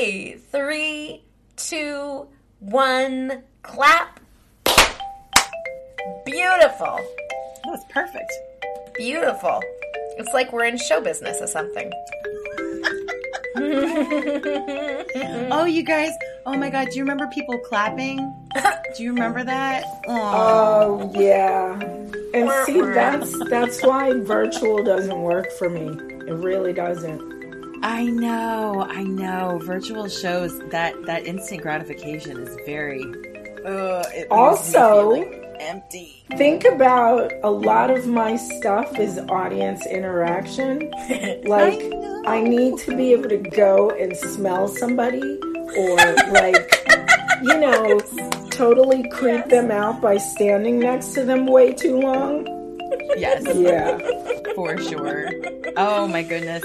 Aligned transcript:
Okay, 0.00 0.32
three, 0.50 1.22
two, 1.56 2.26
one, 2.60 3.42
clap. 3.60 4.18
Beautiful. 6.24 6.96
That 6.96 7.66
was 7.66 7.84
perfect. 7.90 8.32
Beautiful. 8.96 9.60
It's 10.16 10.32
like 10.32 10.54
we're 10.54 10.64
in 10.64 10.78
show 10.78 11.02
business 11.02 11.42
or 11.42 11.46
something. 11.46 11.92
Oh, 15.52 15.64
you 15.64 15.82
guys. 15.82 16.12
Oh 16.46 16.56
my 16.56 16.70
God. 16.70 16.88
Do 16.90 16.96
you 16.96 17.02
remember 17.02 17.26
people 17.26 17.58
clapping? 17.58 18.16
Do 18.96 19.02
you 19.02 19.12
remember 19.12 19.44
that? 19.44 19.84
Oh, 20.06 20.12
Aw. 20.14 20.82
Oh 20.82 21.12
yeah. 21.14 21.78
And 22.32 22.50
see 22.64 22.80
that's 22.80 23.50
that's 23.50 23.82
why 23.82 24.14
virtual 24.14 24.82
doesn't 24.82 25.20
work 25.20 25.50
for 25.58 25.68
me. 25.68 25.88
It 26.26 26.32
really 26.34 26.72
doesn't. 26.72 27.39
I 27.82 28.04
know. 28.04 28.86
I 28.88 29.02
know. 29.02 29.58
Virtual 29.62 30.08
shows 30.08 30.58
that 30.70 30.94
that 31.06 31.26
instant 31.26 31.62
gratification 31.62 32.38
is 32.38 32.56
very. 32.66 33.04
Uh, 33.64 34.02
Also- 34.30 35.22
empty. 35.60 36.24
Think 36.38 36.64
about 36.64 37.30
a 37.42 37.50
lot 37.50 37.90
of 37.90 38.06
my 38.06 38.36
stuff 38.36 38.98
is 38.98 39.18
audience 39.28 39.84
interaction. 39.86 40.90
Like 41.44 41.80
I 42.26 42.40
need 42.42 42.78
to 42.80 42.96
be 42.96 43.12
able 43.12 43.28
to 43.30 43.38
go 43.38 43.90
and 43.90 44.16
smell 44.16 44.68
somebody 44.68 45.22
or 45.76 45.96
like 46.32 46.82
you 47.42 47.58
know 47.60 47.98
totally 48.50 49.08
creep 49.10 49.46
them 49.46 49.70
out 49.70 50.00
by 50.00 50.16
standing 50.18 50.78
next 50.78 51.08
to 51.14 51.24
them 51.24 51.46
way 51.46 51.72
too 51.74 51.98
long. 52.00 52.46
Yes. 53.16 53.42
Yeah. 53.54 53.98
for 54.54 54.78
sure. 54.78 55.28
Oh 55.76 56.06
my 56.08 56.22
goodness. 56.22 56.64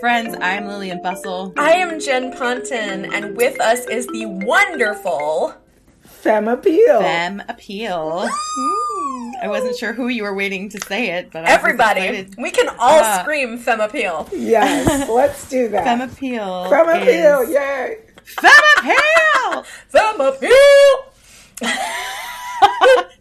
Friends, 0.00 0.36
I'm 0.40 0.66
Lillian 0.66 1.00
Bustle. 1.02 1.54
I 1.56 1.72
am 1.72 1.98
Jen 2.00 2.32
Ponton, 2.36 3.12
and 3.12 3.36
with 3.36 3.60
us 3.60 3.86
is 3.86 4.06
the 4.08 4.26
wonderful. 4.26 5.54
Femme 6.02 6.48
appeal. 6.48 7.00
Femme 7.00 7.42
Appeal. 7.48 8.28
I 9.42 9.46
wasn't 9.48 9.76
sure 9.76 9.92
who 9.92 10.08
you 10.08 10.22
were 10.22 10.34
waiting 10.34 10.68
to 10.70 10.80
say 10.86 11.10
it, 11.10 11.30
but 11.30 11.40
I 11.40 11.42
was 11.42 11.50
Everybody. 11.58 12.28
We 12.38 12.50
can 12.50 12.68
all 12.70 13.00
Ah. 13.02 13.20
scream 13.22 13.58
Femme 13.58 13.80
Appeal. 13.80 14.28
Yes, 14.32 15.08
let's 15.08 15.48
do 15.48 15.68
that. 15.68 15.84
Femme 15.84 16.00
Appeal. 16.02 16.68
Femme 16.70 16.88
appeal, 17.02 17.40
is- 17.42 17.50
yay. 17.50 17.98
Femme 18.24 18.52
Appeal! 18.78 19.62
Femme 19.88 20.20
Appeal! 20.20 21.12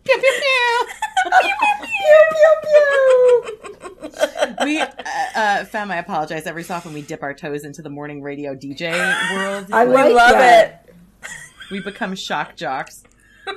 Pew, 0.03 0.17
pew, 0.19 0.33
pew. 0.41 0.87
Pew, 1.23 2.19
pew, 2.31 2.53
pew. 2.63 3.43
We, 4.65 4.81
uh, 4.81 4.87
uh, 5.35 5.65
Femme, 5.65 5.91
I 5.91 5.97
apologize. 5.97 6.45
Every 6.45 6.63
so 6.63 6.75
often 6.75 6.93
we 6.93 7.01
dip 7.01 7.23
our 7.23 7.33
toes 7.33 7.63
into 7.63 7.81
the 7.81 7.89
morning 7.89 8.21
radio 8.21 8.55
DJ 8.55 8.91
world. 9.35 9.67
I 9.71 9.85
We 9.85 9.93
like 9.93 10.13
love 10.13 10.31
that. 10.33 10.85
it. 10.87 10.93
we 11.71 11.79
become 11.81 12.15
shock 12.15 12.55
jocks. 12.55 13.03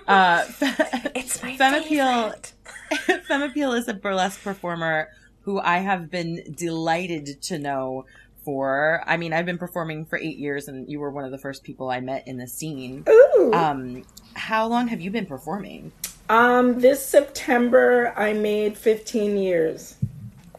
Uh, 0.07 0.45
It's 1.15 1.43
my 1.43 1.57
Femme 1.57 1.83
Appeal. 1.83 2.35
Femme 3.27 3.43
Appeal 3.43 3.73
is 3.73 3.89
a 3.89 3.95
burlesque 3.95 4.43
performer 4.43 5.09
who 5.43 5.61
I 5.61 5.79
have 5.79 6.11
been 6.11 6.55
delighted 6.57 7.41
to 7.43 7.59
know 7.59 8.05
for. 8.45 9.03
I 9.07 9.17
mean, 9.17 9.33
I've 9.33 9.47
been 9.47 9.59
performing 9.59 10.05
for 10.07 10.19
eight 10.19 10.39
years, 10.39 10.69
and 10.69 10.89
you 10.91 11.01
were 11.01 11.11
one 11.11 11.25
of 11.25 11.31
the 11.31 11.39
first 11.39 11.63
people 11.63 11.91
I 11.91 12.01
met 12.01 12.27
in 12.29 12.37
the 12.39 12.47
scene. 12.47 13.05
Ooh. 13.09 13.51
Um, 13.55 14.03
how 14.35 14.67
long 14.67 14.89
have 14.89 15.01
you 15.01 15.11
been 15.11 15.27
performing? 15.27 15.93
Um, 16.29 16.81
this 16.81 17.05
September 17.07 18.13
I 18.17 18.33
made 18.33 18.77
15 18.77 19.37
years. 19.37 19.97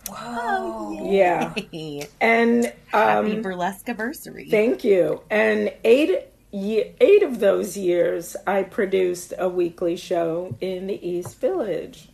Whoa. 0.10 1.10
Yeah. 1.12 1.54
Hey, 1.72 2.08
And 2.22 2.74
happy 2.88 3.32
um 3.36 3.42
burlesque 3.42 3.88
anniversary! 3.90 4.48
thank 4.50 4.84
you. 4.84 5.22
And 5.30 5.74
8 5.84 6.28
ye- 6.52 6.94
8 7.02 7.24
of 7.24 7.40
those 7.40 7.76
years 7.76 8.38
I 8.46 8.64
produced 8.64 9.34
a 9.38 9.50
weekly 9.50 9.98
show 9.98 10.56
in 10.62 10.88
the 10.88 11.06
East 11.08 11.40
Village. 11.42 12.10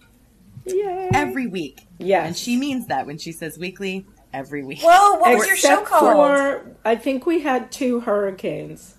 Yay. 0.65 1.09
every 1.13 1.45
week, 1.45 1.81
yes. 1.99 2.25
and 2.25 2.37
she 2.37 2.55
means 2.55 2.87
that 2.87 3.05
when 3.05 3.17
she 3.17 3.31
says 3.33 3.58
weekly. 3.59 4.05
Every 4.33 4.63
week. 4.63 4.80
Whoa, 4.81 5.15
what 5.19 5.36
was 5.37 5.45
your 5.45 5.55
show 5.58 5.81
called? 5.83 6.15
for 6.15 6.71
I 6.83 6.95
think 6.95 7.25
we 7.27 7.42
had 7.42 7.71
two 7.71 7.99
hurricanes. 7.99 8.95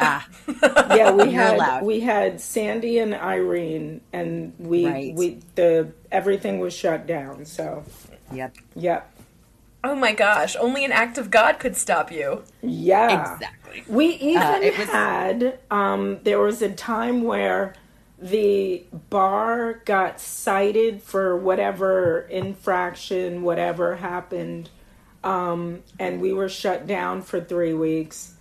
Ah, 0.00 0.26
Yeah, 0.94 1.10
we 1.12 1.32
had 1.32 1.54
allowed. 1.56 1.82
we 1.84 2.00
had 2.00 2.40
Sandy 2.40 2.98
and 2.98 3.14
Irene 3.14 4.00
and 4.12 4.52
we 4.58 4.86
Right. 4.86 5.14
we 5.14 5.40
the 5.54 5.92
everything 6.12 6.58
was 6.60 6.74
shut 6.74 7.06
down. 7.06 7.44
So, 7.44 7.84
yep, 8.32 8.54
yep. 8.76 9.10
Oh 9.84 9.94
my 9.94 10.12
gosh, 10.12 10.56
only 10.56 10.84
an 10.84 10.92
act 10.92 11.18
of 11.18 11.30
God 11.30 11.58
could 11.60 11.76
stop 11.76 12.10
you. 12.10 12.42
Yeah. 12.62 13.32
exactly. 13.34 13.84
We 13.88 14.06
even 14.14 14.42
Uh, 14.42 14.58
was- 14.60 14.74
had 14.88 15.58
um, 15.70 16.18
there 16.24 16.40
was 16.40 16.62
a 16.62 16.70
time 16.70 17.22
where 17.22 17.74
the 18.20 18.82
bar 19.10 19.74
got 19.84 20.20
cited 20.20 21.00
for 21.02 21.36
whatever 21.36 22.26
infraction, 22.30 23.42
whatever 23.42 23.94
happened, 23.96 24.68
um, 25.22 25.84
and 26.00 26.20
we 26.20 26.32
were 26.32 26.48
shut 26.48 26.86
down 26.88 27.22
for 27.22 27.40
three 27.40 27.74
weeks. 27.74 28.32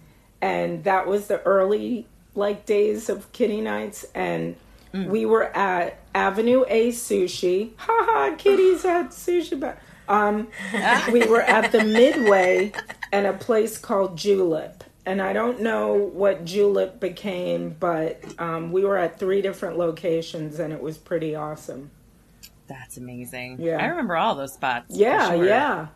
And 0.41 0.83
that 0.83 1.07
was 1.07 1.27
the 1.27 1.41
early 1.43 2.05
like 2.35 2.65
days 2.65 3.09
of 3.09 3.31
kitty 3.31 3.61
nights, 3.61 4.05
and 4.13 4.55
we 4.93 5.25
were 5.25 5.45
at 5.55 5.99
Avenue 6.15 6.63
A 6.67 6.89
Sushi. 6.89 7.71
Ha 7.77 8.05
ha! 8.07 8.35
Kitties 8.37 8.85
at 8.85 9.09
sushi 9.09 9.59
bar. 9.59 9.77
Um, 10.07 10.47
we 11.11 11.25
were 11.27 11.41
at 11.41 11.71
the 11.71 11.83
Midway 11.83 12.71
and 13.11 13.27
a 13.27 13.33
place 13.33 13.77
called 13.77 14.17
Julep. 14.17 14.83
And 15.05 15.21
I 15.21 15.33
don't 15.33 15.61
know 15.61 15.93
what 15.93 16.45
Julep 16.45 16.99
became, 16.99 17.75
but 17.79 18.21
um, 18.39 18.71
we 18.71 18.83
were 18.83 18.97
at 18.97 19.19
three 19.19 19.41
different 19.41 19.77
locations 19.77 20.59
and 20.59 20.71
it 20.73 20.81
was 20.81 20.97
pretty 20.97 21.35
awesome. 21.35 21.91
That's 22.67 22.97
amazing. 22.97 23.57
Yeah. 23.61 23.77
I 23.81 23.85
remember 23.87 24.15
all 24.17 24.35
those 24.35 24.53
spots. 24.53 24.85
Yeah, 24.89 25.29
sure. 25.29 25.45
yeah. 25.45 25.87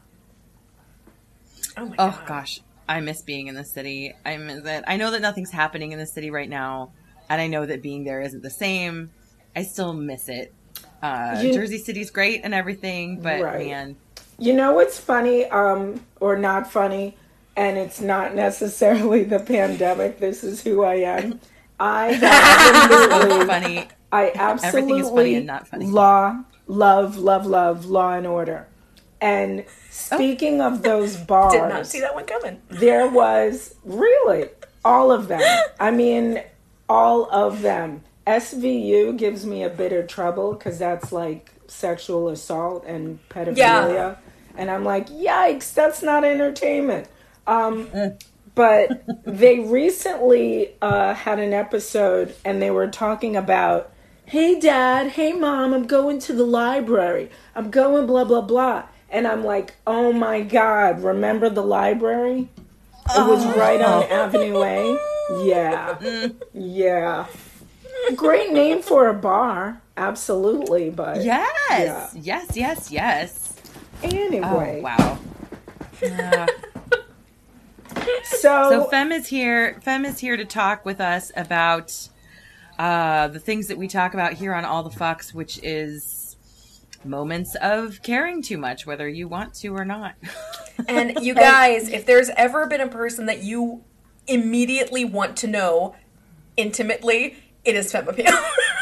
Oh 1.77 1.85
my 1.85 1.95
Oh 1.99 2.11
god. 2.11 2.25
gosh, 2.27 2.61
I 2.91 2.99
miss 2.99 3.21
being 3.21 3.47
in 3.47 3.55
the 3.55 3.63
city. 3.63 4.13
I 4.25 4.35
miss 4.37 4.65
it. 4.65 4.83
I 4.85 4.97
know 4.97 5.11
that 5.11 5.21
nothing's 5.21 5.49
happening 5.51 5.93
in 5.93 5.97
the 5.99 6.05
city 6.05 6.29
right 6.29 6.49
now, 6.49 6.91
and 7.29 7.39
I 7.41 7.47
know 7.47 7.65
that 7.65 7.81
being 7.81 8.03
there 8.03 8.21
isn't 8.21 8.43
the 8.43 8.49
same. 8.49 9.09
I 9.55 9.63
still 9.63 9.93
miss 9.93 10.27
it. 10.27 10.53
Uh, 11.01 11.39
You- 11.41 11.53
Jersey 11.53 11.77
City's 11.77 12.11
great 12.11 12.41
and 12.43 12.53
everything, 12.53 13.19
but 13.21 13.41
Right. 13.41 13.65
man, 13.67 13.95
You 14.37 14.53
know 14.53 14.73
what's 14.73 14.97
funny, 14.97 15.45
um, 15.45 16.01
or 16.19 16.35
not 16.35 16.71
funny, 16.71 17.15
and 17.55 17.77
it's 17.77 18.01
not 18.01 18.33
necessarily 18.35 19.23
the 19.23 19.39
pandemic. 19.39 20.19
This 20.19 20.43
is 20.43 20.63
who 20.63 20.83
I 20.83 20.95
am. 20.95 21.39
I 21.79 22.13
absolutely, 22.21 23.45
funny. 23.45 23.87
I 24.11 24.27
Everything 24.63 24.97
is 24.97 25.09
funny 25.09 25.35
and 25.35 25.45
not 25.47 25.67
funny. 25.67 25.85
law, 25.85 26.43
love, 26.67 27.17
love, 27.17 27.45
love, 27.45 27.85
law 27.85 28.13
and 28.13 28.27
order. 28.27 28.67
And 29.21 29.65
speaking 29.89 30.61
of 30.61 30.81
those 30.89 31.15
bars, 31.15 31.53
Did 31.53 31.69
not 31.69 31.87
see 31.87 32.01
that 32.01 32.15
one 32.15 32.25
coming. 32.25 32.61
there 32.69 33.07
was 33.07 33.75
really 33.85 34.49
all 34.83 35.11
of 35.11 35.27
them. 35.27 35.41
I 35.79 35.91
mean, 35.91 36.41
all 36.89 37.29
of 37.31 37.61
them. 37.61 38.03
SVU 38.27 39.17
gives 39.17 39.45
me 39.45 39.63
a 39.63 39.69
bit 39.69 39.93
of 39.93 40.07
trouble 40.07 40.53
because 40.53 40.77
that's 40.79 41.11
like 41.11 41.51
sexual 41.67 42.29
assault 42.29 42.83
and 42.85 43.19
pedophilia. 43.29 43.57
Yeah. 43.57 44.15
And 44.57 44.69
I'm 44.69 44.83
like, 44.83 45.09
yikes, 45.09 45.73
that's 45.73 46.03
not 46.03 46.23
entertainment. 46.23 47.07
Um, 47.47 47.89
but 48.55 49.03
they 49.25 49.59
recently 49.59 50.75
uh, 50.81 51.13
had 51.13 51.39
an 51.39 51.53
episode 51.53 52.35
and 52.43 52.61
they 52.61 52.69
were 52.71 52.87
talking 52.87 53.35
about, 53.35 53.91
hey, 54.25 54.59
dad, 54.59 55.11
hey, 55.11 55.33
mom, 55.33 55.73
I'm 55.73 55.87
going 55.87 56.19
to 56.19 56.33
the 56.33 56.45
library. 56.45 57.29
I'm 57.55 57.71
going, 57.71 58.05
blah, 58.05 58.23
blah, 58.25 58.41
blah. 58.41 58.83
And 59.11 59.27
I'm 59.27 59.43
like, 59.43 59.75
oh 59.85 60.11
my 60.13 60.41
God, 60.41 61.03
remember 61.03 61.49
the 61.49 61.61
library? 61.63 62.49
It 63.13 63.27
was 63.27 63.45
right 63.57 63.81
on 63.81 64.03
Avenue 64.09 64.63
A. 64.63 65.45
Yeah. 65.45 65.97
Yeah. 66.53 67.25
Great 68.15 68.51
name 68.53 68.81
for 68.81 69.07
a 69.09 69.13
bar. 69.13 69.81
Absolutely. 69.97 70.89
But 70.89 71.23
yes, 71.23 71.51
Yeah. 71.85 72.09
yes, 72.15 72.55
yes, 72.55 72.91
yes. 72.91 73.53
anyway. 74.01 74.79
Oh 74.79 74.81
wow. 74.81 75.19
Uh, 76.03 76.47
So, 78.23 78.69
so 78.69 78.83
Femme 78.85 79.11
is 79.11 79.27
here. 79.27 79.79
Femme 79.81 80.05
is 80.05 80.19
here 80.19 80.37
to 80.37 80.45
talk 80.45 80.85
with 80.85 80.99
us 81.01 81.31
about 81.35 82.07
uh, 82.79 83.27
the 83.27 83.39
things 83.39 83.67
that 83.67 83.77
we 83.77 83.87
talk 83.87 84.13
about 84.13 84.33
here 84.33 84.53
on 84.53 84.65
All 84.65 84.81
the 84.83 84.89
Fucks, 84.89 85.33
which 85.33 85.59
is 85.63 86.20
moments 87.05 87.55
of 87.61 88.01
caring 88.03 88.41
too 88.41 88.57
much, 88.57 88.85
whether 88.85 89.07
you 89.07 89.27
want 89.27 89.53
to 89.55 89.69
or 89.75 89.85
not. 89.85 90.15
And 90.87 91.19
you 91.21 91.35
guys, 91.49 91.89
if 91.89 92.05
there's 92.07 92.29
ever 92.29 92.65
been 92.65 92.81
a 92.81 92.87
person 92.87 93.27
that 93.27 93.43
you 93.43 93.83
immediately 94.25 95.05
want 95.05 95.37
to 95.37 95.47
know 95.47 95.95
intimately, 96.57 97.35
it 97.63 97.75
is 97.75 97.91
Femme 97.91 98.07
Appeal. 98.07 98.25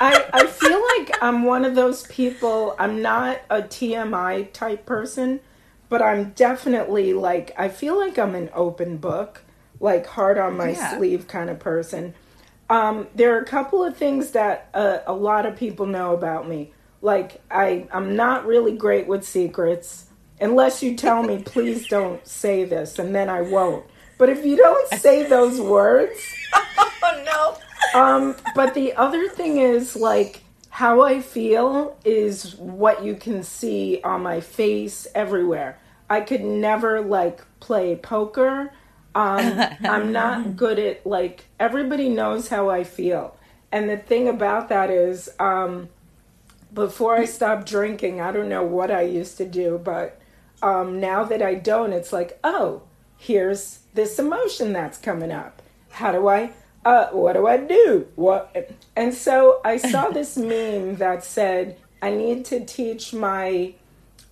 I, 0.00 0.24
I 0.32 0.46
feel 0.46 0.82
like 0.98 1.22
I'm 1.22 1.42
one 1.44 1.64
of 1.64 1.74
those 1.74 2.06
people. 2.06 2.74
I'm 2.78 3.02
not 3.02 3.40
a 3.50 3.60
TMI 3.62 4.50
type 4.52 4.86
person, 4.86 5.40
but 5.90 6.00
I'm 6.00 6.30
definitely 6.30 7.12
like 7.12 7.52
I 7.58 7.68
feel 7.68 7.98
like 7.98 8.18
I'm 8.18 8.34
an 8.34 8.48
open 8.54 8.96
book, 8.96 9.42
like 9.78 10.06
heart 10.06 10.38
on 10.38 10.56
my 10.56 10.70
Yeah. 10.70 10.96
sleeve 10.96 11.28
kind 11.28 11.50
of 11.50 11.58
person. 11.58 12.14
Um, 12.70 13.08
there 13.16 13.36
are 13.36 13.40
a 13.40 13.46
couple 13.46 13.84
of 13.84 13.96
things 13.96 14.30
that 14.30 14.70
uh, 14.74 15.00
a 15.06 15.12
lot 15.12 15.44
of 15.44 15.56
people 15.56 15.86
know 15.86 16.14
about 16.14 16.48
me. 16.48 16.72
Like 17.02 17.42
I, 17.50 17.88
I'm 17.92 18.16
not 18.16 18.46
really 18.46 18.76
great 18.76 19.08
with 19.08 19.24
secrets, 19.26 20.06
unless 20.40 20.82
you 20.82 20.96
tell 20.96 21.22
me, 21.24 21.42
please 21.42 21.88
don't 21.88 22.26
say 22.26 22.64
this, 22.64 22.98
and 22.98 23.14
then 23.14 23.28
I 23.28 23.42
won't. 23.42 23.86
But 24.18 24.30
if 24.30 24.44
you 24.46 24.56
don't 24.56 24.88
say 25.00 25.24
those 25.28 25.60
words, 25.60 26.18
Oh 27.02 27.58
no. 27.94 28.00
um, 28.00 28.36
but 28.54 28.74
the 28.74 28.94
other 28.94 29.28
thing 29.28 29.58
is 29.58 29.96
like 29.96 30.42
how 30.70 31.02
I 31.02 31.20
feel 31.22 31.98
is 32.04 32.54
what 32.56 33.04
you 33.04 33.16
can 33.16 33.42
see 33.42 34.00
on 34.04 34.22
my 34.22 34.40
face 34.40 35.08
everywhere. 35.14 35.78
I 36.08 36.20
could 36.20 36.42
never 36.42 37.00
like 37.00 37.40
play 37.60 37.96
poker. 37.96 38.72
Um, 39.14 39.60
I'm 39.84 40.12
not 40.12 40.56
good 40.56 40.78
at 40.78 41.06
like 41.06 41.44
everybody 41.58 42.08
knows 42.08 42.48
how 42.48 42.70
I 42.70 42.84
feel. 42.84 43.36
And 43.72 43.88
the 43.88 43.96
thing 43.96 44.28
about 44.28 44.68
that 44.68 44.90
is, 44.90 45.30
um, 45.38 45.88
before 46.72 47.16
I 47.16 47.24
stopped 47.24 47.66
drinking, 47.66 48.20
I 48.20 48.32
don't 48.32 48.48
know 48.48 48.64
what 48.64 48.90
I 48.90 49.02
used 49.02 49.36
to 49.38 49.44
do, 49.44 49.80
but 49.82 50.20
um, 50.62 51.00
now 51.00 51.24
that 51.24 51.42
I 51.42 51.54
don't, 51.54 51.92
it's 51.92 52.12
like, 52.12 52.38
oh, 52.44 52.82
here's 53.16 53.80
this 53.94 54.18
emotion 54.18 54.72
that's 54.72 54.98
coming 54.98 55.32
up. 55.32 55.62
How 55.90 56.12
do 56.12 56.28
I? 56.28 56.52
Uh, 56.84 57.08
what 57.08 57.34
do 57.34 57.46
I 57.46 57.58
do? 57.58 58.08
What? 58.16 58.72
And 58.96 59.12
so 59.12 59.60
I 59.64 59.76
saw 59.76 60.08
this 60.10 60.36
meme 60.36 60.96
that 60.96 61.24
said, 61.24 61.78
I 62.02 62.10
need 62.10 62.44
to 62.46 62.64
teach 62.64 63.12
my 63.12 63.74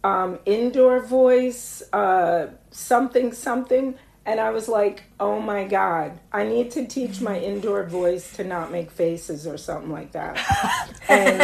um, 0.03 0.39
indoor 0.47 1.01
voice 1.01 1.83
uh, 1.93 2.49
something 2.71 3.33
something. 3.33 3.97
And 4.29 4.41
I 4.41 4.51
was 4.51 4.69
like, 4.69 5.05
oh 5.19 5.41
my 5.41 5.65
God, 5.65 6.21
I 6.31 6.45
need 6.45 6.71
to 6.73 6.87
teach 6.87 7.23
my 7.23 7.41
indoor 7.41 7.85
voice 7.85 8.31
to 8.35 8.45
not 8.45 8.71
make 8.71 8.91
faces 8.91 9.47
or 9.47 9.57
something 9.57 9.91
like 9.91 10.13
that. 10.13 10.37
and 11.09 11.41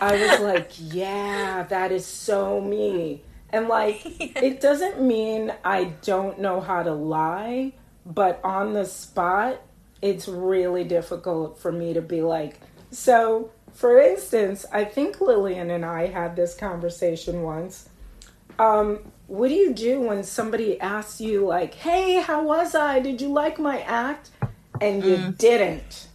I 0.00 0.12
was 0.12 0.40
like, 0.40 0.70
yeah, 0.78 1.64
that 1.64 1.90
is 1.90 2.06
so 2.06 2.60
me. 2.60 3.22
And 3.50 3.66
like, 3.66 4.00
it 4.20 4.60
doesn't 4.60 5.02
mean 5.02 5.52
I 5.64 5.86
don't 6.02 6.38
know 6.38 6.60
how 6.60 6.84
to 6.84 6.94
lie, 6.94 7.72
but 8.06 8.38
on 8.44 8.74
the 8.74 8.84
spot, 8.84 9.60
it's 10.00 10.28
really 10.28 10.84
difficult 10.84 11.58
for 11.58 11.72
me 11.72 11.94
to 11.94 12.00
be 12.00 12.22
like, 12.22 12.60
so 12.92 13.50
for 13.72 13.98
instance, 13.98 14.64
I 14.72 14.84
think 14.84 15.20
Lillian 15.20 15.68
and 15.68 15.84
I 15.84 16.06
had 16.06 16.36
this 16.36 16.54
conversation 16.54 17.42
once. 17.42 17.88
Um, 18.56 19.00
what 19.26 19.48
do 19.48 19.54
you 19.54 19.72
do 19.72 20.00
when 20.00 20.22
somebody 20.22 20.80
asks 20.80 21.20
you, 21.20 21.46
like, 21.46 21.74
hey, 21.74 22.20
how 22.20 22.42
was 22.42 22.74
I? 22.74 23.00
Did 23.00 23.20
you 23.20 23.28
like 23.28 23.58
my 23.58 23.80
act? 23.80 24.30
And 24.80 25.04
you 25.04 25.16
mm. 25.16 25.38
didn't. 25.38 26.08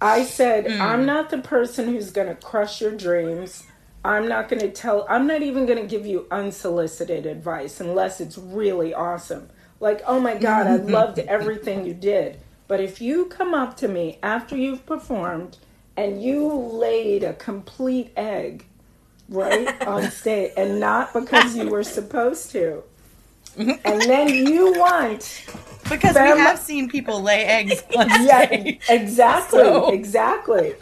I 0.00 0.24
said, 0.24 0.66
mm. 0.66 0.80
I'm 0.80 1.06
not 1.06 1.30
the 1.30 1.38
person 1.38 1.88
who's 1.88 2.10
going 2.10 2.28
to 2.28 2.34
crush 2.34 2.80
your 2.80 2.92
dreams. 2.92 3.64
I'm 4.04 4.28
not 4.28 4.48
going 4.48 4.60
to 4.60 4.70
tell, 4.70 5.06
I'm 5.08 5.26
not 5.26 5.42
even 5.42 5.66
going 5.66 5.78
to 5.78 5.86
give 5.86 6.06
you 6.06 6.26
unsolicited 6.30 7.26
advice 7.26 7.80
unless 7.80 8.20
it's 8.20 8.38
really 8.38 8.94
awesome. 8.94 9.50
Like, 9.78 10.02
oh 10.06 10.20
my 10.20 10.36
God, 10.36 10.66
I 10.66 10.76
loved 10.76 11.18
everything 11.18 11.84
you 11.84 11.94
did. 11.94 12.38
But 12.66 12.80
if 12.80 13.00
you 13.00 13.26
come 13.26 13.52
up 13.52 13.76
to 13.78 13.88
me 13.88 14.18
after 14.22 14.56
you've 14.56 14.86
performed 14.86 15.58
and 15.96 16.22
you 16.22 16.48
laid 16.48 17.24
a 17.24 17.34
complete 17.34 18.12
egg, 18.16 18.66
right, 19.30 19.86
on 19.86 20.10
stage, 20.20 20.52
and 20.56 20.78
not 20.80 21.12
because 21.14 21.56
you 21.56 21.68
were 21.70 21.84
supposed 21.84 22.50
to, 22.52 22.82
and 23.56 24.00
then 24.02 24.28
you 24.28 24.72
want 24.78 25.44
Because 25.88 26.14
Fam- 26.14 26.36
we 26.36 26.40
have 26.42 26.58
seen 26.58 26.88
people 26.88 27.20
lay 27.22 27.44
eggs 27.44 27.82
on 27.96 28.08
yeah 28.24 28.46
stage. 28.46 28.80
exactly 28.88 29.58
So- 29.60 29.92
exactly. 29.92 30.74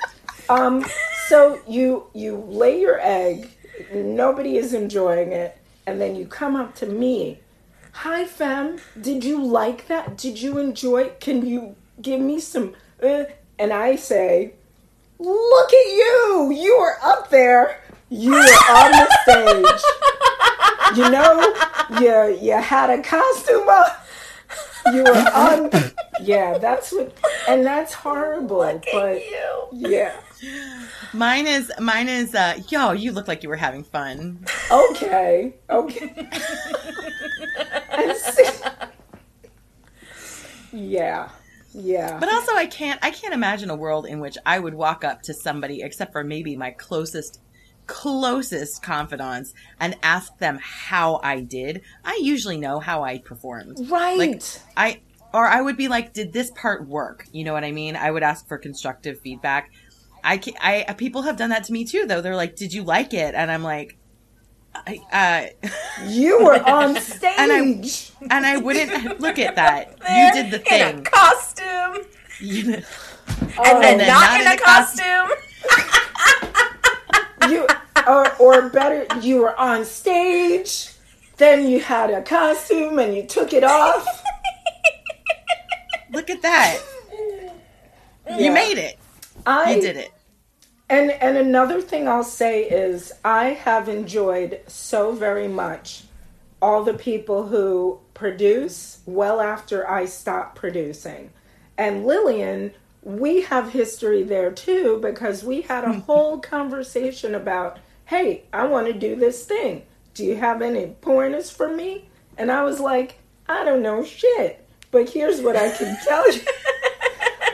Um 0.48 0.84
so 1.28 1.60
you 1.68 2.06
you 2.14 2.36
lay 2.36 2.80
your 2.80 2.98
egg 3.00 3.48
nobody 3.94 4.56
is 4.56 4.74
enjoying 4.74 5.32
it 5.32 5.56
and 5.86 6.00
then 6.00 6.14
you 6.16 6.26
come 6.26 6.56
up 6.56 6.74
to 6.76 6.86
me. 6.86 7.38
Hi 7.92 8.24
fam 8.26 8.78
did 9.00 9.24
you 9.24 9.42
like 9.42 9.86
that? 9.88 10.16
Did 10.18 10.40
you 10.42 10.58
enjoy 10.58 11.10
can 11.20 11.46
you 11.46 11.74
give 12.02 12.20
me 12.20 12.38
some 12.40 12.74
uh, 13.02 13.24
and 13.58 13.72
i 13.72 13.96
say 13.96 14.52
look 15.18 15.72
at 15.72 15.86
you 16.02 16.50
you 16.54 16.72
are 16.74 16.96
up 17.02 17.28
there 17.30 17.80
you 18.10 18.30
were 18.32 18.36
on 18.38 18.90
the 18.92 19.08
stage. 19.22 19.82
You 20.96 21.10
know 21.10 21.54
you 22.00 22.38
you 22.40 22.56
had 22.56 22.90
a 22.90 23.02
costume 23.02 23.68
on. 23.68 23.90
You 24.94 25.02
were 25.04 25.30
on. 25.34 25.70
Yeah 26.22 26.56
that's 26.58 26.92
what 26.92 27.12
and 27.48 27.64
that's 27.64 27.92
horrible 27.92 28.80
but 28.92 29.20
You. 29.30 29.90
yeah. 29.90 30.16
Mine 31.12 31.46
is 31.46 31.70
mine 31.80 32.08
is 32.08 32.34
uh 32.34 32.58
yo, 32.70 32.92
you 32.92 33.12
look 33.12 33.28
like 33.28 33.42
you 33.42 33.48
were 33.48 33.56
having 33.56 33.84
fun. 33.84 34.44
okay 34.70 35.54
okay. 35.68 36.28
And 37.92 38.16
see- 38.16 38.44
yeah 40.72 41.28
yeah. 41.74 42.18
But 42.18 42.32
also 42.32 42.52
I 42.54 42.66
can't 42.66 42.98
I 43.02 43.10
can't 43.10 43.34
imagine 43.34 43.68
a 43.70 43.76
world 43.76 44.06
in 44.06 44.20
which 44.20 44.38
I 44.46 44.58
would 44.58 44.74
walk 44.74 45.04
up 45.04 45.22
to 45.22 45.34
somebody 45.34 45.82
except 45.82 46.12
for 46.12 46.24
maybe 46.24 46.56
my 46.56 46.70
closest 46.70 47.40
closest 47.88 48.82
confidants 48.82 49.52
and 49.80 49.96
ask 50.04 50.38
them 50.38 50.60
how 50.62 51.18
I 51.24 51.40
did. 51.40 51.82
I 52.04 52.20
usually 52.22 52.56
know 52.58 52.78
how 52.78 53.02
I 53.02 53.18
performed. 53.18 53.78
right 53.90 54.16
Like 54.18 54.42
I 54.76 55.00
or 55.34 55.46
I 55.46 55.60
would 55.60 55.76
be 55.76 55.88
like, 55.88 56.12
did 56.12 56.32
this 56.32 56.50
part 56.52 56.86
work? 56.86 57.26
You 57.32 57.42
know 57.44 57.52
what 57.52 57.64
I 57.64 57.72
mean? 57.72 57.96
I 57.96 58.10
would 58.12 58.22
ask 58.22 58.46
for 58.46 58.56
constructive 58.58 59.18
feedback. 59.20 59.70
I, 60.24 60.38
ca- 60.38 60.56
I 60.60 60.94
people 60.96 61.22
have 61.22 61.36
done 61.36 61.50
that 61.50 61.64
to 61.64 61.72
me 61.72 61.84
too 61.84 62.04
though. 62.06 62.20
They're 62.20 62.36
like, 62.36 62.56
"Did 62.56 62.72
you 62.72 62.82
like 62.82 63.12
it?" 63.14 63.34
And 63.34 63.50
I'm 63.50 63.62
like, 63.62 63.96
I, 64.74 65.52
uh, 65.62 65.68
you 66.06 66.42
were 66.44 66.62
on 66.68 66.96
stage 67.00 67.32
And 67.38 67.52
I- 67.52 68.34
and 68.36 68.46
I 68.46 68.56
wouldn't 68.58 69.20
look 69.26 69.38
at 69.38 69.56
that. 69.56 69.90
You 70.08 70.42
did 70.42 70.50
the 70.50 70.74
In 70.74 70.82
a 70.82 70.92
thing. 70.92 71.04
costume. 71.04 72.06
You 72.40 72.62
know, 72.64 72.82
And 73.64 73.82
then, 73.82 73.98
then 73.98 74.08
not, 74.08 74.20
not 74.30 74.40
in, 74.40 74.46
in 74.46 74.52
a 74.52 74.54
a 74.54 74.58
costume. 74.58 75.04
costume. 75.06 76.04
you 77.50 77.66
or, 78.06 78.34
or 78.36 78.68
better 78.68 79.06
you 79.20 79.38
were 79.38 79.58
on 79.58 79.84
stage 79.84 80.92
then 81.36 81.68
you 81.68 81.80
had 81.80 82.10
a 82.10 82.22
costume 82.22 82.98
and 82.98 83.14
you 83.14 83.22
took 83.24 83.52
it 83.52 83.64
off 83.64 84.06
look 86.12 86.30
at 86.30 86.42
that. 86.42 86.80
Yeah. 88.26 88.38
You 88.38 88.52
made 88.52 88.78
it. 88.78 88.98
I 89.46 89.74
You 89.74 89.80
did 89.80 89.96
it. 89.96 90.12
And 90.90 91.10
and 91.10 91.36
another 91.36 91.80
thing 91.80 92.08
I'll 92.08 92.24
say 92.24 92.64
is 92.64 93.12
I 93.24 93.50
have 93.50 93.88
enjoyed 93.88 94.60
so 94.66 95.12
very 95.12 95.48
much 95.48 96.04
all 96.60 96.82
the 96.82 96.94
people 96.94 97.46
who 97.46 98.00
produce 98.14 99.00
well 99.06 99.40
after 99.40 99.88
I 99.88 100.06
stop 100.06 100.54
producing. 100.54 101.30
And 101.76 102.04
Lillian, 102.04 102.72
we 103.02 103.42
have 103.42 103.70
history 103.70 104.22
there 104.22 104.50
too 104.50 104.98
because 105.00 105.44
we 105.44 105.62
had 105.62 105.84
a 105.84 106.00
whole 106.00 106.38
conversation 106.38 107.34
about, 107.34 107.78
"Hey, 108.06 108.44
I 108.52 108.66
want 108.66 108.86
to 108.86 108.92
do 108.92 109.16
this 109.16 109.44
thing. 109.44 109.82
Do 110.14 110.24
you 110.24 110.36
have 110.36 110.62
any 110.62 110.96
pointers 111.00 111.50
for 111.50 111.68
me?" 111.68 112.08
And 112.36 112.50
I 112.50 112.62
was 112.62 112.80
like, 112.80 113.18
"I 113.48 113.64
don't 113.64 113.82
know 113.82 114.04
shit, 114.04 114.66
but 114.90 115.10
here's 115.10 115.40
what 115.40 115.56
I 115.56 115.70
can 115.70 115.96
tell 116.06 116.30
you." 116.32 116.40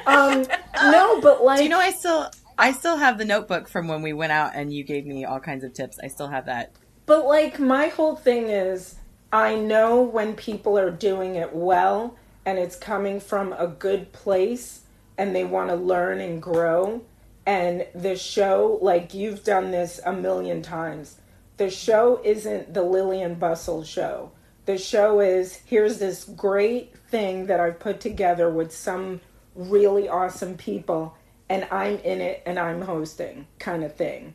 um 0.06 0.46
no, 0.82 1.20
but 1.20 1.44
like 1.44 1.58
Do 1.58 1.64
you 1.64 1.70
know 1.70 1.78
I 1.78 1.90
still 1.90 2.30
I 2.58 2.72
still 2.72 2.96
have 2.96 3.18
the 3.18 3.24
notebook 3.24 3.68
from 3.68 3.88
when 3.88 4.02
we 4.02 4.12
went 4.12 4.32
out 4.32 4.52
and 4.54 4.72
you 4.72 4.84
gave 4.84 5.06
me 5.06 5.24
all 5.24 5.40
kinds 5.40 5.64
of 5.64 5.72
tips. 5.72 5.98
I 6.02 6.08
still 6.08 6.28
have 6.28 6.46
that. 6.46 6.72
But 7.06 7.26
like 7.26 7.58
my 7.58 7.88
whole 7.88 8.16
thing 8.16 8.48
is 8.48 8.96
I 9.32 9.56
know 9.56 10.00
when 10.00 10.34
people 10.34 10.78
are 10.78 10.90
doing 10.90 11.34
it 11.34 11.54
well 11.54 12.16
and 12.46 12.58
it's 12.58 12.76
coming 12.76 13.18
from 13.20 13.52
a 13.54 13.66
good 13.66 14.12
place 14.12 14.82
and 15.16 15.34
they 15.34 15.44
want 15.44 15.70
to 15.70 15.76
learn 15.76 16.20
and 16.20 16.42
grow 16.42 17.02
and 17.46 17.86
the 17.94 18.16
show 18.16 18.78
like 18.80 19.14
you've 19.14 19.44
done 19.44 19.70
this 19.70 20.00
a 20.04 20.12
million 20.12 20.62
times. 20.62 21.18
The 21.56 21.70
show 21.70 22.20
isn't 22.24 22.74
the 22.74 22.82
Lillian 22.82 23.34
Bustle 23.34 23.84
show. 23.84 24.32
The 24.66 24.78
show 24.78 25.20
is 25.20 25.60
here's 25.66 25.98
this 25.98 26.24
great 26.24 26.96
thing 27.08 27.46
that 27.46 27.60
I've 27.60 27.78
put 27.78 28.00
together 28.00 28.48
with 28.48 28.74
some 28.74 29.20
really 29.54 30.08
awesome 30.08 30.56
people 30.56 31.16
and 31.48 31.66
I'm 31.70 31.98
in 31.98 32.20
it 32.20 32.42
and 32.46 32.58
I'm 32.58 32.80
hosting 32.82 33.46
kind 33.58 33.84
of 33.84 33.94
thing. 33.94 34.34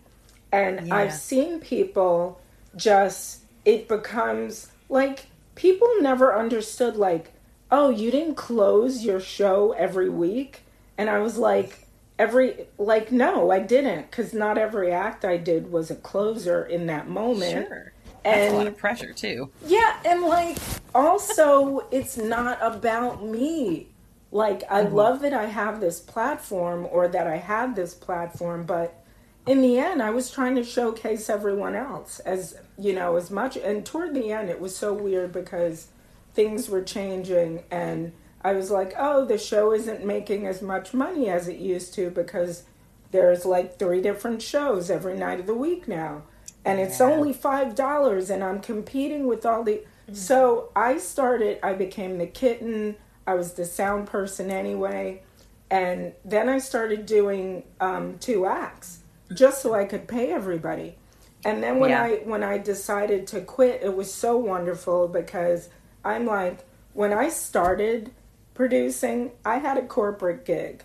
And 0.51 0.87
Yeah. 0.87 0.95
I've 0.95 1.13
seen 1.13 1.59
people 1.59 2.39
just, 2.75 3.41
it 3.65 3.87
becomes 3.87 4.67
like 4.87 5.27
people 5.55 5.87
never 5.99 6.37
understood, 6.37 6.95
like, 6.95 7.31
oh, 7.71 7.89
you 7.89 8.11
didn't 8.11 8.35
close 8.35 9.03
your 9.03 9.19
show 9.19 9.73
every 9.73 10.09
week. 10.09 10.63
And 10.99 11.09
I 11.09 11.19
was 11.19 11.37
like, 11.37 11.87
every, 12.19 12.67
like, 12.77 13.11
no, 13.11 13.49
I 13.49 13.59
didn't, 13.59 14.11
because 14.11 14.33
not 14.33 14.57
every 14.57 14.91
act 14.91 15.25
I 15.25 15.37
did 15.37 15.71
was 15.71 15.89
a 15.89 15.95
closer 15.95 16.65
in 16.65 16.85
that 16.87 17.07
moment. 17.07 17.69
Sure. 17.69 17.93
That's 18.23 18.51
a 18.51 18.55
lot 18.55 18.59
and 18.59 18.67
of 18.67 18.77
pressure 18.77 19.13
too. 19.13 19.49
yeah, 19.65 19.97
and 20.05 20.23
like 20.23 20.57
also 20.93 21.87
it's 21.89 22.17
not 22.17 22.59
about 22.61 23.23
me. 23.23 23.87
Like 24.31 24.63
I 24.69 24.83
mm-hmm. 24.83 24.93
love 24.93 25.21
that 25.21 25.33
I 25.33 25.45
have 25.45 25.79
this 25.79 25.99
platform 25.99 26.85
or 26.91 27.07
that 27.07 27.27
I 27.27 27.37
have 27.37 27.75
this 27.75 27.93
platform, 27.93 28.65
but 28.65 29.01
in 29.47 29.61
the 29.61 29.79
end 29.79 30.03
I 30.03 30.09
was 30.09 30.29
trying 30.29 30.55
to 30.55 30.63
showcase 30.63 31.29
everyone 31.29 31.75
else 31.75 32.19
as, 32.19 32.57
you 32.77 32.93
know, 32.93 33.15
as 33.15 33.31
much 33.31 33.55
and 33.55 33.85
toward 33.85 34.13
the 34.13 34.33
end 34.33 34.49
it 34.49 34.59
was 34.59 34.75
so 34.75 34.93
weird 34.93 35.31
because 35.31 35.87
things 36.33 36.69
were 36.69 36.83
changing 36.83 37.63
and 37.71 38.11
I 38.41 38.53
was 38.53 38.71
like, 38.71 38.93
"Oh, 38.97 39.25
the 39.25 39.37
show 39.37 39.73
isn't 39.73 40.05
making 40.05 40.47
as 40.47 40.61
much 40.61 40.93
money 40.93 41.29
as 41.29 41.47
it 41.47 41.57
used 41.57 41.93
to 41.95 42.09
because 42.09 42.63
there's 43.11 43.45
like 43.45 43.77
three 43.79 44.01
different 44.01 44.41
shows 44.41 44.89
every 44.89 45.17
night 45.17 45.39
of 45.39 45.47
the 45.47 45.53
week 45.53 45.87
now." 45.87 46.23
And 46.65 46.79
it's 46.79 46.99
only 46.99 47.33
$5 47.33 48.29
and 48.29 48.43
I'm 48.43 48.59
competing 48.59 49.27
with 49.27 49.45
all 49.45 49.63
the 49.63 49.81
so 50.11 50.71
I 50.75 50.97
started, 50.97 51.59
I 51.63 51.73
became 51.73 52.17
the 52.17 52.27
kitten. 52.27 52.95
I 53.27 53.35
was 53.35 53.53
the 53.53 53.65
sound 53.65 54.07
person 54.07 54.49
anyway. 54.49 55.21
And 55.69 56.13
then 56.25 56.49
I 56.49 56.57
started 56.57 57.05
doing 57.05 57.63
um, 57.79 58.17
two 58.19 58.45
acts 58.45 58.99
just 59.33 59.61
so 59.61 59.73
I 59.75 59.85
could 59.85 60.07
pay 60.07 60.31
everybody. 60.31 60.97
And 61.45 61.61
then 61.63 61.79
when 61.79 61.91
Yeah. 61.91 62.03
I 62.03 62.11
when 62.25 62.43
I 62.43 62.57
decided 62.57 63.27
to 63.27 63.41
quit, 63.41 63.81
it 63.83 63.95
was 63.95 64.11
so 64.13 64.35
wonderful 64.37 65.07
because 65.07 65.69
I'm 66.03 66.25
like 66.25 66.65
when 66.93 67.13
I 67.13 67.29
started 67.29 68.11
producing, 68.59 69.31
I 69.45 69.59
had 69.59 69.77
a 69.77 69.87
corporate 69.87 70.43
gig 70.43 70.83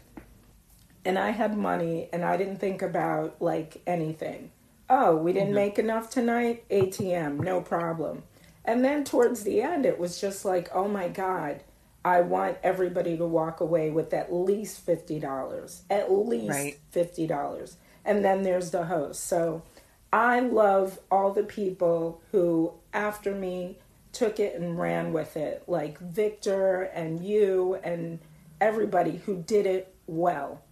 and 1.04 1.18
I 1.18 1.30
had 1.30 1.58
money 1.58 2.08
and 2.12 2.24
I 2.24 2.36
didn't 2.36 2.58
think 2.58 2.82
about 2.82 3.42
like 3.42 3.82
anything. 3.84 4.52
Oh, 4.88 5.16
we 5.16 5.32
didn't 5.32 5.48
mm-hmm. 5.48 5.56
make 5.56 5.78
enough 5.80 6.08
tonight? 6.08 6.68
ATM, 6.70 7.40
no 7.40 7.60
problem. 7.60 8.22
And 8.64 8.84
then 8.84 9.02
towards 9.02 9.42
the 9.42 9.60
end, 9.60 9.86
it 9.86 9.98
was 9.98 10.20
just 10.20 10.44
like, 10.44 10.68
oh 10.72 10.86
my 10.86 11.08
God, 11.08 11.64
I 12.04 12.20
want 12.20 12.58
everybody 12.62 13.16
to 13.16 13.26
walk 13.26 13.58
away 13.58 13.90
with 13.90 14.14
at 14.14 14.32
least 14.32 14.86
$50. 14.86 15.80
At 15.90 16.12
least 16.12 16.50
Right. 16.50 16.78
$50. 16.94 17.74
And 18.04 18.24
then 18.24 18.44
there's 18.44 18.70
the 18.70 18.84
host. 18.84 19.24
So 19.24 19.64
I 20.12 20.38
love 20.38 21.00
all 21.10 21.32
the 21.32 21.42
people 21.42 22.20
who, 22.30 22.74
after 22.92 23.34
me, 23.34 23.78
took 24.14 24.40
it 24.40 24.54
and 24.58 24.78
ran 24.78 25.12
with 25.12 25.36
it, 25.36 25.64
like 25.66 25.98
Victor 25.98 26.82
and 26.94 27.20
you 27.24 27.78
and 27.84 28.18
everybody 28.60 29.20
who 29.26 29.42
did 29.42 29.66
it 29.66 29.94
well, 30.06 30.62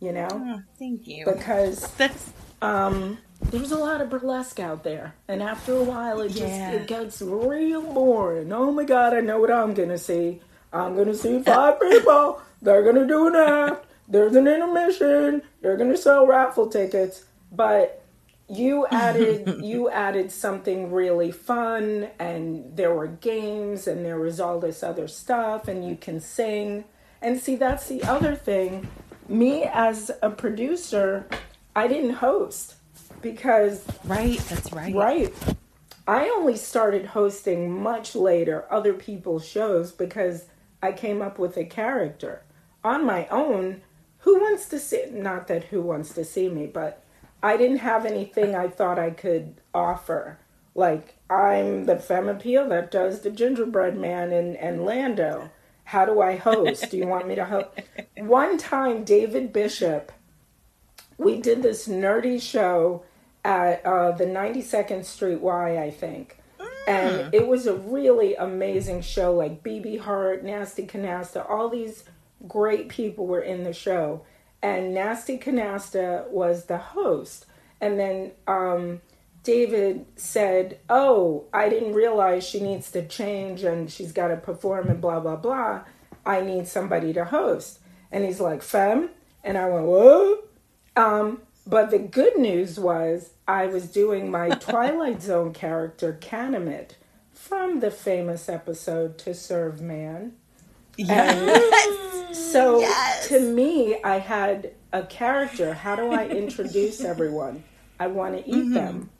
you 0.00 0.12
know? 0.12 0.28
Oh, 0.30 0.62
thank 0.78 1.06
you. 1.06 1.24
Because 1.24 1.90
That's 1.94 2.32
um, 2.60 3.18
there's 3.50 3.72
a 3.72 3.78
lot 3.78 4.00
of 4.00 4.10
burlesque 4.10 4.60
out 4.60 4.84
there, 4.84 5.14
and 5.26 5.42
after 5.42 5.74
a 5.74 5.82
while, 5.82 6.20
it 6.20 6.28
just 6.28 6.40
Yeah. 6.40 6.72
it 6.72 6.86
gets 6.86 7.20
real 7.20 7.82
boring. 7.82 8.52
Oh 8.52 8.70
my 8.70 8.84
god, 8.84 9.14
I 9.14 9.20
know 9.20 9.40
what 9.40 9.50
I'm 9.50 9.74
gonna 9.74 9.98
see. 9.98 10.40
I'm 10.72 10.96
gonna 10.96 11.14
see 11.14 11.42
five 11.42 11.80
people. 11.80 12.40
They're 12.62 12.84
gonna 12.84 13.06
do 13.06 13.26
an 13.26 13.34
act. 13.36 13.86
There's 14.08 14.36
an 14.36 14.46
intermission. 14.46 15.42
They're 15.60 15.76
gonna 15.76 15.96
sell 15.96 16.26
raffle 16.26 16.68
tickets, 16.68 17.24
but 17.50 18.01
you 18.52 18.86
added 18.88 19.60
you 19.64 19.88
added 19.90 20.30
something 20.30 20.92
really 20.92 21.32
fun 21.32 22.08
and 22.18 22.76
there 22.76 22.94
were 22.94 23.06
games 23.06 23.86
and 23.86 24.04
there 24.04 24.18
was 24.18 24.38
all 24.38 24.60
this 24.60 24.82
other 24.82 25.08
stuff 25.08 25.68
and 25.68 25.88
you 25.88 25.96
can 25.96 26.20
sing 26.20 26.84
and 27.22 27.40
see 27.40 27.56
that's 27.56 27.88
the 27.88 28.02
other 28.02 28.34
thing 28.34 28.86
me 29.28 29.64
as 29.64 30.10
a 30.20 30.28
producer 30.28 31.26
i 31.74 31.88
didn't 31.88 32.14
host 32.14 32.74
because 33.22 33.84
right. 34.04 34.38
That's 34.50 34.72
right. 34.72 34.94
right 34.94 35.34
i 36.06 36.28
only 36.28 36.56
started 36.56 37.06
hosting 37.06 37.82
much 37.82 38.14
later 38.14 38.66
other 38.70 38.92
people's 38.92 39.48
shows 39.48 39.92
because 39.92 40.44
i 40.82 40.92
came 40.92 41.22
up 41.22 41.38
with 41.38 41.56
a 41.56 41.64
character 41.64 42.42
on 42.84 43.06
my 43.06 43.26
own 43.28 43.80
who 44.18 44.38
wants 44.40 44.68
to 44.68 44.78
see 44.78 45.06
not 45.10 45.46
that 45.46 45.64
who 45.64 45.80
wants 45.80 46.12
to 46.14 46.24
see 46.24 46.50
me 46.50 46.66
but 46.66 47.01
i 47.42 47.56
didn't 47.56 47.78
have 47.78 48.04
anything 48.04 48.54
i 48.54 48.68
thought 48.68 48.98
i 48.98 49.10
could 49.10 49.60
offer 49.74 50.38
like 50.74 51.16
i'm 51.30 51.84
the 51.84 51.96
femme 51.96 52.28
appeal 52.28 52.68
that 52.68 52.90
does 52.90 53.20
the 53.20 53.30
gingerbread 53.30 53.96
man 53.96 54.32
and, 54.32 54.56
and 54.56 54.84
lando 54.84 55.50
how 55.84 56.04
do 56.04 56.20
i 56.20 56.36
host 56.36 56.90
do 56.90 56.96
you 56.96 57.06
want 57.06 57.26
me 57.26 57.34
to 57.34 57.44
host 57.44 57.68
one 58.18 58.56
time 58.58 59.04
david 59.04 59.52
bishop 59.52 60.12
we 61.18 61.40
did 61.40 61.62
this 61.62 61.88
nerdy 61.88 62.40
show 62.40 63.04
at 63.44 63.84
uh, 63.84 64.12
the 64.12 64.24
92nd 64.24 65.04
Street 65.04 65.40
Y, 65.40 65.82
I 65.82 65.90
think. 65.90 66.38
And 66.86 67.32
it 67.32 67.46
was 67.46 67.66
a 67.66 67.74
really 67.74 68.34
amazing 68.34 69.02
show. 69.02 69.32
Like 69.34 69.62
BB 69.62 70.00
Hart, 70.00 70.44
Nasty 70.44 70.84
Canasta, 70.84 71.48
all 71.48 71.68
these 71.68 72.04
great 72.48 72.88
people 72.88 73.26
were 73.26 73.40
in 73.40 73.62
the 73.62 73.72
show. 73.72 74.22
And 74.62 74.94
Nasty 74.94 75.38
Canasta 75.38 76.28
was 76.30 76.66
the 76.66 76.78
host. 76.78 77.46
And 77.80 77.98
then 77.98 78.30
um, 78.46 79.00
David 79.42 80.06
said, 80.16 80.78
Oh, 80.88 81.46
I 81.52 81.68
didn't 81.68 81.94
realize 81.94 82.46
she 82.46 82.60
needs 82.60 82.90
to 82.92 83.06
change 83.06 83.64
and 83.64 83.90
she's 83.90 84.12
got 84.12 84.28
to 84.28 84.36
perform 84.36 84.88
and 84.88 85.00
blah, 85.00 85.20
blah, 85.20 85.36
blah. 85.36 85.82
I 86.24 86.40
need 86.40 86.68
somebody 86.68 87.12
to 87.14 87.24
host. 87.24 87.80
And 88.12 88.24
he's 88.24 88.40
like, 88.40 88.62
Femme? 88.62 89.10
And 89.42 89.58
I 89.58 89.68
went, 89.68 89.86
Whoa. 89.86 90.38
Um, 90.94 91.42
but 91.66 91.90
the 91.90 91.98
good 91.98 92.38
news 92.38 92.78
was 92.78 93.30
I 93.48 93.66
was 93.66 93.90
doing 93.90 94.30
my 94.30 94.48
Twilight 94.60 95.22
Zone 95.22 95.52
character, 95.52 96.16
Kanamit, 96.20 96.92
from 97.32 97.80
the 97.80 97.90
famous 97.90 98.48
episode 98.48 99.18
To 99.18 99.34
Serve 99.34 99.80
Man. 99.80 100.34
And 100.98 101.62
so 102.32 102.86
to 103.28 103.40
me, 103.40 104.02
I 104.02 104.18
had 104.18 104.72
a 104.92 105.02
character. 105.04 105.74
How 105.74 105.96
do 105.96 106.12
I 106.12 106.26
introduce 106.26 107.00
everyone? 107.04 107.64
I 107.98 108.08
want 108.08 108.36
to 108.36 108.48
eat 108.48 108.54
mm-hmm. 108.54 108.74
them. 108.74 109.10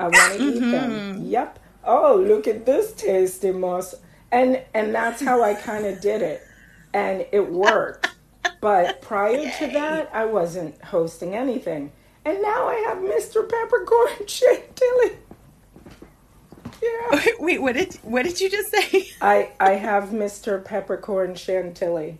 I 0.00 0.04
want 0.08 0.38
to 0.38 0.42
eat 0.42 0.60
mm-hmm. 0.60 0.70
them. 0.70 1.24
Yep. 1.24 1.58
Oh, 1.84 2.16
look 2.16 2.48
at 2.48 2.66
this 2.66 2.92
tasty 2.92 3.52
moss. 3.52 3.94
And 4.32 4.62
and 4.74 4.94
that's 4.94 5.22
how 5.22 5.42
I 5.42 5.54
kind 5.54 5.86
of 5.86 6.00
did 6.00 6.22
it. 6.22 6.42
And 6.92 7.26
it 7.32 7.50
worked. 7.50 8.08
But 8.60 9.02
prior 9.02 9.50
to 9.58 9.66
that, 9.68 10.10
I 10.12 10.24
wasn't 10.24 10.82
hosting 10.82 11.34
anything. 11.34 11.92
And 12.24 12.40
now 12.42 12.68
I 12.68 12.74
have 12.88 12.98
Mr. 12.98 13.48
Peppercorn 13.48 14.26
Chantilly. 14.26 15.18
Yeah. 16.82 17.20
Wait, 17.38 17.60
what 17.60 17.74
did 17.74 17.94
what 18.02 18.24
did 18.24 18.40
you 18.40 18.50
just 18.50 18.70
say? 18.70 19.08
I 19.20 19.52
I 19.60 19.72
have 19.72 20.04
Mr. 20.04 20.64
Peppercorn 20.64 21.34
Chantilly. 21.34 22.18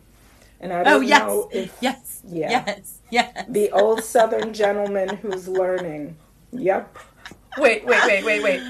And 0.60 0.72
I 0.72 0.82
don't 0.82 0.92
Oh 0.94 1.00
yes, 1.00 1.20
know 1.20 1.48
if 1.52 1.76
yes, 1.80 2.22
Yeah. 2.26 2.64
yes, 2.66 2.98
yes. 3.10 3.44
the 3.48 3.70
old 3.72 4.02
southern 4.02 4.52
gentleman 4.54 5.16
who's 5.16 5.46
learning. 5.48 6.16
Yep. 6.52 6.96
Wait, 7.56 7.84
wait, 7.86 8.00
wait, 8.06 8.24
wait, 8.24 8.42
wait. 8.42 8.60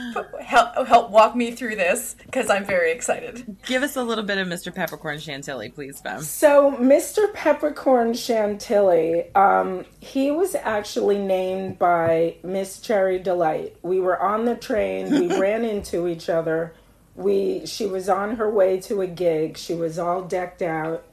Help, 0.42 0.86
help 0.86 1.10
walk 1.10 1.34
me 1.34 1.52
through 1.52 1.74
this 1.74 2.16
because 2.26 2.50
I'm 2.50 2.66
very 2.66 2.92
excited. 2.92 3.56
Give 3.64 3.82
us 3.82 3.96
a 3.96 4.02
little 4.02 4.24
bit 4.24 4.36
of 4.36 4.46
Mr. 4.46 4.74
Peppercorn 4.74 5.18
Chantilly, 5.20 5.70
please, 5.70 6.00
Femme. 6.00 6.20
So, 6.20 6.72
Mr. 6.72 7.32
Peppercorn 7.32 8.12
Chantilly, 8.12 9.34
um, 9.34 9.86
he 10.00 10.30
was 10.30 10.54
actually 10.54 11.16
named 11.18 11.78
by 11.78 12.36
Miss 12.42 12.78
Cherry 12.80 13.18
Delight. 13.18 13.74
We 13.82 14.00
were 14.00 14.20
on 14.20 14.44
the 14.44 14.54
train, 14.56 15.10
we 15.10 15.28
ran 15.40 15.64
into 15.64 16.06
each 16.06 16.28
other. 16.28 16.74
We 17.16 17.64
she 17.64 17.86
was 17.86 18.08
on 18.10 18.36
her 18.36 18.50
way 18.50 18.80
to 18.82 19.00
a 19.00 19.06
gig. 19.06 19.56
She 19.56 19.72
was 19.74 19.98
all 19.98 20.22
decked 20.22 20.60
out 20.62 21.04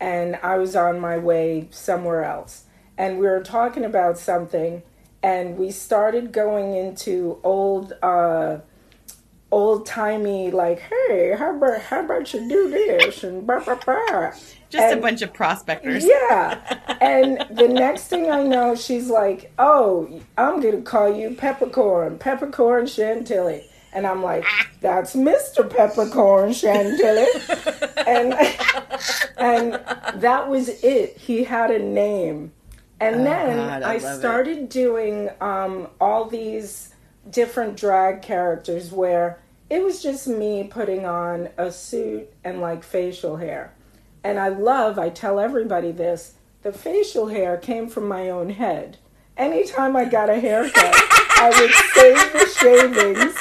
and 0.00 0.36
I 0.42 0.56
was 0.58 0.76
on 0.76 1.00
my 1.00 1.18
way 1.18 1.68
somewhere 1.70 2.24
else. 2.24 2.64
And 2.98 3.18
we 3.18 3.26
were 3.26 3.42
talking 3.42 3.84
about 3.84 4.18
something 4.18 4.82
and 5.22 5.58
we 5.58 5.70
started 5.70 6.32
going 6.32 6.74
into 6.74 7.38
old 7.42 7.92
uh 8.02 8.58
old 9.52 9.86
timey 9.86 10.50
like, 10.50 10.80
hey, 10.80 11.34
how 11.38 11.56
about 11.56 11.80
how 11.82 12.04
about 12.04 12.32
you 12.34 12.48
do 12.48 12.70
this 12.70 13.24
and 13.24 13.46
blah 13.46 13.60
blah 13.60 13.76
blah. 13.76 14.32
Just 14.68 14.94
a 14.94 15.00
bunch 15.00 15.22
of 15.22 15.32
prospectors. 15.32 16.04
yeah. 16.04 16.78
And 17.00 17.46
the 17.56 17.68
next 17.68 18.08
thing 18.08 18.30
I 18.30 18.42
know, 18.42 18.74
she's 18.74 19.08
like, 19.08 19.52
"Oh, 19.58 20.20
I'm 20.36 20.60
gonna 20.60 20.82
call 20.82 21.14
you 21.14 21.34
Peppercorn, 21.34 22.18
Peppercorn 22.18 22.86
Chantilly," 22.86 23.70
and 23.96 24.06
I'm 24.06 24.22
like, 24.22 24.44
"That's 24.82 25.16
Mr. 25.16 25.68
Peppercorn 25.68 26.52
Chantilly," 26.52 27.26
and 28.06 28.34
and 29.38 29.72
that 30.20 30.48
was 30.48 30.68
it. 30.84 31.16
He 31.16 31.44
had 31.44 31.70
a 31.70 31.78
name, 31.78 32.52
and 33.00 33.26
then 33.26 33.56
God, 33.56 33.82
I 33.82 33.94
I, 33.94 33.96
love 33.96 34.16
it. 34.16 34.18
started 34.18 34.68
doing 34.68 35.30
um, 35.40 35.88
all 35.98 36.26
these 36.26 36.92
different 37.30 37.76
drag 37.76 38.22
characters 38.22 38.92
where 38.92 39.40
it 39.70 39.82
was 39.82 40.02
just 40.02 40.28
me 40.28 40.64
putting 40.64 41.06
on 41.06 41.48
a 41.56 41.72
suit 41.72 42.28
and 42.44 42.60
like 42.60 42.84
facial 42.84 43.36
hair. 43.36 43.72
And 44.22 44.38
I 44.38 44.48
love, 44.48 44.98
I 44.98 45.08
tell 45.08 45.40
everybody 45.40 45.90
this, 45.90 46.34
the 46.62 46.72
facial 46.72 47.28
hair 47.28 47.56
came 47.56 47.88
from 47.88 48.06
my 48.06 48.28
own 48.28 48.50
head. 48.50 48.98
Anytime 49.36 49.96
I 49.96 50.04
got 50.04 50.30
a 50.30 50.40
haircut, 50.40 50.94
I 51.38 51.48
would 51.48 51.70
save 51.94 52.32
the 52.32 52.46
shavings 52.58 53.36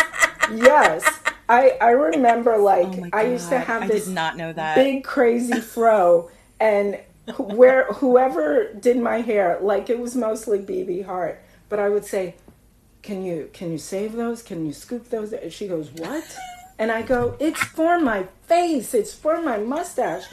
yes. 0.53 1.19
I, 1.47 1.77
I 1.79 1.89
remember 1.91 2.53
oh 2.55 2.63
like 2.63 2.87
Oh 2.87 3.09
I 3.13 3.23
used 3.27 3.49
to 3.49 3.59
have 3.59 3.87
this 3.87 4.07
not 4.07 4.35
know 4.37 4.51
that. 4.53 4.75
big 4.75 5.03
crazy 5.03 5.59
fro 5.59 6.29
and 6.59 6.99
wh- 7.27 7.39
where 7.41 7.85
whoever 7.93 8.73
did 8.73 8.97
my 8.97 9.21
hair 9.21 9.59
like 9.61 9.89
it 9.89 9.99
was 9.99 10.15
mostly 10.15 10.59
BB 10.59 11.05
Hart. 11.05 11.41
But 11.69 11.79
I 11.79 11.89
would 11.89 12.05
say 12.05 12.35
can 13.03 13.23
you 13.23 13.49
can 13.53 13.71
you 13.71 13.77
save 13.77 14.13
those? 14.13 14.41
Can 14.41 14.65
you 14.65 14.73
scoop 14.73 15.09
those? 15.09 15.33
And 15.33 15.53
she 15.53 15.67
goes 15.67 15.91
what? 15.91 16.23
And 16.79 16.91
I 16.91 17.03
go 17.03 17.35
it's 17.39 17.63
for 17.63 17.99
my 17.99 18.27
face. 18.47 18.93
It's 18.93 19.13
for 19.13 19.41
my 19.41 19.57
mustache. 19.57 20.23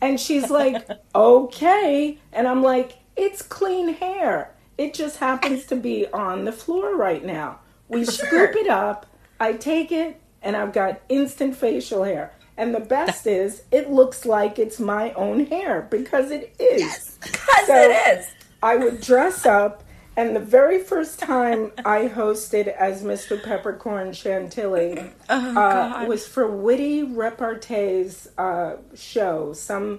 And 0.00 0.18
she's 0.18 0.50
like 0.50 0.88
okay. 1.14 2.18
And 2.32 2.48
I'm 2.48 2.62
like 2.62 2.94
it's 3.14 3.42
clean 3.42 3.92
hair. 3.94 4.54
It 4.78 4.94
just 4.94 5.18
happens 5.18 5.66
to 5.66 5.76
be 5.76 6.06
on 6.08 6.46
the 6.46 6.52
floor 6.52 6.96
right 6.96 7.22
now. 7.22 7.58
We 7.88 8.06
scoop 8.06 8.56
it 8.56 8.68
up 8.68 9.04
I 9.42 9.54
take 9.54 9.90
it 9.90 10.20
and 10.40 10.56
I've 10.56 10.72
got 10.72 11.00
instant 11.08 11.56
facial 11.56 12.04
hair. 12.04 12.32
And 12.56 12.74
the 12.74 12.80
best 12.80 13.26
is, 13.26 13.62
it 13.72 13.90
looks 13.90 14.24
like 14.24 14.58
it's 14.58 14.78
my 14.78 15.12
own 15.14 15.46
hair 15.46 15.86
because 15.90 16.30
it 16.30 16.54
is. 16.60 17.18
Because 17.22 17.66
So- 17.66 17.74
it 17.90 18.18
is. 18.18 18.26
I 18.62 18.76
would 18.76 19.00
dress 19.00 19.44
up, 19.44 19.82
and 20.16 20.36
the 20.36 20.40
very 20.40 20.78
first 20.78 21.18
time 21.18 21.72
I 21.84 22.06
hosted 22.06 22.68
as 22.68 23.02
Mr. 23.02 23.42
Peppercorn 23.42 24.12
Chantilly 24.12 25.10
Oh, 25.28 25.56
uh, 25.58 26.04
was 26.06 26.28
for 26.28 26.46
Witty 26.46 27.02
Repartee's 27.02 28.28
uh, 28.38 28.76
show, 28.94 29.52
some 29.54 29.98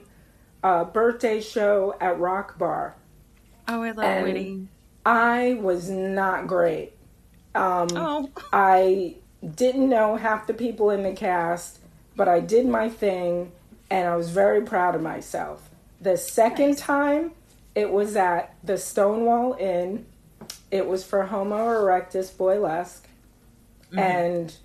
uh, 0.64 0.86
birthday 0.86 1.42
show 1.42 1.96
at 2.00 2.18
Rock 2.20 2.58
Bar. 2.58 2.96
oh, 3.68 3.82
I 3.82 3.92
love 3.92 4.06
and- 4.06 4.24
Witty. 4.24 4.68
I 5.06 5.58
was 5.60 5.90
not 5.90 6.48
great. 6.48 6.94
Um, 7.56 7.88
Oh, 7.94 8.30
I 8.54 9.18
didn't 9.44 9.90
know 9.90 10.16
half 10.16 10.48
the 10.48 10.54
people 10.54 10.90
in 10.90 11.04
the 11.04 11.14
cast, 11.14 11.80
but 12.16 12.28
I 12.28 12.40
did 12.40 12.66
my 12.68 12.90
thing 12.90 13.52
and 13.90 14.08
I 14.08 14.16
was 14.16 14.30
very 14.30 14.62
proud 14.62 14.96
of 14.96 15.02
myself. 15.02 15.70
The 16.02 16.18
second 16.18 16.78
time, 16.78 17.32
it 17.76 17.92
was 17.92 18.16
at 18.16 18.56
the 18.64 18.78
Stonewall 18.78 19.56
Inn. 19.60 20.06
It 20.72 20.88
was 20.88 21.04
for 21.04 21.24
Homo 21.24 21.58
erectus 21.58 22.32
boylesque. 22.32 23.04
And 23.96 24.56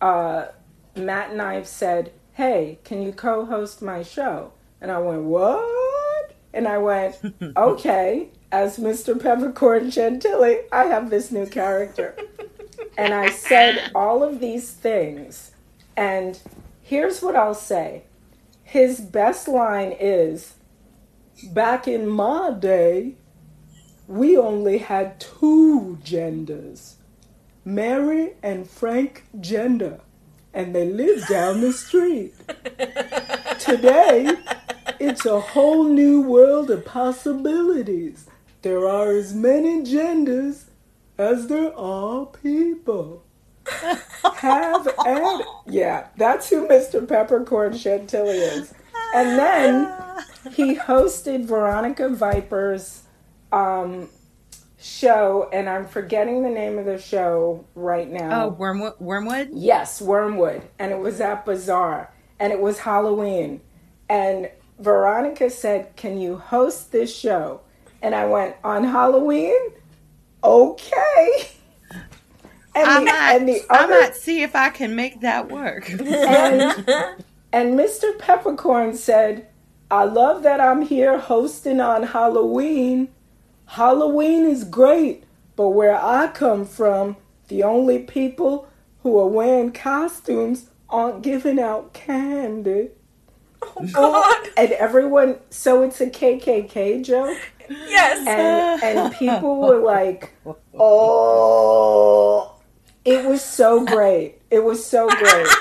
uh, 0.00 0.46
Matt 0.94 1.30
and 1.30 1.40
I 1.40 1.62
said, 1.62 2.12
Hey, 2.34 2.78
can 2.84 3.02
you 3.02 3.12
co 3.12 3.46
host 3.46 3.80
my 3.80 4.02
show? 4.02 4.52
And 4.80 4.90
I 4.90 4.98
went, 4.98 5.22
What? 5.22 6.34
And 6.52 6.68
I 6.68 6.78
went, 6.78 7.16
Okay, 7.56 8.28
as 8.52 8.78
Mr. 8.78 9.20
Peppercorn 9.20 9.90
Chantilly, 9.90 10.58
I 10.70 10.84
have 10.84 11.10
this 11.10 11.32
new 11.32 11.46
character 11.46 12.14
and 12.96 13.14
I 13.14 13.30
said 13.30 13.90
all 13.94 14.22
of 14.22 14.40
these 14.40 14.70
things. 14.70 15.52
And 15.96 16.38
here's 16.82 17.22
what 17.22 17.36
I'll 17.36 17.54
say 17.54 18.02
his 18.62 19.00
best 19.00 19.48
line 19.48 19.94
is 19.98 20.54
Back 21.52 21.86
in 21.86 22.08
my 22.08 22.50
day, 22.50 23.14
we 24.08 24.38
only 24.38 24.78
had 24.78 25.20
two 25.20 25.98
genders 26.02 26.96
Mary 27.62 28.34
and 28.42 28.68
Frank 28.68 29.24
Gender, 29.38 30.00
and 30.54 30.74
they 30.74 30.88
lived 30.88 31.28
down 31.28 31.60
the 31.60 31.72
street. 31.72 32.32
Today, 33.58 34.34
it's 34.98 35.26
a 35.26 35.40
whole 35.40 35.84
new 35.84 36.22
world 36.22 36.70
of 36.70 36.86
possibilities. 36.86 38.26
There 38.62 38.88
are 38.88 39.10
as 39.10 39.34
many 39.34 39.82
genders 39.82 40.65
as 41.18 41.46
there 41.48 41.66
are 41.68 41.72
all 41.72 42.26
people. 42.26 43.22
Have 44.36 44.86
at. 44.86 45.40
Yeah, 45.66 46.06
that's 46.16 46.48
who 46.50 46.68
Mr. 46.68 47.06
Peppercorn 47.06 47.76
Chantilly 47.76 48.38
is. 48.38 48.72
And 49.14 49.38
then 49.38 49.92
he 50.52 50.76
hosted 50.76 51.44
Veronica 51.46 52.08
Viper's 52.08 53.02
um, 53.50 54.08
show, 54.78 55.48
and 55.52 55.68
I'm 55.68 55.86
forgetting 55.86 56.42
the 56.42 56.50
name 56.50 56.78
of 56.78 56.84
the 56.84 56.98
show 56.98 57.64
right 57.74 58.08
now. 58.08 58.44
oh, 58.44 58.48
Wormwood. 58.50 58.94
Wormwood. 59.00 59.50
Yes, 59.52 60.00
Wormwood. 60.00 60.62
And 60.78 60.92
it 60.92 60.98
was 60.98 61.20
at 61.20 61.44
Bizarre. 61.44 62.12
And 62.38 62.52
it 62.52 62.60
was 62.60 62.80
Halloween. 62.80 63.62
And 64.08 64.50
Veronica 64.78 65.50
said, 65.50 65.96
Can 65.96 66.18
you 66.20 66.36
host 66.36 66.92
this 66.92 67.14
show? 67.16 67.62
And 68.02 68.14
I 68.14 68.26
went, 68.26 68.56
On 68.62 68.84
Halloween? 68.84 69.56
Okay. 70.42 71.48
And 72.74 72.86
I 72.86 72.98
the, 72.98 73.04
might, 73.06 73.36
and 73.36 73.48
the 73.48 73.66
I 73.70 73.86
might 73.86 74.16
see 74.16 74.42
if 74.42 74.54
I 74.54 74.68
can 74.68 74.94
make 74.94 75.22
that 75.22 75.50
work. 75.50 75.88
and, 75.90 76.62
and 77.52 77.78
Mr. 77.78 78.18
Peppercorn 78.18 78.94
said, 78.94 79.48
I 79.90 80.04
love 80.04 80.42
that 80.42 80.60
I'm 80.60 80.82
here 80.82 81.18
hosting 81.18 81.80
on 81.80 82.02
Halloween. 82.02 83.08
Halloween 83.66 84.44
is 84.44 84.64
great, 84.64 85.24
but 85.54 85.70
where 85.70 85.96
I 85.96 86.28
come 86.28 86.66
from, 86.66 87.16
the 87.48 87.62
only 87.62 88.00
people 88.00 88.68
who 89.02 89.18
are 89.18 89.28
wearing 89.28 89.72
costumes 89.72 90.70
aren't 90.88 91.22
giving 91.22 91.58
out 91.58 91.92
candy. 91.92 92.90
Oh, 93.62 93.88
God. 93.92 94.48
And 94.56 94.72
everyone, 94.72 95.38
so 95.50 95.82
it's 95.82 96.00
a 96.00 96.06
KKK 96.06 97.04
joke? 97.04 97.38
Yes. 97.68 98.26
and 98.26 98.82
and 98.82 99.14
people 99.18 99.60
were 99.60 99.78
like, 99.78 100.32
"Oh, 100.74 102.54
it 103.04 103.24
was 103.24 103.42
so 103.42 103.84
great! 103.84 104.40
It 104.50 104.64
was 104.64 104.84
so 104.84 105.08
great!" 105.08 105.46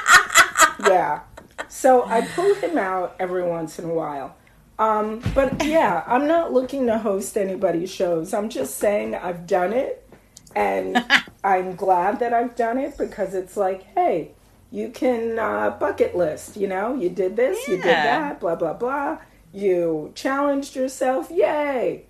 Yeah. 0.88 1.22
So 1.70 2.04
I 2.06 2.22
pull 2.22 2.54
him 2.56 2.78
out 2.78 3.16
every 3.20 3.44
once 3.44 3.80
in 3.80 3.86
a 3.86 3.94
while. 3.94 4.36
Um, 4.78 5.22
but 5.34 5.64
yeah, 5.66 6.04
I'm 6.06 6.28
not 6.28 6.52
looking 6.52 6.86
to 6.88 6.98
host 6.98 7.38
anybody's 7.38 7.90
shows. 7.92 8.34
I'm 8.34 8.50
just 8.50 8.78
saying 8.78 9.16
I've 9.16 9.48
done 9.48 9.72
it, 9.74 10.08
and 10.56 11.04
I'm 11.44 11.76
glad 11.76 12.20
that 12.20 12.34
I've 12.34 12.56
done 12.56 12.78
it 12.78 12.98
because 12.98 13.34
it's 13.34 13.56
like, 13.56 13.84
hey, 13.96 14.32
you 14.72 14.90
can 14.90 15.40
uh, 15.40 15.70
bucket 15.80 16.16
list. 16.16 16.58
You 16.58 16.68
know, 16.68 16.96
you 16.96 17.10
did 17.10 17.36
this, 17.38 17.68
you 17.68 17.78
did 17.78 17.86
that, 17.86 18.40
blah 18.42 18.56
blah 18.56 18.74
blah. 18.74 19.18
You 19.56 20.12
challenged 20.16 20.76
yourself, 20.76 21.32
yay! 21.32 22.04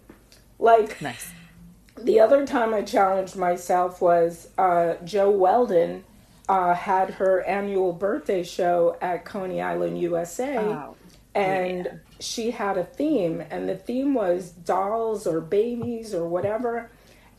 Like 0.57 0.99
nice. 0.99 1.31
the 1.95 2.19
other 2.19 2.43
time 2.47 2.73
I 2.73 2.81
challenged 2.81 3.35
myself 3.35 4.01
was 4.01 4.49
uh, 4.57 4.95
Jo 5.03 5.29
Weldon 5.29 6.05
uh, 6.49 6.73
had 6.73 7.11
her 7.11 7.43
annual 7.43 7.93
birthday 7.93 8.41
show 8.41 8.97
at 8.99 9.25
Coney 9.25 9.61
Island, 9.61 9.99
USA, 10.01 10.57
Oh, 10.57 10.95
and 11.35 11.85
yeah. 11.85 11.91
she 12.19 12.49
had 12.49 12.79
a 12.79 12.83
theme, 12.83 13.43
and 13.51 13.69
the 13.69 13.75
theme 13.75 14.15
was 14.15 14.49
dolls 14.49 15.27
or 15.27 15.39
babies 15.39 16.15
or 16.15 16.27
whatever. 16.27 16.89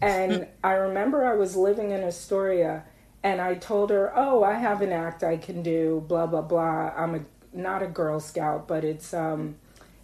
And 0.01 0.47
I 0.63 0.75
remember 0.75 1.27
I 1.27 1.35
was 1.35 1.57
living 1.57 1.91
in 1.91 2.05
Astoria, 2.05 2.85
and 3.25 3.41
I 3.41 3.55
told 3.55 3.91
her, 3.91 4.13
"Oh, 4.15 4.45
I 4.45 4.53
have 4.55 4.83
an 4.83 4.93
act 4.93 5.25
I 5.25 5.37
can 5.37 5.65
do, 5.65 6.05
blah 6.07 6.27
blah 6.27 6.43
blah. 6.43 6.93
I'm 6.97 7.15
a 7.17 7.21
not 7.53 7.83
a 7.83 7.89
Girl 7.89 8.21
Scout, 8.21 8.69
but 8.69 8.85
it's 8.85 9.13
um." 9.13 9.57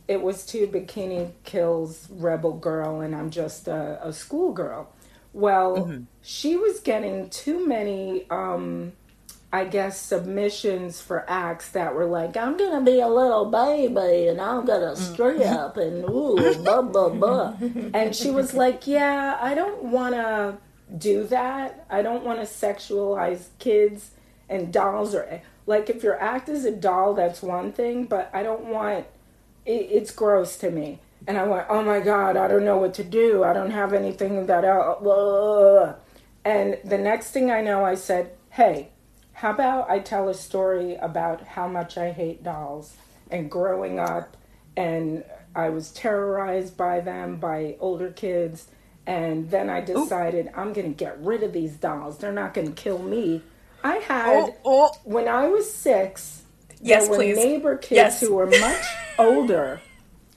It 0.08 0.20
was 0.22 0.44
to 0.46 0.66
Bikini 0.66 1.32
Kill's 1.44 2.08
Rebel 2.10 2.52
Girl, 2.54 3.00
and 3.00 3.14
I'm 3.14 3.30
just 3.30 3.68
a, 3.68 3.98
a 4.06 4.12
schoolgirl. 4.12 4.92
Well, 5.32 5.86
she 6.20 6.56
was 6.56 6.80
getting 6.80 7.30
too 7.30 7.66
many, 7.66 8.28
um, 8.28 8.92
I 9.52 9.64
guess, 9.64 9.98
submissions 9.98 11.00
for 11.00 11.24
acts 11.28 11.70
that 11.70 11.94
were 11.94 12.04
like, 12.04 12.36
I'm 12.36 12.56
gonna 12.58 12.82
be 12.82 13.00
a 13.00 13.08
little 13.08 13.46
baby 13.50 14.28
and 14.28 14.40
I'm 14.40 14.66
gonna 14.66 14.94
strip 14.96 15.76
and 15.76 16.04
ooh, 16.04 16.54
blah, 16.62 16.82
blah, 16.82 17.08
blah. 17.10 17.54
And 17.94 18.14
she 18.14 18.30
was 18.30 18.52
like, 18.54 18.86
Yeah, 18.86 19.38
I 19.40 19.54
don't 19.54 19.84
wanna 19.84 20.58
do 20.98 21.24
that. 21.28 21.86
I 21.88 22.02
don't 22.02 22.24
wanna 22.24 22.42
sexualize 22.42 23.46
kids 23.58 24.10
and 24.50 24.72
dolls 24.72 25.14
or 25.14 25.40
like 25.66 25.88
if 25.88 26.02
your 26.02 26.20
act 26.20 26.48
is 26.50 26.64
a 26.66 26.72
doll, 26.72 27.14
that's 27.14 27.40
one 27.40 27.72
thing, 27.72 28.04
but 28.04 28.30
I 28.34 28.42
don't 28.42 28.66
want 28.66 29.06
it, 29.66 29.88
it's 29.90 30.10
gross 30.10 30.56
to 30.58 30.70
me. 30.70 31.00
And 31.26 31.38
I 31.38 31.44
went, 31.44 31.66
oh 31.68 31.82
my 31.82 32.00
God, 32.00 32.36
I 32.36 32.48
don't 32.48 32.64
know 32.64 32.78
what 32.78 32.94
to 32.94 33.04
do. 33.04 33.44
I 33.44 33.52
don't 33.52 33.70
have 33.70 33.92
anything 33.92 34.46
that 34.46 34.64
else. 34.64 35.94
And 36.44 36.78
the 36.84 36.98
next 36.98 37.30
thing 37.30 37.50
I 37.50 37.60
know, 37.60 37.84
I 37.84 37.94
said, 37.94 38.32
hey, 38.50 38.88
how 39.34 39.50
about 39.52 39.88
I 39.88 40.00
tell 40.00 40.28
a 40.28 40.34
story 40.34 40.96
about 40.96 41.42
how 41.42 41.68
much 41.68 41.96
I 41.96 42.10
hate 42.10 42.42
dolls 42.42 42.96
and 43.30 43.50
growing 43.50 44.00
up 44.00 44.36
and 44.76 45.24
I 45.54 45.68
was 45.68 45.90
terrorized 45.92 46.76
by 46.76 47.00
them, 47.00 47.36
by 47.36 47.76
older 47.78 48.10
kids. 48.10 48.68
And 49.06 49.50
then 49.50 49.68
I 49.68 49.80
decided 49.80 50.50
I'm 50.54 50.72
going 50.72 50.88
to 50.88 50.96
get 50.96 51.20
rid 51.20 51.42
of 51.42 51.52
these 51.52 51.74
dolls. 51.76 52.18
They're 52.18 52.32
not 52.32 52.54
going 52.54 52.68
to 52.72 52.82
kill 52.82 52.98
me. 52.98 53.42
I 53.84 53.96
had, 53.96 54.36
Oh, 54.36 54.56
oh. 54.64 54.90
when 55.04 55.28
I 55.28 55.48
was 55.48 55.72
six, 55.72 56.41
Yes, 56.82 57.02
there 57.02 57.10
were 57.10 57.16
please. 57.16 57.36
neighbor 57.36 57.76
kids 57.76 57.96
Yes. 57.96 58.20
who 58.20 58.34
were 58.34 58.46
much 58.46 58.84
older 59.18 59.80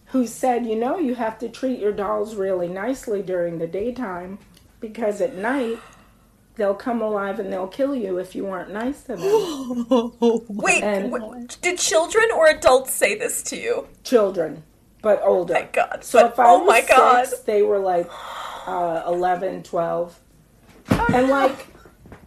who 0.10 0.28
said, 0.28 0.66
you 0.66 0.76
know, 0.76 0.98
you 0.98 1.16
have 1.16 1.38
to 1.40 1.50
treat 1.50 1.80
your 1.80 1.92
dolls 1.92 2.36
really 2.36 2.68
nicely 2.70 3.22
during 3.22 3.58
the 3.58 3.68
daytime 3.68 4.38
because 4.80 5.20
at 5.20 5.36
night 5.36 5.78
they'll 6.56 6.76
come 6.76 7.02
alive 7.02 7.40
and 7.40 7.52
they'll 7.52 7.68
kill 7.68 7.94
you 7.96 8.18
if 8.18 8.34
you 8.36 8.48
aren't 8.48 8.72
nice 8.72 9.02
to 9.04 9.16
them. 9.18 10.44
Wait, 10.48 10.84
And- 10.84 11.12
w- 11.12 11.48
did 11.62 11.78
children 11.80 12.26
or 12.34 12.48
adults 12.48 12.92
say 12.94 13.18
this 13.18 13.42
to 13.44 13.58
you? 13.60 13.88
Children, 14.04 14.64
but 15.02 15.22
older. 15.24 15.54
My 15.56 15.68
God, 15.74 16.04
So 16.04 16.22
but- 16.22 16.32
if 16.34 16.40
I 16.40 16.46
oh 16.48 16.60
was 16.60 16.68
my 16.68 16.80
six, 16.82 16.90
God. 16.96 17.28
they 17.46 17.62
were 17.64 17.80
like 17.80 18.10
uh, 18.68 19.04
11, 19.08 19.64
12. 19.64 20.18
And 21.14 21.30
like, 21.30 21.68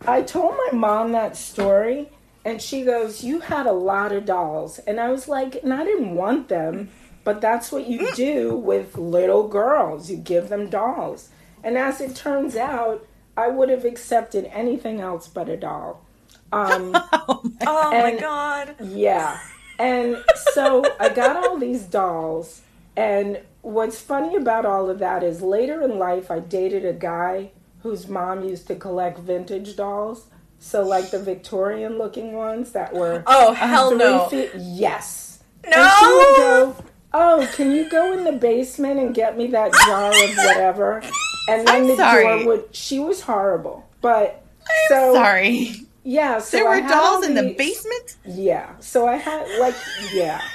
I 0.07 0.21
told 0.23 0.57
my 0.57 0.77
mom 0.77 1.13
that 1.13 1.37
story, 1.37 2.11
and 2.49 2.61
she 2.63 2.83
goes, 2.83 3.23
You 3.23 3.41
had 3.41 3.67
a 3.67 3.73
lot 3.73 4.13
of 4.13 4.25
dolls. 4.25 4.79
And 4.81 4.99
I 4.99 5.11
was 5.11 5.29
like, 5.29 5.63
And 5.63 5.73
I 5.73 5.85
didn't 5.85 6.15
want 6.15 6.49
them, 6.49 6.89
but 7.25 7.41
that's 7.41 7.71
what 7.71 7.87
you 7.87 8.13
do 8.15 8.55
with 8.57 8.97
little 8.97 9.47
girls. 9.49 10.11
You 10.11 10.17
give 10.17 10.49
them 10.49 10.69
dolls. 10.69 11.29
And 11.63 11.77
as 11.77 12.01
it 12.01 12.15
turns 12.17 12.57
out, 12.57 13.07
I 13.37 13.49
would 13.49 13.69
have 13.69 13.85
accepted 13.85 14.45
anything 14.53 15.01
else 15.01 15.29
but 15.29 15.49
a 15.49 15.57
doll. 15.57 16.05
Um, 16.53 16.93
Oh 17.21 17.91
my 17.91 18.11
And- 18.11 18.21
god. 18.21 18.75
yeah. 18.81 19.39
And 19.79 20.17
so 20.55 20.85
I 20.99 21.09
got 21.11 21.37
all 21.37 21.57
these 21.59 21.83
dolls. 21.83 22.63
And 22.97 23.41
what's 23.63 24.01
funny 24.01 24.35
about 24.35 24.67
all 24.67 24.91
of 24.91 24.99
that 24.99 25.23
is 25.23 25.41
later 25.43 25.83
in 25.83 25.99
life, 25.99 26.31
I 26.33 26.41
dated 26.41 26.85
a 26.85 26.93
guy 26.93 27.51
whose 27.85 28.09
mom 28.09 28.43
used 28.43 28.67
to 28.69 28.75
collect 28.75 29.19
vintage 29.21 29.77
dolls. 29.77 30.27
So, 30.61 30.83
like 30.85 31.11
the 31.11 31.19
Victorian 31.21 31.99
looking 31.99 32.33
ones 32.33 32.73
that 32.73 32.93
were 32.93 33.23
Oh 33.27 33.53
hell 33.55 33.95
no. 33.97 34.27
feet. 34.29 34.51
Yes. 34.57 35.39
No. 35.65 35.71
And 35.77 35.91
she 35.99 36.05
would 36.07 36.37
go, 36.37 36.85
Oh, 37.13 37.49
can 37.55 37.73
you 37.73 37.89
go 37.89 38.13
in 38.13 38.25
the 38.25 38.33
basement 38.33 38.99
and 39.01 39.15
get 39.15 39.37
me 39.39 39.47
that 39.49 39.73
jar 39.87 40.09
of 40.11 40.37
whatever? 40.37 41.03
And 41.49 41.67
then 41.67 41.69
I'm 41.69 41.87
the 41.89 41.97
sorry. 41.97 42.25
door 42.25 42.47
would. 42.47 42.75
She 42.77 42.99
was 42.99 43.21
horrible. 43.23 43.87
But 44.03 44.45
so 44.89 45.15
Sorry. 45.15 45.75
yeah, 46.05 46.39
so 46.41 46.59
There 46.59 46.69
I 46.69 46.81
were 46.83 46.89
dolls 46.89 47.25
in 47.27 47.35
the 47.35 47.55
basement? 47.57 48.17
Yeah, 48.27 48.79
so 48.81 49.07
I 49.09 49.17
had 49.17 49.49
like 49.59 49.75
yeah. 50.13 50.41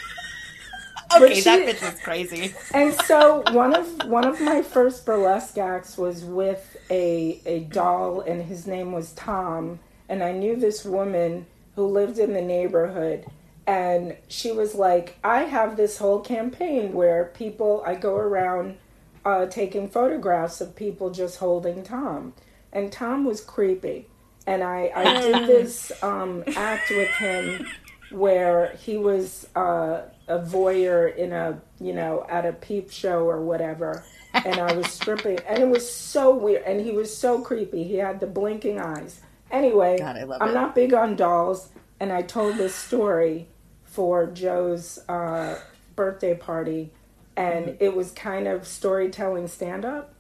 Okay, 1.16 1.36
she- 1.36 1.42
that 1.42 1.60
bitch 1.68 1.82
was 1.82 2.00
crazy. 2.02 2.54
And 2.74 2.94
so 3.06 3.44
one 3.52 3.76
of 3.76 3.88
one 4.08 4.26
of 4.26 4.42
my 4.42 4.62
first 4.64 5.06
burlesque 5.06 5.58
acts 5.58 5.98
was 5.98 6.24
with 6.24 6.76
a 6.90 7.40
a 7.46 7.60
doll, 7.62 8.22
and 8.22 8.44
his 8.44 8.66
name 8.68 8.92
was 8.92 9.12
Tom. 9.14 9.80
And 10.10 10.24
I 10.24 10.32
knew 10.32 10.56
this 10.56 10.84
woman 10.84 11.46
who 11.76 11.86
lived 11.86 12.20
in 12.20 12.34
the 12.34 12.42
neighborhood, 12.42 13.26
and 13.66 14.16
she 14.28 14.52
was 14.52 14.76
like, 14.76 15.18
"I 15.24 15.44
have 15.44 15.78
this 15.78 15.98
whole 15.98 16.20
campaign 16.20 16.94
where 16.94 17.26
people 17.34 17.84
I 17.86 17.96
go 17.96 18.16
around 18.16 18.78
uh, 19.26 19.46
taking 19.46 19.90
photographs 19.90 20.62
of 20.62 20.76
people 20.76 21.10
just 21.10 21.38
holding 21.38 21.84
Tom." 21.84 22.34
And 22.72 22.92
Tom 22.92 23.26
was 23.26 23.42
creepy, 23.42 24.08
and 24.46 24.64
I 24.64 24.92
I 24.96 25.22
did 25.22 25.48
this 25.48 25.92
um, 26.04 26.44
act 26.56 26.90
with 26.90 27.10
him 27.12 27.66
where 28.12 28.76
he 28.78 28.98
was 28.98 29.48
uh, 29.56 30.04
a 30.28 30.40
voyeur 30.40 31.16
in 31.16 31.34
a 31.34 31.60
you 31.80 31.94
know 31.94 32.26
at 32.30 32.46
a 32.46 32.54
peep 32.54 32.92
show 32.92 33.28
or 33.28 33.42
whatever 33.42 34.04
and 34.34 34.60
i 34.60 34.72
was 34.74 34.88
stripping 34.92 35.38
and 35.48 35.60
it 35.60 35.68
was 35.68 35.90
so 35.90 36.34
weird 36.34 36.64
and 36.64 36.80
he 36.80 36.92
was 36.92 37.16
so 37.16 37.42
creepy 37.42 37.84
he 37.84 37.96
had 37.96 38.20
the 38.20 38.28
blinking 38.28 38.80
eyes 38.80 39.20
anyway 39.54 39.98
God, 40.00 40.18
I 40.18 40.24
love 40.26 40.42
i'm 40.42 40.50
it. 40.50 40.54
not 40.54 40.76
big 40.76 40.94
on 40.94 41.16
dolls 41.16 41.70
and 42.02 42.12
i 42.12 42.22
told 42.24 42.58
this 42.58 42.76
story 42.76 43.48
for 43.86 44.28
jo's 44.28 45.00
uh, 45.10 45.60
birthday 45.96 46.36
party 46.36 46.92
and 47.38 47.68
Mm-hmm. 47.68 47.84
it 47.84 47.96
was 47.96 48.12
kind 48.12 48.48
of 48.48 48.68
storytelling 48.68 49.48
stand 49.48 49.86
up 49.86 50.14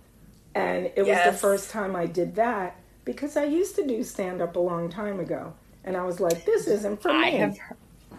and 0.55 0.91
it 0.95 1.05
was 1.05 1.19
the 1.25 1.33
first 1.33 1.69
time 1.71 1.95
i 1.95 2.05
did 2.05 2.35
that 2.35 2.79
because 3.05 3.37
i 3.37 3.43
used 3.43 3.75
to 3.75 3.85
do 3.87 4.03
stand 4.03 4.41
up 4.41 4.55
a 4.55 4.59
long 4.59 4.89
time 4.89 5.19
ago 5.19 5.53
and 5.83 5.97
i 5.97 6.03
was 6.05 6.19
like 6.21 6.45
this 6.45 6.67
isn't 6.67 7.01
for 7.01 7.11
I 7.11 7.31
me 7.31 7.37
have 7.37 7.57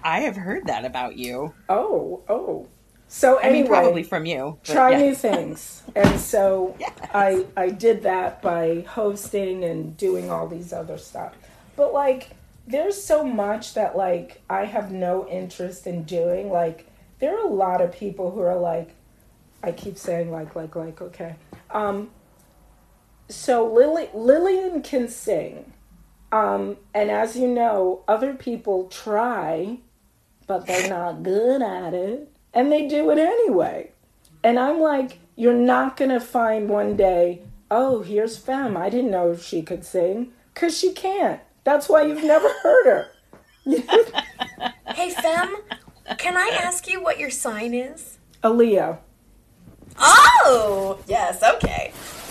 I 0.07 0.21
have 0.21 0.37
heard 0.37 0.67
that 0.67 0.85
about 0.85 1.17
you. 1.17 1.55
Oh, 1.71 2.23
oh. 2.29 2.69
So 3.15 3.39
I 3.39 3.43
anyway, 3.43 3.61
mean, 3.61 3.69
probably 3.69 4.03
from 4.03 4.27
you. 4.27 4.59
try 4.65 4.91
yeah. 4.91 4.99
new 4.99 5.15
things, 5.29 5.85
and 5.95 6.19
so 6.19 6.77
I 7.15 7.47
I 7.57 7.71
did 7.71 8.03
that 8.03 8.43
by 8.43 8.85
hosting 8.89 9.63
and 9.63 9.97
doing 9.97 10.33
all 10.33 10.49
these 10.49 10.73
other 10.73 10.99
stuff. 10.99 11.33
But 11.77 11.93
like, 11.95 12.31
there's 12.67 13.01
so 13.01 13.23
much 13.23 13.75
that 13.75 13.97
like 13.97 14.43
I 14.51 14.65
have 14.65 14.91
no 14.91 15.29
interest 15.29 15.87
in 15.87 16.03
doing. 16.03 16.51
Like, 16.51 16.89
there 17.21 17.39
are 17.39 17.47
a 17.47 17.55
lot 17.55 17.81
of 17.81 17.93
people 17.93 18.33
who 18.33 18.41
are 18.41 18.57
like, 18.59 18.97
I 19.63 19.71
keep 19.71 19.97
saying 19.97 20.33
like 20.33 20.57
like 20.57 20.75
like 20.75 21.01
okay. 21.01 21.37
Um. 21.71 22.11
So 23.29 23.73
Lily 23.73 24.09
Lillian 24.13 24.83
can 24.83 25.07
sing. 25.07 25.73
Um, 26.33 26.79
and 26.93 27.13
as 27.13 27.37
you 27.37 27.47
know, 27.47 28.03
other 28.09 28.35
people 28.35 28.89
try 28.89 29.79
but 30.47 30.67
they're 30.67 30.89
not 30.89 31.23
good 31.23 31.63
at 31.63 31.95
it. 31.95 32.34
And 32.55 32.71
they 32.73 32.87
do 32.87 33.11
it 33.11 33.19
anyway. 33.19 33.91
And 34.43 34.59
I'm 34.59 34.81
like, 34.81 35.19
you're 35.37 35.53
not 35.53 35.97
going 35.97 36.11
to 36.11 36.21
find 36.21 36.69
one 36.69 36.97
day, 36.97 37.43
oh, 37.71 38.03
here's 38.03 38.37
Femme. 38.39 38.77
I 38.77 38.89
didn't 38.91 39.11
know 39.11 39.37
she 39.37 39.63
could 39.63 39.85
sing. 39.85 40.33
Because 40.53 40.79
she 40.79 40.93
can't. 40.93 41.41
That's 41.65 41.89
why 41.89 42.03
you've 42.03 42.23
never 42.25 42.49
heard 42.63 42.87
her. 42.87 43.11
Hey 44.95 45.11
Femme, 45.11 45.57
can 46.19 46.37
I 46.37 46.57
ask 46.63 46.87
you 46.89 47.03
what 47.03 47.19
your 47.19 47.31
sign 47.31 47.75
is? 47.75 48.19
A 48.45 48.51
Leo. 48.51 49.01
Oh 49.99 50.99
yes, 51.09 51.43
okay. 51.43 51.93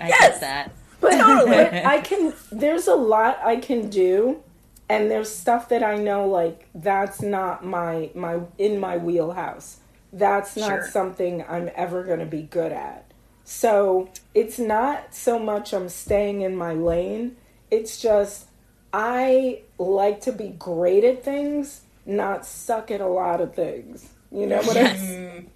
I 0.00 0.08
Yes. 0.08 0.30
get 0.32 0.40
that. 0.40 0.70
But, 1.00 1.18
but 1.46 1.74
I 1.84 2.00
can, 2.00 2.32
there's 2.50 2.86
a 2.86 2.94
lot 2.94 3.38
I 3.44 3.56
can 3.56 3.90
do. 3.90 4.42
And 4.88 5.10
there's 5.10 5.34
stuff 5.34 5.68
that 5.70 5.82
I 5.82 5.96
know, 5.96 6.28
like, 6.28 6.68
that's 6.74 7.22
not 7.22 7.64
my, 7.64 8.10
my, 8.14 8.40
in 8.58 8.78
my 8.78 8.96
wheelhouse. 8.98 9.78
That's 10.12 10.56
not 10.56 10.68
Sure. 10.68 10.90
something 10.90 11.44
I'm 11.48 11.70
ever 11.74 12.04
going 12.04 12.20
to 12.20 12.26
be 12.26 12.42
good 12.42 12.70
at. 12.72 13.04
So 13.44 14.08
it's 14.34 14.58
not 14.58 15.14
so 15.14 15.38
much 15.38 15.72
I'm 15.72 15.88
staying 15.88 16.42
in 16.42 16.56
my 16.56 16.72
lane. 16.72 17.36
It's 17.70 18.00
just 18.00 18.46
I 18.92 19.62
like 19.78 20.20
to 20.22 20.32
be 20.32 20.48
great 20.50 21.02
at 21.04 21.24
things, 21.24 21.82
not 22.06 22.46
suck 22.46 22.90
at 22.90 23.00
a 23.00 23.06
lot 23.06 23.40
of 23.40 23.54
things. 23.54 24.08
You 24.30 24.46
know 24.46 24.62
what 24.62 24.76
I 24.76 24.82
mean? 24.82 24.92
Mm-hmm. 24.94 25.46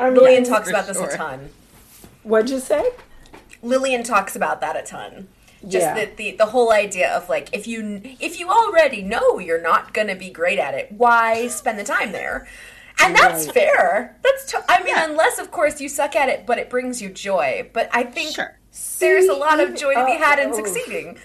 I 0.00 0.10
mean, 0.10 0.18
Lillian 0.18 0.44
talks 0.44 0.68
about 0.68 0.86
this 0.86 0.96
sure. 0.96 1.08
a 1.08 1.16
ton. 1.16 1.50
What'd 2.22 2.50
you 2.50 2.60
say? 2.60 2.90
Lillian 3.62 4.02
talks 4.02 4.34
about 4.36 4.60
that 4.60 4.76
a 4.76 4.82
ton. 4.82 5.28
Just 5.66 5.86
Yeah. 5.86 5.94
the, 5.94 6.10
the 6.16 6.30
the 6.32 6.46
whole 6.46 6.72
idea 6.72 7.10
of 7.10 7.28
like 7.28 7.48
if 7.52 7.66
you 7.66 8.00
if 8.20 8.38
you 8.38 8.48
already 8.48 9.02
know 9.02 9.38
you're 9.38 9.60
not 9.62 9.92
gonna 9.92 10.14
be 10.14 10.30
great 10.30 10.58
at 10.58 10.74
it, 10.74 10.92
why 10.92 11.48
spend 11.48 11.78
the 11.78 11.84
time 11.84 12.12
there? 12.12 12.46
And 13.00 13.14
that's 13.14 13.46
Right. 13.46 13.54
fair. 13.54 14.16
That's 14.22 14.44
to- 14.52 14.64
I 14.68 14.78
mean, 14.82 14.94
Yeah. 14.94 15.06
unless 15.06 15.38
of 15.38 15.50
course 15.50 15.80
you 15.80 15.88
suck 15.88 16.14
at 16.16 16.28
it, 16.28 16.46
but 16.46 16.58
it 16.58 16.68
brings 16.70 17.00
you 17.02 17.08
joy. 17.08 17.68
But 17.72 17.88
I 17.92 18.02
think 18.04 18.34
Sure. 18.34 18.56
there's 18.98 19.26
a 19.26 19.34
lot 19.34 19.60
of 19.60 19.74
joy 19.74 19.94
to 19.94 20.04
be 20.04 20.12
oh, 20.12 20.18
had 20.18 20.38
in 20.38 20.48
oh, 20.48 20.52
oh. 20.52 20.56
succeeding. 20.56 21.18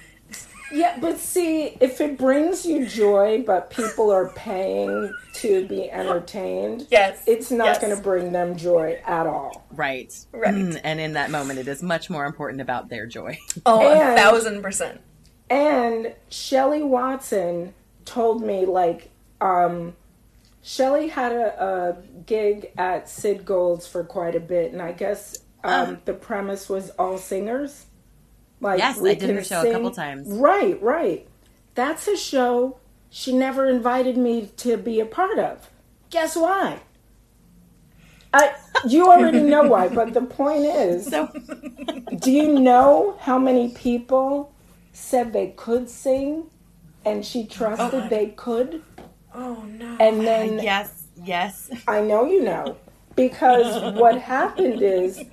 Yeah, 0.74 0.98
but 1.00 1.20
see, 1.20 1.78
if 1.80 2.02
it 2.02 2.18
brings 2.18 2.66
you 2.66 2.86
joy, 2.88 3.44
but 3.46 3.70
people 3.70 4.12
are 4.12 4.30
paying 4.30 5.14
to 5.36 5.68
be 5.68 5.90
entertained, 5.92 6.88
Yes, 6.90 7.24
it's 7.28 7.52
not 7.52 7.66
yes. 7.66 7.82
going 7.82 7.96
to 7.96 8.02
bring 8.02 8.32
them 8.32 8.56
joy 8.58 9.00
at 9.06 9.28
all. 9.28 9.66
Right. 9.72 10.14
Right. 10.32 10.54
Mm, 10.54 10.82
And 10.84 11.00
in 11.00 11.14
that 11.14 11.30
moment, 11.30 11.60
it 11.60 11.68
is 11.68 11.84
much 11.84 12.10
more 12.10 12.26
important 12.26 12.62
about 12.62 12.90
their 12.90 13.06
joy. 13.06 13.38
Oh, 13.66 13.88
a 13.92 14.16
thousand 14.16 14.62
percent. 14.64 15.00
And 15.50 16.14
Shelly 16.30 16.82
Watson 16.84 17.74
told 18.06 18.42
me, 18.42 18.66
like, 18.66 19.10
um, 19.42 19.96
Shelly 20.64 21.10
had 21.10 21.32
a, 21.34 21.64
a 21.64 22.22
gig 22.26 22.72
at 22.78 23.08
Sid 23.10 23.46
Gold's 23.46 23.86
for 23.86 24.04
quite 24.04 24.36
a 24.36 24.40
bit, 24.40 24.72
and 24.74 24.82
I 24.82 24.92
guess 24.94 25.38
um, 25.64 25.90
Oh. 25.90 25.98
the 26.06 26.14
premise 26.14 26.68
was 26.70 26.90
all 26.92 27.18
singers. 27.18 27.86
Like, 28.64 28.80
Yes, 28.80 29.00
we 29.00 29.12
I 29.12 29.14
did 29.16 29.30
her 29.30 29.44
show 29.44 29.68
a 29.68 29.72
couple 29.72 29.92
times. 29.92 30.28
Right, 30.30 30.82
right. 30.82 31.28
That's 31.76 32.08
a 32.08 32.16
show 32.16 32.80
she 33.10 33.34
never 33.34 33.68
invited 33.68 34.18
me 34.18 34.50
to 34.58 34.78
be 34.78 35.00
a 35.00 35.06
part 35.06 35.38
of. 35.38 35.70
Guess 36.10 36.38
why? 36.38 36.80
I 38.34 38.54
you 38.88 39.12
already 39.12 39.42
know 39.42 39.64
why, 39.68 39.90
but 39.90 40.14
the 40.14 40.22
point 40.22 40.64
is, 40.64 41.06
So, 41.08 41.28
do 42.20 42.32
you 42.32 42.60
know 42.60 43.18
how 43.20 43.38
many 43.38 43.70
people 43.70 44.52
said 44.94 45.34
they 45.34 45.50
could 45.58 45.90
sing 45.90 46.46
and 47.06 47.26
she 47.26 47.46
trusted 47.46 48.06
oh, 48.06 48.10
they 48.10 48.28
could? 48.28 48.82
Oh 49.36 49.64
no. 49.78 49.98
And 50.00 50.22
then 50.22 50.60
yes, 50.64 51.08
yes. 51.22 51.70
I 51.88 52.02
know 52.02 52.26
you 52.26 52.44
know 52.44 52.78
because 53.16 53.94
what 54.00 54.20
happened 54.22 54.82
is 54.82 55.24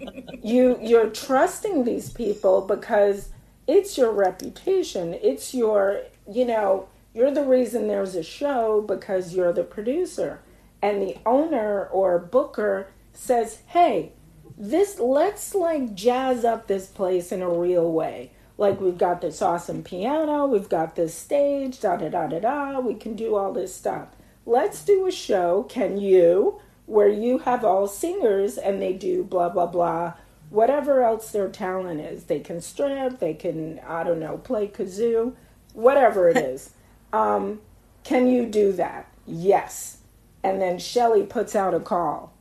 you 0.43 0.79
you're 0.81 1.11
trusting 1.11 1.85
these 1.85 2.11
people 2.11 2.63
because 2.63 3.31
it's 3.67 3.97
your 3.97 4.11
reputation. 4.13 5.15
It's 5.15 5.55
your, 5.55 6.03
you 6.29 6.45
know, 6.45 6.89
you're 7.15 7.31
the 7.31 7.45
reason 7.45 7.87
there's 7.89 8.15
a 8.17 8.23
show 8.23 8.83
because 8.83 9.35
you're 9.35 9.53
the 9.53 9.65
producer. 9.65 10.41
And 10.83 11.03
the 11.03 11.17
owner 11.27 11.87
or 11.87 12.19
booker 12.19 12.89
says, 13.13 13.59
"Hey, 13.69 14.13
this 14.57 14.99
let's 14.99 15.55
like 15.55 15.95
jazz 15.95 16.45
up 16.45 16.67
this 16.67 16.87
place 16.87 17.33
in 17.33 17.43
a 17.43 17.49
real 17.49 17.91
way. 17.93 18.31
Like 18.59 18.81
we've 18.81 18.99
got 18.99 19.21
this 19.23 19.41
awesome 19.41 19.83
piano, 19.83 20.47
we've 20.47 20.69
got 20.69 20.97
this 20.97 21.15
stage, 21.15 21.81
da 21.81 21.97
da 21.97 22.09
da 22.09 22.27
da 22.27 22.41
da. 22.41 22.81
We 22.81 22.95
can 22.95 23.15
do 23.17 23.37
all 23.37 23.53
this 23.53 23.75
stuff. 23.75 24.09
Let's 24.45 24.85
do 24.85 25.07
a 25.07 25.13
show. 25.13 25.65
Can 25.65 25.99
you? 25.99 26.61
Where 26.91 27.09
you 27.09 27.39
have 27.39 27.65
all 27.65 27.87
singers 27.87 28.59
and 28.59 28.83
they 28.83 28.93
do 28.93 29.23
blah 29.23 29.49
blah 29.49 29.67
blah, 29.67 30.15
whatever 30.51 31.03
else 31.03 31.31
their 31.31 31.49
talent 31.49 32.01
is. 32.01 32.25
They 32.25 32.41
can 32.41 32.61
strip, 32.61 33.21
they 33.21 33.35
can 33.35 33.81
I 33.87 34.03
don't 34.03 34.19
know, 34.19 34.39
play 34.39 34.67
kazoo, 34.67 35.35
whatever 35.73 36.29
it 36.29 36.37
is. 36.37 36.71
Um, 37.13 37.61
can 38.05 38.29
you 38.29 38.47
do 38.47 38.71
that? 38.75 39.13
Yes. 39.27 39.99
And 40.45 40.61
then 40.61 40.79
Shelly 40.79 41.25
puts 41.25 41.57
out 41.57 41.75
a 41.75 41.81
call. 41.81 42.33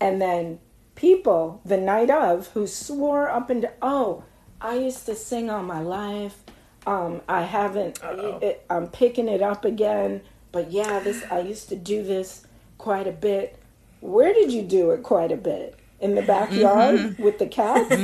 And 0.00 0.22
then 0.22 0.60
people 0.94 1.60
the 1.64 1.76
night 1.76 2.08
of 2.10 2.46
who 2.48 2.66
swore 2.68 3.28
up 3.28 3.50
and 3.50 3.68
oh, 3.82 4.22
I 4.60 4.74
used 4.74 5.06
to 5.06 5.14
sing 5.14 5.50
all 5.50 5.62
my 5.62 5.80
life. 5.80 6.38
Um, 6.86 7.22
I 7.28 7.42
haven't. 7.42 7.98
It, 8.42 8.64
I'm 8.70 8.88
picking 8.88 9.28
it 9.28 9.42
up 9.42 9.64
again. 9.64 10.22
But 10.52 10.70
yeah, 10.70 11.00
this 11.00 11.24
I 11.30 11.40
used 11.40 11.68
to 11.70 11.76
do 11.76 12.02
this 12.02 12.46
quite 12.78 13.06
a 13.06 13.12
bit. 13.12 13.59
Where 14.00 14.32
did 14.32 14.52
you 14.52 14.62
do 14.62 14.90
it 14.90 15.02
quite 15.02 15.32
a 15.32 15.36
bit? 15.36 15.76
In 16.00 16.14
the 16.14 16.22
backyard 16.22 16.98
mm-hmm. 16.98 17.22
with 17.22 17.38
the 17.38 17.46
cats? 17.46 17.94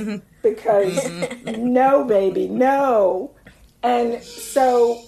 because 0.42 0.94
mm-hmm. 0.94 1.72
no, 1.72 2.04
baby, 2.04 2.48
no. 2.48 3.32
And 3.82 4.22
so 4.22 5.02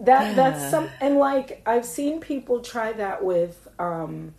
that 0.00 0.34
that's 0.36 0.70
some 0.70 0.88
and 1.00 1.16
like 1.16 1.62
I've 1.66 1.86
seen 1.86 2.20
people 2.20 2.60
try 2.60 2.92
that 2.92 3.24
with 3.24 3.68
um 3.78 4.34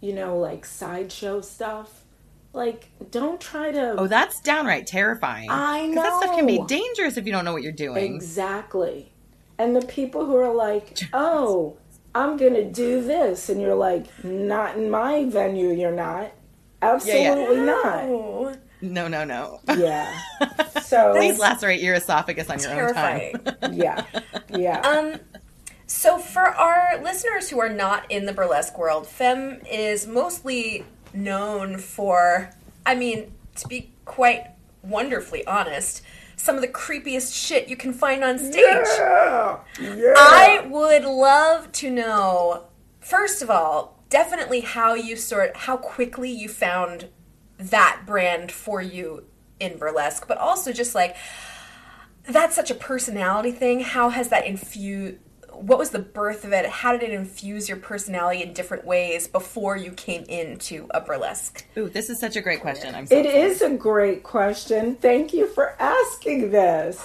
you 0.00 0.12
know 0.12 0.38
like 0.38 0.64
sideshow 0.64 1.40
stuff. 1.40 2.04
Like 2.52 2.88
don't 3.10 3.40
try 3.40 3.72
to 3.72 3.94
Oh, 3.98 4.06
that's 4.06 4.40
downright 4.40 4.86
terrifying. 4.86 5.48
I 5.50 5.86
know. 5.86 6.02
That 6.02 6.22
stuff 6.22 6.36
can 6.36 6.46
be 6.46 6.62
dangerous 6.66 7.16
if 7.16 7.26
you 7.26 7.32
don't 7.32 7.44
know 7.44 7.52
what 7.52 7.62
you're 7.62 7.72
doing. 7.72 8.14
Exactly. 8.14 9.12
And 9.58 9.74
the 9.74 9.84
people 9.86 10.24
who 10.24 10.36
are 10.36 10.54
like, 10.54 10.98
"Oh, 11.12 11.76
I'm 12.18 12.36
going 12.36 12.54
to 12.54 12.64
do 12.64 13.02
this." 13.02 13.48
And 13.48 13.60
you're 13.60 13.74
like, 13.74 14.06
"Not 14.24 14.76
in 14.76 14.90
my 14.90 15.24
venue, 15.24 15.70
you're 15.70 15.92
not." 15.92 16.32
Absolutely 16.80 17.56
yeah, 17.56 17.64
yeah. 17.64 18.06
not. 18.44 18.58
No, 18.80 19.08
no, 19.08 19.24
no. 19.24 19.60
Yeah. 19.76 20.12
So 20.88 21.12
please 21.12 21.38
lacerate 21.38 21.82
your 21.82 21.96
esophagus 21.96 22.48
on 22.48 22.60
your 22.60 22.70
terrifying. 22.70 23.34
own 23.34 23.44
time. 23.44 23.72
yeah. 23.74 24.04
Yeah. 24.48 24.80
Um 24.80 25.20
so 25.86 26.18
for 26.18 26.46
our 26.46 27.02
listeners 27.02 27.50
who 27.50 27.60
are 27.60 27.68
not 27.68 28.10
in 28.10 28.24
the 28.24 28.32
burlesque 28.32 28.78
world, 28.78 29.06
Femme 29.06 29.60
is 29.70 30.06
mostly 30.06 30.86
known 31.12 31.76
for 31.76 32.50
I 32.86 32.94
mean, 32.94 33.30
to 33.56 33.68
be 33.68 33.92
quite 34.06 34.46
wonderfully 34.82 35.46
honest, 35.46 36.00
some 36.38 36.54
of 36.54 36.62
the 36.62 36.68
creepiest 36.68 37.34
shit 37.34 37.68
you 37.68 37.76
can 37.76 37.92
find 37.92 38.24
on 38.24 38.38
stage. 38.38 38.54
Yeah. 38.56 39.58
Yeah. 39.80 40.14
I 40.16 40.66
would 40.70 41.04
love 41.04 41.70
to 41.72 41.90
know 41.90 42.68
first 43.00 43.42
of 43.42 43.50
all, 43.50 44.02
definitely 44.08 44.60
how 44.60 44.94
you 44.94 45.16
sort 45.16 45.56
how 45.56 45.76
quickly 45.76 46.30
you 46.30 46.48
found 46.48 47.08
that 47.58 48.02
brand 48.06 48.52
for 48.52 48.80
you 48.80 49.24
in 49.58 49.78
burlesque, 49.78 50.26
but 50.28 50.38
also 50.38 50.72
just 50.72 50.94
like 50.94 51.16
that's 52.24 52.54
such 52.54 52.70
a 52.70 52.74
personality 52.74 53.52
thing. 53.52 53.80
How 53.80 54.10
has 54.10 54.28
that 54.28 54.46
infused? 54.46 55.16
What 55.60 55.78
was 55.78 55.90
the 55.90 55.98
birth 55.98 56.44
of 56.44 56.52
it? 56.52 56.66
How 56.66 56.92
did 56.92 57.02
it 57.02 57.12
infuse 57.12 57.68
your 57.68 57.78
personality 57.78 58.42
in 58.42 58.52
different 58.52 58.84
ways 58.84 59.26
before 59.26 59.76
you 59.76 59.92
came 59.92 60.24
into 60.24 60.86
a 60.90 61.00
burlesque? 61.00 61.64
Ooh, 61.76 61.88
this 61.88 62.10
is 62.10 62.20
such 62.20 62.36
a 62.36 62.40
great 62.40 62.60
question. 62.60 62.94
I'm. 62.94 63.06
So 63.06 63.16
it 63.16 63.26
is 63.26 63.62
a 63.62 63.70
great 63.70 64.22
question. 64.22 64.96
Thank 64.96 65.32
you 65.32 65.46
for 65.46 65.74
asking 65.78 66.50
this. 66.50 67.02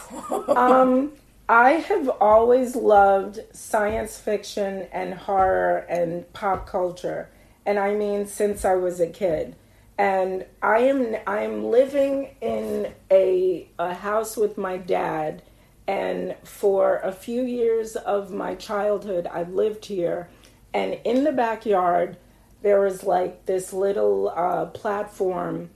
um, 0.50 1.14
I 1.50 1.72
have 1.72 2.10
always 2.22 2.76
loved 2.76 3.40
science 3.52 4.18
fiction 4.18 4.88
and 4.92 5.14
horror 5.14 5.86
and 5.90 6.32
pop 6.34 6.68
culture, 6.68 7.30
and 7.66 7.78
I 7.80 7.94
mean 7.94 8.28
since 8.28 8.64
I 8.64 8.76
was 8.76 9.00
a 9.00 9.08
kid 9.08 9.56
and 9.98 10.46
I 10.62 10.80
am 10.80 11.16
I 11.28 11.42
am 11.42 11.66
living 11.66 12.36
in 12.42 12.94
a 13.12 13.68
a 13.78 13.94
house 13.94 14.36
with 14.36 14.58
my 14.58 14.78
dad 14.78 15.44
and 15.88 16.36
for 16.44 16.98
a 16.98 17.12
few 17.12 17.44
years 17.44 17.96
of 17.96 18.32
my 18.32 18.56
childhood 18.56 19.28
I 19.32 19.44
lived 19.44 19.86
here. 19.86 20.30
And 20.74 20.98
in 21.04 21.24
the 21.24 21.32
backyard 21.32 22.18
there 22.62 22.80
was 22.80 23.04
like 23.04 23.46
this 23.46 23.74
little 23.74 24.30
uh, 24.30 24.68
platform. 24.68 25.70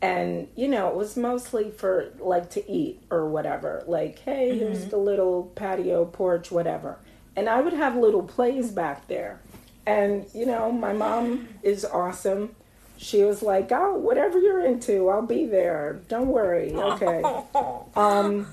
And 0.00 0.48
you 0.56 0.66
know 0.66 0.88
it 0.88 0.96
was 0.96 1.16
mostly 1.16 1.70
for 1.70 2.12
like 2.18 2.50
to 2.50 2.70
eat 2.70 3.02
or 3.10 3.28
whatever. 3.28 3.84
Like 3.86 4.18
hey 4.20 4.50
mm-hmm. 4.50 4.58
here's 4.58 4.86
the 4.86 4.96
little 4.96 5.44
patio 5.54 6.04
porch 6.04 6.50
whatever. 6.50 6.98
And 7.36 7.48
I 7.48 7.60
would 7.60 7.72
have 7.72 7.96
little 7.96 8.22
plays 8.22 8.70
back 8.70 9.06
there. 9.06 9.40
And 9.86 10.26
you 10.34 10.46
know 10.46 10.72
my 10.72 10.92
mom 10.92 11.48
is 11.62 11.84
awesome. 11.84 12.56
She 12.98 13.24
was 13.24 13.42
like, 13.42 13.72
"Oh, 13.72 13.94
whatever 13.94 14.38
you're 14.38 14.64
into, 14.64 15.08
I'll 15.08 15.26
be 15.26 15.44
there. 15.44 16.00
Don't 16.08 16.28
worry, 16.28 16.72
okay." 16.74 17.22
um, 17.96 18.46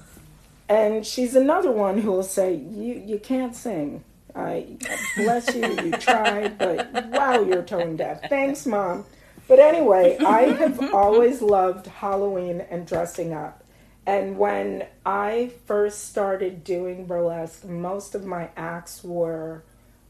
and 0.69 1.05
she's 1.05 1.35
another 1.35 1.71
one 1.71 1.97
who 1.97 2.11
will 2.11 2.23
say, 2.23 2.53
"You 2.53 3.03
you 3.05 3.19
can't 3.19 3.55
sing. 3.55 4.03
I 4.35 4.77
bless 5.17 5.53
you. 5.55 5.67
You 5.83 5.91
tried, 5.93 6.57
but 6.57 6.93
wow, 7.11 7.41
you're 7.41 7.63
tone 7.63 7.97
deaf. 7.97 8.21
Thanks, 8.29 8.65
mom." 8.65 9.05
But 9.47 9.57
anyway, 9.59 10.17
I 10.19 10.41
have 10.53 10.93
always 10.93 11.41
loved 11.41 11.87
Halloween 11.87 12.61
and 12.61 12.85
dressing 12.85 13.33
up. 13.33 13.63
And 14.05 14.37
when 14.37 14.85
I 15.05 15.51
first 15.65 16.09
started 16.09 16.63
doing 16.63 17.05
burlesque, 17.05 17.65
most 17.65 18.13
of 18.15 18.25
my 18.25 18.49
acts 18.55 19.03
were 19.03 19.63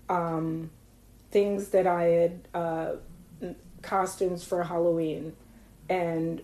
um, 0.09 0.71
things 1.31 1.69
that 1.69 1.87
I 1.87 2.03
had 2.03 2.47
uh, 2.53 2.91
costumes 3.81 4.43
for 4.43 4.63
Halloween. 4.63 5.35
And 5.89 6.41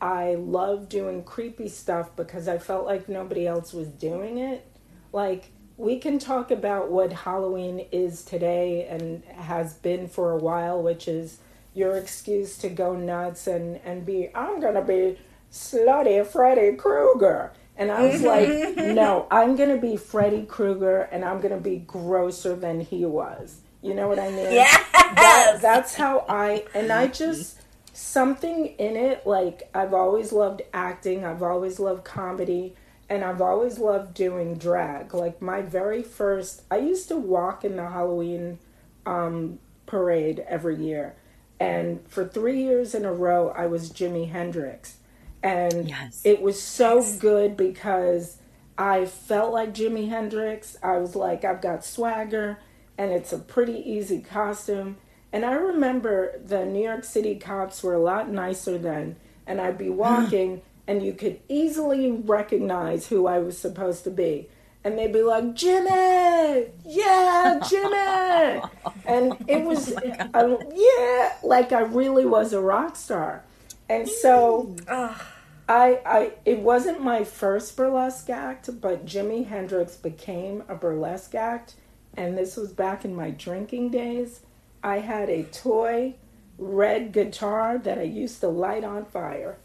I 0.00 0.34
love 0.34 0.88
doing 0.88 1.24
creepy 1.24 1.68
stuff 1.68 2.14
because 2.16 2.48
I 2.48 2.58
felt 2.58 2.86
like 2.86 3.08
nobody 3.08 3.46
else 3.46 3.72
was 3.72 3.88
doing 3.88 4.38
it. 4.38 4.66
Like, 5.12 5.52
we 5.76 5.98
can 5.98 6.18
talk 6.18 6.50
about 6.50 6.90
what 6.90 7.12
Halloween 7.12 7.86
is 7.92 8.22
today 8.22 8.86
and 8.86 9.22
has 9.24 9.74
been 9.74 10.08
for 10.08 10.32
a 10.32 10.38
while, 10.38 10.82
which 10.82 11.06
is 11.08 11.38
your 11.74 11.96
excuse 11.96 12.56
to 12.58 12.68
go 12.68 12.96
nuts 12.96 13.46
and, 13.46 13.80
and 13.84 14.04
be, 14.06 14.30
I'm 14.34 14.60
going 14.60 14.74
to 14.74 14.82
be 14.82 15.18
slutty 15.52 16.26
Freddy 16.26 16.76
Krueger. 16.76 17.52
And 17.76 17.90
I 17.90 18.06
was 18.06 18.22
like, 18.22 18.48
no, 18.76 19.26
I'm 19.30 19.56
going 19.56 19.68
to 19.68 19.80
be 19.80 19.96
Freddy 19.96 20.44
Krueger 20.44 21.02
and 21.12 21.24
I'm 21.24 21.40
going 21.40 21.54
to 21.54 21.60
be 21.60 21.76
grosser 21.78 22.56
than 22.56 22.80
he 22.80 23.04
was. 23.04 23.60
You 23.82 23.94
know 23.94 24.08
what 24.08 24.18
I 24.18 24.30
mean? 24.30 24.52
Yes. 24.52 24.84
That, 24.92 25.58
that's 25.60 25.94
how 25.94 26.24
I 26.28 26.64
and 26.74 26.90
I 26.90 27.06
just 27.06 27.60
something 27.96 28.66
in 28.66 28.94
it 28.94 29.26
like 29.26 29.70
I've 29.74 29.94
always 29.94 30.30
loved 30.30 30.60
acting, 30.74 31.24
I've 31.24 31.42
always 31.42 31.80
loved 31.80 32.04
comedy, 32.04 32.74
and 33.08 33.24
I've 33.24 33.40
always 33.40 33.78
loved 33.78 34.12
doing 34.12 34.56
drag. 34.56 35.14
Like 35.14 35.40
my 35.40 35.62
very 35.62 36.02
first 36.02 36.62
I 36.70 36.76
used 36.78 37.08
to 37.08 37.16
walk 37.16 37.64
in 37.64 37.76
the 37.76 37.88
Halloween 37.88 38.58
um, 39.06 39.58
parade 39.86 40.44
every 40.46 40.76
year. 40.76 41.14
And 41.58 42.06
for 42.06 42.26
3 42.26 42.60
years 42.60 42.94
in 42.94 43.06
a 43.06 43.12
row 43.12 43.48
I 43.56 43.66
was 43.66 43.90
Jimi 43.90 44.30
Hendrix. 44.30 44.98
And 45.42 45.88
yes. 45.88 46.20
it 46.22 46.42
was 46.42 46.60
so 46.60 46.96
yes. 46.96 47.16
good 47.16 47.56
because 47.56 48.36
I 48.76 49.06
felt 49.06 49.54
like 49.54 49.72
Jimi 49.72 50.10
Hendrix. 50.10 50.76
I 50.82 50.98
was 50.98 51.16
like 51.16 51.44
I've 51.44 51.62
got 51.62 51.82
swagger 51.82 52.58
and 52.98 53.10
it's 53.10 53.32
a 53.32 53.38
pretty 53.38 53.78
easy 53.90 54.20
costume. 54.20 54.98
And 55.32 55.44
I 55.44 55.52
remember 55.52 56.38
the 56.44 56.64
New 56.64 56.82
York 56.82 57.04
City 57.04 57.36
cops 57.36 57.82
were 57.82 57.94
a 57.94 58.00
lot 58.00 58.30
nicer 58.30 58.78
then, 58.78 59.16
and 59.46 59.60
I'd 59.60 59.78
be 59.78 59.86
mm-hmm. 59.86 59.96
walking, 59.96 60.62
and 60.86 61.04
you 61.04 61.12
could 61.12 61.40
easily 61.48 62.10
recognize 62.10 63.08
who 63.08 63.26
I 63.26 63.38
was 63.38 63.58
supposed 63.58 64.04
to 64.04 64.10
be. 64.10 64.48
And 64.84 64.96
they'd 64.96 65.12
be 65.12 65.22
like, 65.22 65.54
Jimmy! 65.54 66.68
Yeah, 66.84 67.60
Jimmy! 67.68 68.62
and 69.06 69.32
it 69.48 69.62
oh 69.62 69.66
was, 69.66 69.92
oh 70.34 70.62
yeah, 70.74 71.32
like 71.42 71.72
I 71.72 71.80
really 71.80 72.24
was 72.24 72.52
a 72.52 72.60
rock 72.60 72.96
star. 72.96 73.44
And 73.88 74.08
so. 74.08 74.74
Mm. 74.86 75.20
I, 75.68 76.00
I 76.06 76.32
it 76.44 76.60
wasn't 76.60 77.02
my 77.02 77.24
first 77.24 77.76
burlesque 77.76 78.30
act, 78.30 78.80
but 78.80 79.04
Jimi 79.04 79.48
Hendrix 79.48 79.96
became 79.96 80.62
a 80.68 80.76
burlesque 80.76 81.34
act 81.34 81.74
and 82.16 82.36
this 82.36 82.56
was 82.56 82.72
back 82.72 83.04
in 83.04 83.14
my 83.14 83.30
drinking 83.30 83.90
days, 83.90 84.40
I 84.86 85.00
had 85.00 85.28
a 85.28 85.42
toy 85.42 86.14
red 86.58 87.12
guitar 87.12 87.76
that 87.78 87.98
I 87.98 88.02
used 88.02 88.40
to 88.40 88.48
light 88.48 88.84
on 88.84 89.04
fire. 89.04 89.58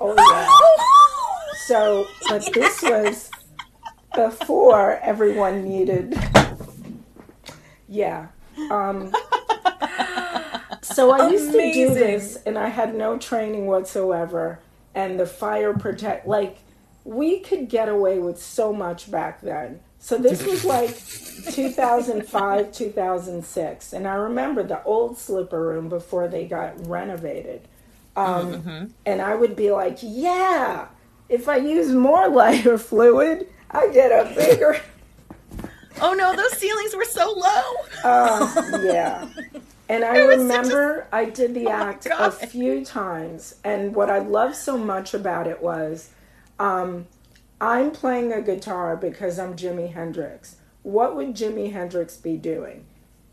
Oh 0.00 0.14
yeah. 0.16 0.48
so, 1.68 2.06
but 2.28 2.52
this 2.52 2.82
was 2.82 3.30
before 4.14 4.98
everyone 4.98 5.62
needed. 5.64 6.18
Yeah. 7.88 8.26
Um, 8.70 9.12
So 10.82 11.10
I 11.10 11.30
used 11.30 11.50
to 11.52 11.72
do 11.72 11.94
this, 11.94 12.36
and 12.44 12.58
I 12.58 12.68
had 12.68 12.94
no 12.94 13.16
training 13.16 13.66
whatsoever. 13.66 14.60
And 14.94 15.18
the 15.18 15.26
fire 15.26 15.72
protect, 15.72 16.26
like, 16.26 16.58
we 17.04 17.40
could 17.40 17.68
get 17.68 17.88
away 17.88 18.18
with 18.18 18.40
so 18.40 18.72
much 18.72 19.10
back 19.10 19.40
then. 19.40 19.80
So 20.04 20.18
this 20.18 20.44
was 20.46 20.66
like 20.66 20.94
2005, 21.54 22.72
2006. 22.72 23.92
And 23.94 24.06
I 24.06 24.14
remember 24.14 24.62
the 24.62 24.82
old 24.84 25.16
slipper 25.16 25.58
room 25.58 25.88
before 25.88 26.28
they 26.28 26.44
got 26.44 26.86
renovated. 26.86 27.66
Um, 28.14 28.92
And 29.06 29.22
I 29.22 29.34
would 29.34 29.56
be 29.56 29.72
like, 29.72 29.98
yeah, 30.02 30.88
if 31.30 31.48
I 31.48 31.56
use 31.56 31.90
more 31.92 32.28
lighter 32.28 32.76
fluid, 32.76 33.48
I 33.70 33.88
get 33.88 34.10
a 34.12 34.34
bigger. 34.34 34.80
Oh 36.02 36.12
no, 36.12 36.34
those 36.34 36.58
ceilings 36.58 36.96
were 36.96 37.04
so 37.04 37.30
low. 37.32 37.62
Uh, 38.02 38.80
yeah. 38.82 39.28
And 39.88 40.04
I 40.04 40.16
such 40.16 40.24
a- 40.24 40.26
remember 40.26 41.06
I 41.12 41.24
did 41.26 41.54
the 41.54 41.68
Oh 41.68 41.70
act 41.70 42.06
a 42.10 42.32
few 42.32 42.84
times. 42.84 43.54
And 43.62 43.94
what 43.94 44.10
I 44.10 44.18
loved 44.18 44.56
so 44.56 44.76
much 44.76 45.14
about 45.14 45.46
it 45.46 45.62
was 45.62 46.10
um, 46.58 47.06
I'm 47.60 47.92
playing 47.92 48.32
a 48.32 48.42
guitar 48.42 48.96
because 48.96 49.38
I'm 49.38 49.56
Jimi 49.56 49.92
Hendrix. 49.92 50.56
What 50.82 51.16
would 51.16 51.34
Jimi 51.34 51.72
Hendrix 51.72 52.16
be 52.16 52.36
doing? 52.36 52.84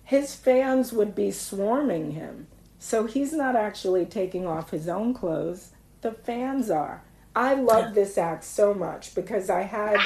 His 0.04 0.36
fans 0.36 0.94
would 0.94 1.16
be 1.16 1.32
swarming 1.32 2.12
him. 2.12 2.48
So 2.80 3.06
he's 3.06 3.34
not 3.34 3.56
actually 3.56 4.06
taking 4.06 4.48
off 4.48 4.72
his 4.72 4.88
own 4.88 5.14
clothes, 5.14 5.72
the 6.02 6.12
fans 6.12 6.70
are. 6.72 7.04
I 7.36 7.54
love 7.54 7.94
this 7.94 8.18
act 8.18 8.44
so 8.44 8.74
much 8.74 9.14
because 9.16 9.50
I 9.50 9.62
had 9.62 9.98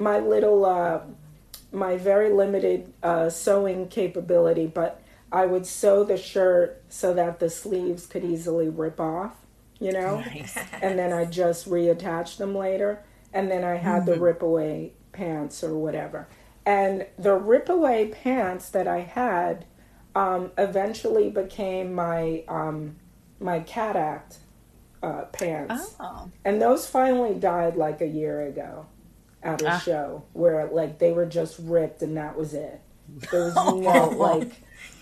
my 0.00 0.18
little, 0.18 0.64
uh, 0.64 1.00
my 1.72 1.96
very 1.96 2.30
limited 2.32 2.92
uh, 3.02 3.30
sewing 3.30 3.88
capability, 3.88 4.66
but 4.66 5.00
I 5.32 5.46
would 5.46 5.66
sew 5.66 6.04
the 6.04 6.16
shirt 6.16 6.82
so 6.88 7.14
that 7.14 7.38
the 7.38 7.48
sleeves 7.48 8.06
could 8.06 8.24
easily 8.24 8.68
rip 8.68 9.00
off, 9.00 9.36
you 9.78 9.92
know? 9.92 10.20
Nice. 10.20 10.56
and 10.82 10.98
then 10.98 11.12
I 11.12 11.24
just 11.24 11.68
reattach 11.68 12.36
them 12.36 12.54
later. 12.54 13.02
And 13.36 13.50
then 13.50 13.64
I 13.64 13.76
had 13.76 14.06
the 14.06 14.18
rip 14.18 14.42
away 14.42 14.92
pants 15.12 15.62
or 15.62 15.76
whatever. 15.76 16.26
And 16.64 17.06
the 17.18 17.34
rip 17.34 17.68
away 17.68 18.08
pants 18.08 18.70
that 18.70 18.88
I 18.88 19.00
had 19.00 19.66
um, 20.14 20.50
eventually 20.58 21.28
became 21.30 21.92
my 21.94 22.44
um, 22.48 22.96
my 23.38 23.60
cat 23.60 23.94
act 23.94 24.38
uh, 25.02 25.26
pants. 25.32 25.94
Oh. 26.00 26.30
And 26.44 26.60
those 26.60 26.86
finally 26.86 27.34
died 27.34 27.76
like 27.76 28.00
a 28.00 28.06
year 28.06 28.40
ago 28.46 28.86
at 29.42 29.60
a 29.62 29.68
Ah. 29.72 29.78
show 29.78 30.24
where 30.32 30.66
like 30.66 30.98
they 30.98 31.12
were 31.12 31.26
just 31.26 31.58
ripped 31.60 32.00
and 32.02 32.16
that 32.16 32.36
was 32.36 32.54
it. 32.54 32.80
There 33.30 33.44
was 33.44 33.54
no 33.56 34.08
like 34.16 34.52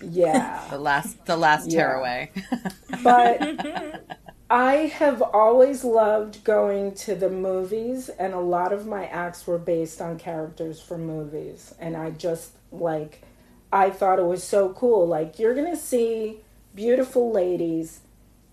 yeah. 0.03 0.67
The 0.69 0.77
last 0.77 1.25
the 1.25 1.37
last 1.37 1.71
Yeah. 1.71 1.79
tearaway. 1.79 2.31
But 3.03 3.39
I 4.49 4.73
have 4.73 5.23
always 5.23 5.83
loved 5.83 6.43
going 6.43 6.93
to 6.95 7.15
the 7.15 7.31
movies, 7.31 8.09
and 8.09 8.33
a 8.33 8.39
lot 8.39 8.71
of 8.73 8.85
my 8.85 9.05
acts 9.07 9.47
were 9.47 9.57
based 9.57 9.99
on 10.01 10.19
characters 10.19 10.79
from 10.79 11.07
movies. 11.07 11.73
And 11.79 11.97
I 11.97 12.11
just 12.11 12.51
like, 12.71 13.23
I 13.71 13.89
thought 13.89 14.19
it 14.19 14.25
was 14.25 14.43
so 14.43 14.69
cool. 14.69 15.07
Like, 15.07 15.39
you're 15.39 15.55
going 15.55 15.71
to 15.71 15.77
see 15.77 16.41
beautiful 16.75 17.31
ladies. 17.31 18.01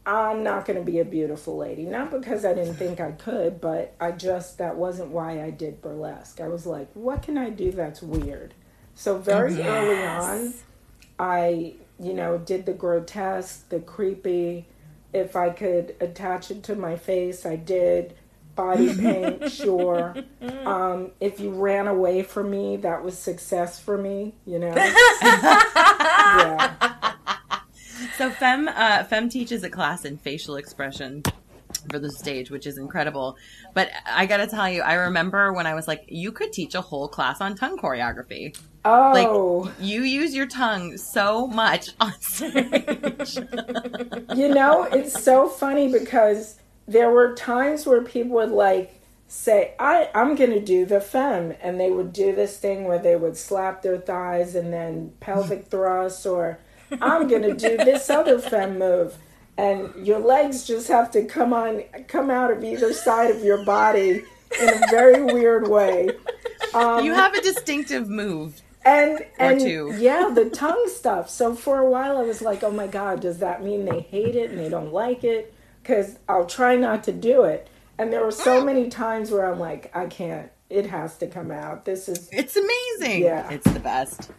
I'm 0.06 0.42
not 0.42 0.64
going 0.64 0.78
to 0.78 0.90
be 0.90 0.98
a 0.98 1.04
beautiful 1.04 1.58
lady. 1.58 1.84
Not 1.84 2.10
because 2.10 2.46
I 2.46 2.54
didn't 2.54 2.76
think 2.76 2.98
I 2.98 3.12
could, 3.12 3.60
but 3.60 3.94
I 4.00 4.12
just, 4.12 4.56
that 4.58 4.76
wasn't 4.76 5.10
why 5.10 5.42
I 5.42 5.50
did 5.50 5.82
burlesque. 5.82 6.40
I 6.40 6.48
was 6.48 6.64
like, 6.64 6.88
what 6.94 7.22
can 7.22 7.36
I 7.36 7.50
do 7.50 7.70
that's 7.70 8.00
weird? 8.02 8.54
So, 8.94 9.18
very 9.18 9.60
early 9.60 10.02
on, 10.06 10.54
I, 11.18 11.74
you 12.00 12.14
know, 12.14 12.38
did 12.38 12.64
the 12.64 12.72
grotesque, 12.72 13.68
the 13.68 13.80
creepy. 13.80 14.66
If 15.12 15.36
I 15.36 15.50
could 15.50 15.94
attach 16.00 16.50
it 16.50 16.62
to 16.64 16.74
my 16.74 16.96
face, 16.96 17.44
I 17.44 17.56
did. 17.56 18.14
Body 18.54 18.94
paint, 18.94 19.50
sure. 19.60 20.14
Um, 20.64 21.12
if 21.20 21.40
you 21.40 21.50
ran 21.50 21.88
away 21.88 22.22
from 22.22 22.50
me, 22.50 22.76
that 22.78 23.02
was 23.02 23.16
success 23.16 23.78
for 23.78 23.96
me, 23.96 24.34
you 24.46 24.58
know? 24.58 24.74
yeah. 25.22 26.92
So 28.18 28.30
Femme 28.30 28.68
uh, 28.68 29.04
Femme 29.04 29.28
teaches 29.28 29.62
a 29.64 29.70
class 29.70 30.04
in 30.04 30.18
facial 30.18 30.56
expression 30.56 31.22
for 31.90 31.98
the 31.98 32.10
stage, 32.10 32.50
which 32.50 32.66
is 32.66 32.78
incredible. 32.78 33.36
But 33.74 33.90
I 34.06 34.26
got 34.26 34.38
to 34.38 34.46
tell 34.46 34.68
you, 34.68 34.82
I 34.82 34.94
remember 34.94 35.52
when 35.52 35.66
I 35.66 35.74
was 35.74 35.88
like, 35.88 36.04
you 36.08 36.32
could 36.32 36.52
teach 36.52 36.74
a 36.74 36.80
whole 36.80 37.08
class 37.08 37.40
on 37.40 37.54
tongue 37.56 37.78
choreography. 37.78 38.56
Like 38.84 39.28
Oh, 39.28 39.70
you 39.78 40.02
use 40.02 40.34
your 40.34 40.46
tongue 40.46 40.96
so 40.96 41.46
much 41.46 41.90
on 42.00 42.12
stage. 42.20 43.38
you 44.34 44.48
know, 44.48 44.84
it's 44.84 45.22
so 45.22 45.48
funny 45.48 45.90
because 45.90 46.58
there 46.86 47.10
were 47.10 47.34
times 47.34 47.86
where 47.86 48.02
people 48.02 48.32
would 48.32 48.50
like 48.50 49.00
say, 49.28 49.74
I, 49.78 50.10
I'm 50.14 50.34
going 50.34 50.50
to 50.50 50.60
do 50.60 50.84
the 50.84 51.00
femme. 51.00 51.54
And 51.62 51.80
they 51.80 51.90
would 51.90 52.12
do 52.12 52.34
this 52.34 52.58
thing 52.58 52.84
where 52.84 52.98
they 52.98 53.16
would 53.16 53.36
slap 53.36 53.82
their 53.82 53.98
thighs 53.98 54.54
and 54.54 54.72
then 54.72 55.12
pelvic 55.20 55.66
thrust, 55.66 56.26
or 56.26 56.58
I'm 57.00 57.28
going 57.28 57.42
to 57.42 57.54
do 57.54 57.76
this 57.76 58.10
other 58.10 58.38
femme 58.38 58.78
move. 58.78 59.16
And 59.56 60.06
your 60.06 60.18
legs 60.18 60.66
just 60.66 60.88
have 60.88 61.10
to 61.12 61.24
come 61.24 61.52
on, 61.52 61.82
come 62.08 62.30
out 62.30 62.50
of 62.50 62.64
either 62.64 62.92
side 62.92 63.30
of 63.30 63.42
your 63.42 63.64
body 63.64 64.22
in 64.60 64.68
a 64.68 64.86
very 64.90 65.22
weird 65.22 65.68
way. 65.68 66.10
Um, 66.74 67.04
you 67.04 67.14
have 67.14 67.34
a 67.34 67.40
distinctive 67.40 68.08
move. 68.08 68.62
And 68.84 69.24
and 69.38 69.60
two. 69.60 69.94
yeah 69.98 70.30
the 70.32 70.50
tongue 70.50 70.88
stuff. 70.88 71.30
So 71.30 71.54
for 71.54 71.78
a 71.78 71.88
while 71.88 72.16
i 72.16 72.22
was 72.22 72.42
like 72.42 72.62
oh 72.62 72.70
my 72.70 72.86
god 72.86 73.20
does 73.20 73.38
that 73.38 73.62
mean 73.62 73.84
they 73.84 74.00
hate 74.00 74.36
it 74.36 74.50
and 74.50 74.58
they 74.58 74.68
don't 74.68 74.92
like 74.92 75.24
it? 75.24 75.54
Because 75.82 76.18
i'll 76.28 76.46
try 76.46 76.76
not 76.76 77.04
to 77.04 77.12
do 77.12 77.44
it. 77.44 77.68
And 77.98 78.12
there 78.12 78.24
were 78.24 78.32
so 78.32 78.64
many 78.64 78.88
times 78.88 79.30
where 79.30 79.50
i'm 79.50 79.58
like 79.58 79.94
i 79.94 80.06
can't. 80.06 80.50
It 80.70 80.86
has 80.86 81.18
to 81.18 81.26
come 81.26 81.50
out. 81.50 81.84
This 81.84 82.08
is 82.08 82.30
It's 82.32 82.56
amazing. 82.56 83.24
Yeah. 83.24 83.50
It's 83.50 83.70
the 83.70 83.80
best. 83.80 84.30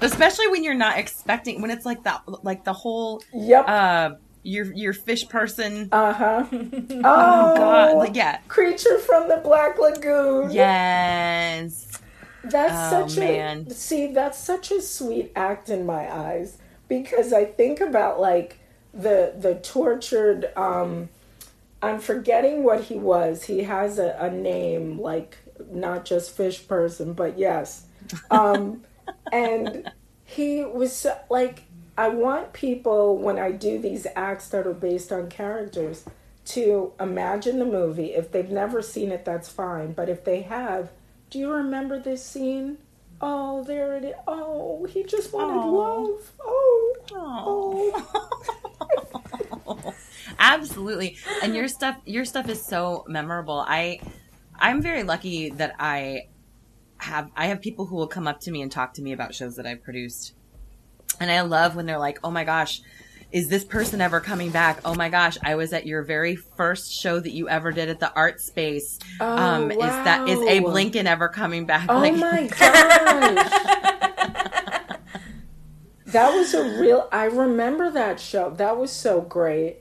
Especially 0.00 0.46
when 0.48 0.62
you're 0.62 0.74
not 0.74 0.96
expecting 0.98 1.60
when 1.60 1.70
it's 1.70 1.84
like 1.84 2.04
that 2.04 2.22
like 2.44 2.64
the 2.64 2.72
whole 2.72 3.22
yep. 3.32 3.68
uh 3.68 4.10
your 4.44 4.72
your 4.72 4.92
fish 4.92 5.28
person. 5.28 5.88
Uh-huh. 5.92 6.46
Oh, 6.52 6.98
oh 7.04 7.56
god. 7.56 7.96
Like 7.96 8.16
yeah. 8.16 8.38
creature 8.48 8.98
from 8.98 9.28
the 9.28 9.38
black 9.38 9.78
lagoon. 9.78 10.52
Yes 10.52 12.01
That's 12.42 12.82
Oh, 12.84 12.90
such 12.90 13.16
man. 13.16 13.68
a 13.68 13.74
see. 13.74 14.08
That's 14.12 14.38
such 14.38 14.70
a 14.70 14.82
sweet 14.82 15.32
act 15.36 15.68
in 15.70 15.86
my 15.86 16.12
eyes 16.12 16.58
because 16.88 17.32
I 17.32 17.44
think 17.44 17.80
about 17.80 18.20
like 18.20 18.58
the 18.92 19.34
the 19.38 19.56
tortured. 19.56 20.50
um 20.56 21.08
I'm 21.82 21.98
forgetting 22.00 22.64
what 22.64 22.84
he 22.84 22.94
was. 22.96 23.44
He 23.44 23.64
has 23.64 23.98
a, 23.98 24.16
a 24.20 24.30
name 24.30 24.98
like 25.00 25.38
not 25.70 26.04
just 26.04 26.36
fish 26.36 26.66
person, 26.68 27.12
but 27.12 27.38
yes. 27.38 27.86
Um, 28.30 28.84
and 29.32 29.88
he 30.24 30.64
was 30.64 30.94
so, 30.94 31.18
like, 31.30 31.64
I 31.96 32.08
want 32.08 32.52
people 32.52 33.18
when 33.18 33.38
I 33.38 33.52
do 33.52 33.78
these 33.78 34.06
acts 34.16 34.48
that 34.50 34.66
are 34.66 34.74
based 34.74 35.12
on 35.12 35.28
characters 35.28 36.04
to 36.46 36.92
imagine 37.00 37.58
the 37.58 37.64
movie. 37.64 38.14
If 38.14 38.32
they've 38.32 38.50
never 38.50 38.82
seen 38.82 39.12
it, 39.12 39.24
that's 39.24 39.48
fine. 39.48 39.92
But 39.92 40.08
if 40.08 40.24
they 40.24 40.42
have, 40.42 40.90
do 41.32 41.38
you 41.38 41.50
remember 41.50 41.98
this 41.98 42.22
scene? 42.22 42.76
Oh, 43.22 43.64
there 43.64 43.96
it 43.96 44.04
is. 44.04 44.14
Oh, 44.28 44.84
he 44.84 45.02
just 45.02 45.32
wanted 45.32 45.54
Aw. 45.54 45.70
love. 45.70 46.32
Oh, 46.44 46.96
oh. 47.12 48.04
absolutely 50.38 51.16
and 51.42 51.54
your 51.54 51.68
stuff 51.68 51.96
your 52.04 52.24
stuff 52.24 52.48
is 52.48 52.64
so 52.64 53.04
memorable 53.06 53.64
i 53.68 54.00
i'm 54.58 54.82
very 54.82 55.02
lucky 55.02 55.50
that 55.50 55.74
i 55.78 56.26
have 56.98 57.30
i 57.36 57.46
have 57.46 57.60
people 57.60 57.86
who 57.86 57.94
will 57.96 58.08
come 58.08 58.26
up 58.26 58.40
to 58.40 58.50
me 58.50 58.60
and 58.60 58.72
talk 58.72 58.92
to 58.92 59.02
me 59.02 59.12
about 59.12 59.34
shows 59.34 59.56
that 59.56 59.66
i've 59.66 59.82
produced 59.82 60.34
and 61.20 61.30
i 61.30 61.40
love 61.42 61.76
when 61.76 61.86
they're 61.86 61.98
like 61.98 62.18
oh 62.24 62.30
my 62.30 62.44
gosh 62.44 62.82
is 63.32 63.48
this 63.48 63.64
person 63.64 64.00
ever 64.00 64.20
coming 64.20 64.50
back 64.50 64.78
oh 64.84 64.94
my 64.94 65.08
gosh 65.08 65.36
i 65.42 65.54
was 65.54 65.72
at 65.72 65.86
your 65.86 66.02
very 66.02 66.36
first 66.36 66.92
show 66.92 67.18
that 67.18 67.32
you 67.32 67.48
ever 67.48 67.72
did 67.72 67.88
at 67.88 67.98
the 67.98 68.12
art 68.14 68.40
space 68.40 68.98
Oh, 69.20 69.36
um 69.36 69.70
is 69.70 69.78
that 69.78 70.28
is 70.28 70.38
abe 70.48 70.64
wow. 70.64 70.70
lincoln 70.70 71.06
ever 71.06 71.28
coming 71.28 71.64
back 71.66 71.86
Oh 71.88 71.98
like 71.98 72.16
my 72.16 72.46
gosh. 72.46 72.58
that 76.06 76.34
was 76.34 76.54
a 76.54 76.78
real 76.80 77.08
I 77.10 77.24
remember 77.24 77.90
that 77.90 78.20
show. 78.20 78.50
That 78.50 78.76
was 78.76 78.92
so 78.92 79.22
great. 79.22 79.76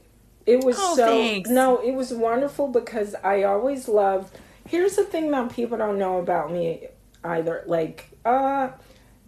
It 0.46 0.64
was 0.64 0.78
Oh, 0.80 0.96
so 0.96 1.06
thanks. 1.08 1.50
No, 1.50 1.78
it 1.78 1.92
was 1.94 2.14
wonderful 2.14 2.68
because 2.70 3.16
I 3.24 3.44
always 3.44 3.88
loved 3.88 4.38
Here's 4.68 4.96
the 4.96 5.04
thing 5.04 5.32
that 5.32 5.52
people 5.54 5.78
don't 5.78 6.00
know 6.00 6.20
about 6.20 6.52
me 6.52 6.88
either. 7.24 7.64
Like 7.68 8.10
uh 8.24 8.70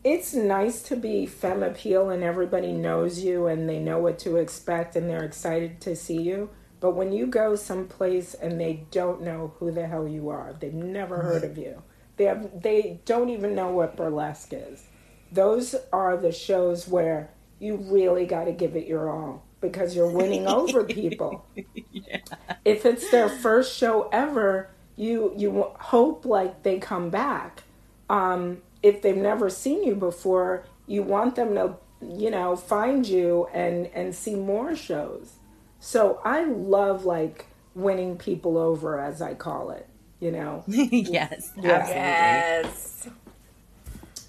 it's 0.03 0.33
nice 0.33 0.81
to 0.83 0.95
be 0.95 1.25
femme 1.25 1.63
appeal 1.63 2.09
and 2.09 2.23
everybody 2.23 2.73
knows 2.73 3.19
you 3.19 3.47
and 3.47 3.69
they 3.69 3.79
know 3.79 3.99
what 3.99 4.19
to 4.19 4.37
expect 4.37 4.95
and 4.95 5.09
they're 5.09 5.23
excited 5.23 5.79
to 5.81 5.95
see 5.95 6.21
you. 6.21 6.49
But 6.81 6.95
when 6.95 7.13
you 7.13 7.27
go 7.27 7.55
someplace 7.55 8.33
and 8.33 8.59
they 8.59 8.85
don't 8.91 9.21
know 9.21 9.53
who 9.59 9.71
the 9.71 9.87
hell 9.87 10.07
you 10.07 10.27
are, 10.29 10.53
they've 10.59 10.73
never 10.73 11.21
heard 11.21 11.45
of 11.45 11.57
you. 11.57 11.81
They 12.17 12.25
have 12.25 12.61
they 12.61 12.99
don't 13.05 13.29
even 13.29 13.55
know 13.55 13.71
what 13.71 13.95
burlesque 13.95 14.51
is. 14.51 14.87
Those 15.31 15.75
are 15.93 16.17
the 16.17 16.31
shows 16.33 16.87
where 16.87 17.31
you 17.59 17.77
really 17.77 18.25
got 18.25 18.43
to 18.45 18.51
give 18.51 18.75
it 18.75 18.85
your 18.85 19.09
all 19.09 19.45
because 19.61 19.95
you're 19.95 20.11
winning 20.11 20.45
over 20.47 20.83
people. 20.85 21.45
Yeah. 21.91 22.17
If 22.65 22.85
it's 22.85 23.09
their 23.09 23.29
first 23.29 23.75
show 23.77 24.09
ever, 24.11 24.69
you 24.97 25.33
you 25.37 25.71
hope 25.79 26.25
like 26.25 26.63
they 26.63 26.79
come 26.79 27.09
back. 27.09 27.63
Um, 28.09 28.61
if 28.83 29.01
they've 29.01 29.17
never 29.17 29.49
seen 29.49 29.83
you 29.83 29.95
before, 29.95 30.65
you 30.85 31.01
want 31.01 31.35
them 31.35 31.55
to 31.55 31.75
you 32.01 32.29
know 32.29 32.55
find 32.55 33.07
you 33.07 33.47
and 33.53 33.87
and 33.87 34.13
see 34.13 34.35
more 34.35 34.75
shows. 34.75 35.33
So 35.79 36.19
I 36.23 36.43
love 36.45 37.05
like 37.05 37.47
winning 37.75 38.17
people 38.17 38.57
over, 38.57 38.99
as 38.99 39.21
I 39.21 39.33
call 39.33 39.71
it. 39.71 39.87
You 40.19 40.31
know. 40.31 40.63
yes, 40.67 41.51
Yeah. 41.57 41.71
absolutely. 41.71 41.95
Yes. 41.95 43.07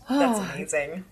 That's 0.08 0.38
Oh, 0.38 0.50
amazing. 0.54 1.04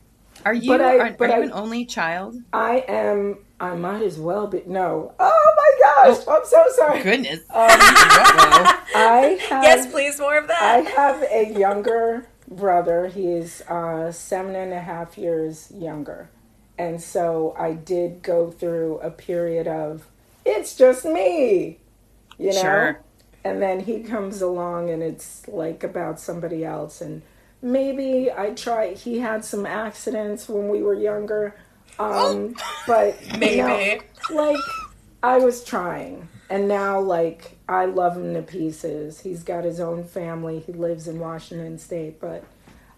are 0.44 0.54
you 0.54 0.70
But 0.70 0.80
I- 0.80 0.98
are, 0.98 1.10
but 1.12 1.30
are 1.30 1.36
you 1.38 1.42
I- 1.42 1.46
an 1.46 1.52
only 1.52 1.84
child? 1.84 2.36
I 2.52 2.84
am. 2.88 3.38
I 3.60 3.76
might 3.76 4.02
as 4.02 4.18
well 4.18 4.48
be. 4.48 4.62
No. 4.66 5.14
Oh 5.20 5.54
my 5.56 5.70
gosh! 6.12 6.26
I'm 6.26 6.44
so 6.44 6.64
sorry. 6.74 7.02
Goodness. 7.02 7.38
Um, 7.38 7.44
I 7.54 9.38
have. 9.48 9.62
Yes, 9.62 9.86
please, 9.90 10.18
more 10.18 10.36
of 10.36 10.48
that. 10.48 10.60
I 10.60 10.78
have 11.00 11.22
a 11.30 11.56
younger 11.56 12.26
brother. 12.56 13.08
He's 13.08 13.60
uh, 13.62 14.12
seven 14.12 14.54
and 14.54 14.72
a 14.72 14.80
half 14.80 15.18
years 15.18 15.70
younger, 15.74 16.30
and 16.78 17.02
so 17.02 17.54
I 17.58 17.72
did 17.72 18.22
go 18.22 18.50
through 18.50 18.98
a 19.00 19.10
period 19.10 19.66
of 19.66 20.06
it's 20.44 20.76
just 20.76 21.04
me, 21.04 21.78
you 22.38 22.52
know. 22.52 22.60
Sure. 22.60 23.00
And 23.44 23.60
then 23.60 23.80
he 23.80 24.02
comes 24.02 24.40
along, 24.40 24.90
and 24.90 25.02
it's 25.02 25.48
like 25.48 25.82
about 25.82 26.20
somebody 26.20 26.64
else, 26.64 27.00
and 27.00 27.22
maybe 27.60 28.30
I 28.30 28.50
try. 28.50 28.94
He 28.94 29.18
had 29.18 29.44
some 29.44 29.66
accidents 29.66 30.48
when 30.48 30.68
we 30.68 30.82
were 30.82 30.94
younger, 30.94 31.56
um, 31.98 32.54
but 32.86 33.20
you 33.32 33.38
Maybe. 33.38 33.56
know, 33.56 34.42
like 34.42 34.60
I 35.22 35.38
was 35.38 35.64
trying, 35.64 36.28
and 36.52 36.68
now 36.68 37.00
like 37.00 37.56
I 37.66 37.86
love 37.86 38.14
him 38.18 38.34
to 38.34 38.42
pieces. 38.42 39.20
He's 39.20 39.42
got 39.42 39.64
his 39.64 39.80
own 39.80 40.04
family. 40.04 40.60
He 40.60 40.74
lives 40.74 41.08
in 41.08 41.18
Washington 41.18 41.78
State, 41.78 42.20
but 42.20 42.44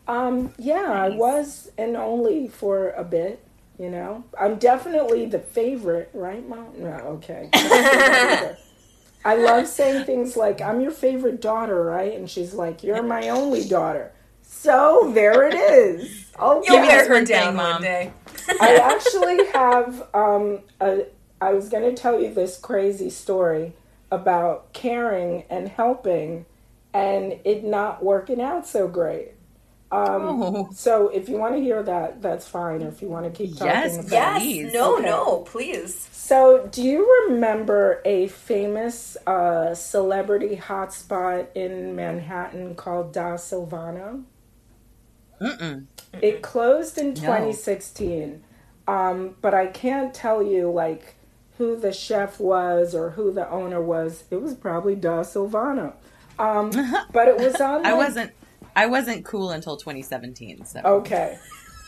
um, 0.08 0.52
yeah, 0.58 0.90
I 0.90 1.10
was 1.10 1.70
and 1.78 1.96
only 1.96 2.48
for 2.48 2.90
a 2.90 3.04
bit. 3.04 3.40
You 3.78 3.90
know, 3.90 4.24
I'm 4.38 4.56
definitely 4.56 5.26
the 5.26 5.38
favorite, 5.38 6.10
right, 6.14 6.46
Mom? 6.48 6.66
No, 6.78 7.20
okay. 7.22 7.48
I 9.24 9.36
love 9.36 9.68
saying 9.68 10.04
things 10.04 10.36
like, 10.36 10.60
"I'm 10.60 10.80
your 10.80 10.90
favorite 10.90 11.40
daughter," 11.40 11.80
right? 11.84 12.12
And 12.12 12.28
she's 12.28 12.54
like, 12.54 12.82
"You're 12.82 13.04
my 13.04 13.28
only 13.28 13.68
daughter." 13.68 14.12
So 14.42 15.12
there 15.14 15.46
it 15.46 15.54
is. 15.54 16.32
Okay. 16.38 16.72
You'll 16.72 16.86
her 17.08 17.24
down 17.24 17.56
one 17.56 17.56
Mom. 17.56 17.82
day. 17.82 18.12
I 18.60 18.76
actually 18.76 19.46
have 19.52 20.08
um 20.12 20.60
a 20.80 21.06
I 21.44 21.54
was 21.54 21.68
going 21.68 21.84
to 21.84 22.00
tell 22.00 22.20
you 22.20 22.34
this 22.34 22.58
crazy 22.58 23.10
story 23.10 23.74
about 24.10 24.72
caring 24.72 25.44
and 25.50 25.68
helping 25.68 26.46
and 26.94 27.34
it 27.44 27.64
not 27.64 28.04
working 28.04 28.40
out 28.40 28.66
so 28.66 28.88
great. 28.88 29.32
Um 29.92 30.42
Oh. 30.42 30.68
so 30.72 31.08
if 31.08 31.28
you 31.28 31.38
want 31.38 31.56
to 31.56 31.62
hear 31.62 31.82
that 31.82 32.22
that's 32.22 32.48
fine 32.48 32.82
if 32.82 33.02
you 33.02 33.08
want 33.08 33.26
to 33.26 33.32
keep 33.32 33.56
talking 33.56 33.96
Yes, 33.96 33.98
about 33.98 34.12
Yes. 34.12 34.42
Please. 34.42 34.72
No, 34.74 34.94
Okay. 34.94 35.04
no, 35.06 35.38
please. 35.42 36.10
So, 36.12 36.68
do 36.72 36.82
you 36.82 37.26
remember 37.28 38.02
a 38.04 38.28
famous 38.28 39.16
uh, 39.26 39.74
celebrity 39.74 40.56
hotspot 40.56 41.48
in 41.54 41.94
Manhattan 41.96 42.74
called 42.76 43.12
Da 43.12 43.36
Silvano? 43.36 44.24
Mm-mm. 45.40 45.86
It 46.22 46.42
closed 46.42 46.98
in 46.98 47.14
2016, 47.14 48.42
um, 48.88 49.36
but 49.42 49.54
I 49.54 49.66
can't 49.66 50.14
tell 50.14 50.42
you 50.42 50.70
like 50.70 51.14
who 51.58 51.76
the 51.76 51.92
chef 51.92 52.40
was 52.40 52.94
or 52.94 53.10
who 53.10 53.32
the 53.32 53.48
owner 53.50 53.80
was. 53.80 54.24
It 54.30 54.42
was 54.42 54.54
probably 54.54 54.94
Da 54.94 55.22
Silvano, 55.22 55.94
um, 56.38 56.70
but 57.12 57.28
it 57.28 57.38
was 57.38 57.60
on. 57.60 57.84
I 57.86 57.94
wasn't, 57.94 58.32
I 58.74 58.86
wasn't 58.86 59.24
cool 59.24 59.50
until 59.50 59.76
2017. 59.76 60.64
So 60.64 60.80
Okay. 60.84 61.38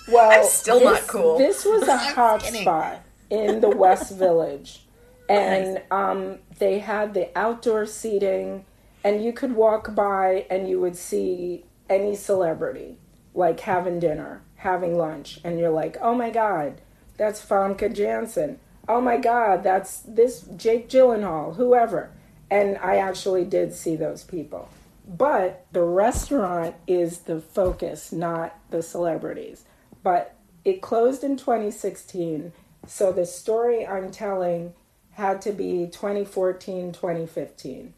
Well, 0.08 0.30
I'm 0.30 0.48
still 0.48 0.82
not 0.82 1.06
cool. 1.08 1.36
This 1.38 1.64
was 1.64 1.82
a 1.88 1.92
I'm 1.92 2.14
hot 2.14 2.40
kidding. 2.42 2.62
spot 2.62 3.02
in 3.28 3.60
the 3.60 3.70
West 3.70 4.12
Village, 4.16 4.86
and 5.28 5.82
um, 5.90 6.38
they 6.58 6.78
had 6.78 7.12
the 7.14 7.36
outdoor 7.36 7.86
seating, 7.86 8.64
and 9.02 9.24
you 9.24 9.32
could 9.32 9.52
walk 9.56 9.94
by 9.94 10.46
and 10.48 10.68
you 10.68 10.80
would 10.80 10.96
see 10.96 11.64
any 11.88 12.14
celebrity 12.14 12.98
like 13.34 13.60
having 13.60 13.98
dinner, 14.00 14.42
having 14.56 14.96
lunch, 14.96 15.40
and 15.44 15.58
you're 15.58 15.70
like, 15.70 15.96
oh 16.00 16.14
my 16.14 16.30
god, 16.30 16.80
that's 17.16 17.44
Famke 17.44 17.94
Janssen. 17.94 18.58
Oh 18.88 19.00
my 19.00 19.16
god, 19.16 19.62
that's 19.62 20.00
this 20.00 20.42
Jake 20.56 20.88
Gyllenhaal, 20.88 21.56
whoever. 21.56 22.10
And 22.50 22.78
I 22.78 22.96
actually 22.96 23.44
did 23.44 23.72
see 23.74 23.96
those 23.96 24.22
people. 24.22 24.68
But 25.08 25.66
the 25.72 25.82
restaurant 25.82 26.76
is 26.86 27.20
the 27.20 27.40
focus, 27.40 28.12
not 28.12 28.56
the 28.70 28.82
celebrities. 28.82 29.64
But 30.02 30.34
it 30.64 30.80
closed 30.82 31.22
in 31.24 31.36
2016, 31.36 32.52
so 32.86 33.12
the 33.12 33.26
story 33.26 33.86
I'm 33.86 34.10
telling 34.10 34.74
had 35.12 35.40
to 35.42 35.52
be 35.52 35.88
2014, 35.90 36.92
2015. 36.92 37.94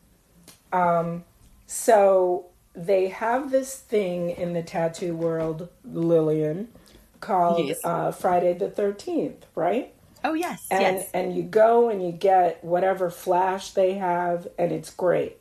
Um, 0.73 1.25
so 1.67 2.47
they 2.75 3.09
have 3.09 3.51
this 3.51 3.77
thing 3.77 4.31
in 4.31 4.53
the 4.53 4.63
tattoo 4.63 5.15
world, 5.15 5.69
Lillian, 5.85 6.69
called 7.21 7.69
Yes. 7.69 7.81
uh, 7.85 8.13
Friday 8.13 8.53
the 8.53 8.69
13th, 8.69 9.43
right? 9.55 9.93
Oh 10.25 10.35
yes, 10.35 10.67
and 10.71 10.81
yes. 10.83 11.11
and 11.15 11.37
you 11.37 11.43
go 11.43 11.89
and 11.91 12.05
you 12.05 12.13
get 12.13 12.63
whatever 12.65 13.11
flash 13.11 13.71
they 13.73 13.95
have 13.95 14.49
and 14.59 14.73
it's 14.73 14.91
great 14.91 15.39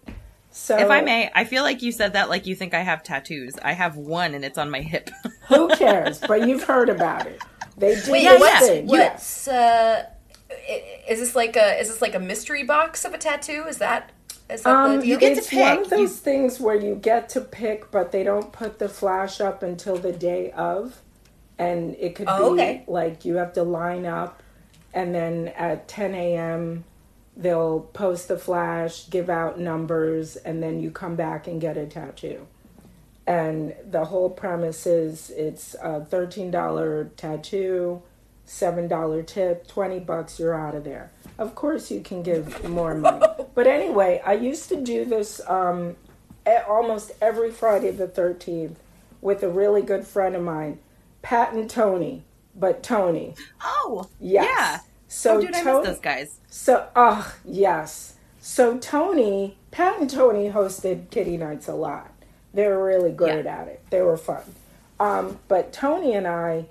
so 0.51 0.75
If 0.77 0.89
I 0.89 1.01
may, 1.01 1.29
I 1.35 1.43
feel 1.45 1.61
like 1.63 1.81
you 1.83 1.91
said 1.91 2.13
that 2.13 2.29
like 2.29 2.47
you 2.47 2.55
think 2.55 2.73
I 2.73 2.79
have 2.81 3.03
tattoos. 3.03 3.53
I 3.63 3.73
have 3.73 3.95
one 3.97 4.33
and 4.33 4.43
it's 4.43 4.57
on 4.57 4.71
my 4.71 4.81
hip. 4.81 5.09
who 5.49 5.67
cares 5.75 6.19
but 6.19 6.47
you've 6.47 6.63
heard 6.63 6.89
about 6.89 7.25
it 7.27 7.41
they 7.77 7.99
do 8.01 8.11
Wait, 8.11 8.23
this 8.23 8.39
what's 8.39 8.67
thing 8.67 8.89
yes 8.89 9.47
what's 9.47 9.47
uh, 9.47 10.05
is 11.09 11.19
this 11.19 11.35
like 11.35 11.55
a 11.55 11.79
is 11.79 11.89
this 11.89 12.01
like 12.01 12.15
a 12.15 12.19
mystery 12.19 12.63
box 12.63 13.03
of 13.05 13.13
a 13.13 13.17
tattoo? 13.17 13.65
Is 13.67 13.77
that 13.79 14.11
is 14.49 14.61
that 14.63 14.73
um, 14.73 14.99
the 15.01 15.07
you 15.07 15.17
get 15.19 15.35
to 15.35 15.41
pick? 15.41 15.59
it's 15.59 15.75
one 15.75 15.77
of 15.83 15.89
those 15.89 15.99
You- 15.99 16.07
things 16.07 16.59
where 16.59 16.75
you 16.75 16.95
get 16.95 17.29
to 17.29 17.41
pick 17.41 17.91
but 17.91 18.11
they 18.11 18.23
don't 18.23 18.51
put 18.51 18.79
the 18.79 18.89
flash 18.89 19.41
up 19.41 19.61
until 19.63 19.97
the 19.97 20.11
day 20.13 20.51
of 20.51 21.01
and 21.59 21.95
it 21.99 22.15
could 22.15 22.27
Oh, 22.29 22.55
be 22.55 22.61
okay. 22.61 22.83
like 22.87 23.25
you 23.25 23.35
have 23.35 23.53
to 23.53 23.63
line 23.63 24.05
up 24.05 24.41
and 24.97 25.13
then 25.13 25.49
at 25.49 25.87
10 25.87 26.15
a.m 26.15 26.83
they'll 27.35 27.81
post 27.81 28.27
the 28.27 28.37
flash 28.37 29.07
give 29.11 29.29
out 29.29 29.59
numbers 29.59 30.37
and 30.37 30.63
then 30.63 30.79
you 30.79 30.89
come 30.89 31.15
back 31.15 31.45
and 31.45 31.61
get 31.61 31.77
a 31.77 31.85
tattoo. 31.85 32.47
And 33.27 33.75
the 33.85 34.05
whole 34.05 34.31
premise 34.31 34.87
is 34.87 35.29
it's 35.29 35.75
a 35.75 36.01
$13 36.01 37.15
tattoo 37.15 38.01
$7 38.47 39.27
tip 39.27 39.67
20 39.67 39.99
bucks 39.99 40.39
you're 40.39 40.55
out 40.55 40.73
of 40.73 40.83
there. 40.83 41.11
Of 41.37 41.53
course 41.53 41.91
you 41.91 42.01
can 42.01 42.23
give 42.23 42.67
more 42.67 42.95
money. 42.95 43.23
But 43.53 43.67
anyway 43.67 44.21
i 44.25 44.33
used 44.33 44.69
to 44.69 44.75
do 44.75 45.05
this 45.05 45.41
um, 45.47 45.95
almost 46.67 47.11
every 47.21 47.49
friday 47.51 47.89
the 47.89 48.07
13th 48.07 48.75
with 49.19 49.41
a 49.41 49.49
really 49.49 49.81
good 49.81 50.05
friend 50.05 50.35
of 50.35 50.43
mine 50.43 50.77
pat 51.23 51.53
and 51.53 51.67
tony 51.67 52.23
but 52.57 52.81
tony. 52.81 53.35
Oh, 53.63 54.09
yes. 54.19 54.45
yeah. 54.45 54.79
So 55.07 55.37
oh, 55.37 55.41
dude, 55.41 55.55
I 55.55 55.63
Tony- 55.63 55.79
miss 55.79 55.87
those 55.87 55.99
guys. 55.99 56.39
so, 56.49 56.87
oh, 56.95 57.33
yes. 57.45 58.15
So, 58.39 58.77
Tony, 58.77 59.57
Pat 59.71 59.99
and 59.99 60.09
Tony 60.09 60.49
hosted 60.49 61.09
Kitty 61.09 61.37
Nights 61.37 61.67
a 61.67 61.73
lot. 61.75 62.11
They 62.53 62.67
were 62.67 62.83
really 62.83 63.11
great 63.11 63.45
at 63.45 63.67
it. 63.67 63.83
They 63.89 64.01
were 64.01 64.17
fun. 64.17 64.43
Um, 64.99 65.39
but 65.47 65.73
Tony 65.73 66.13
and 66.13 66.25
I, 66.25 66.65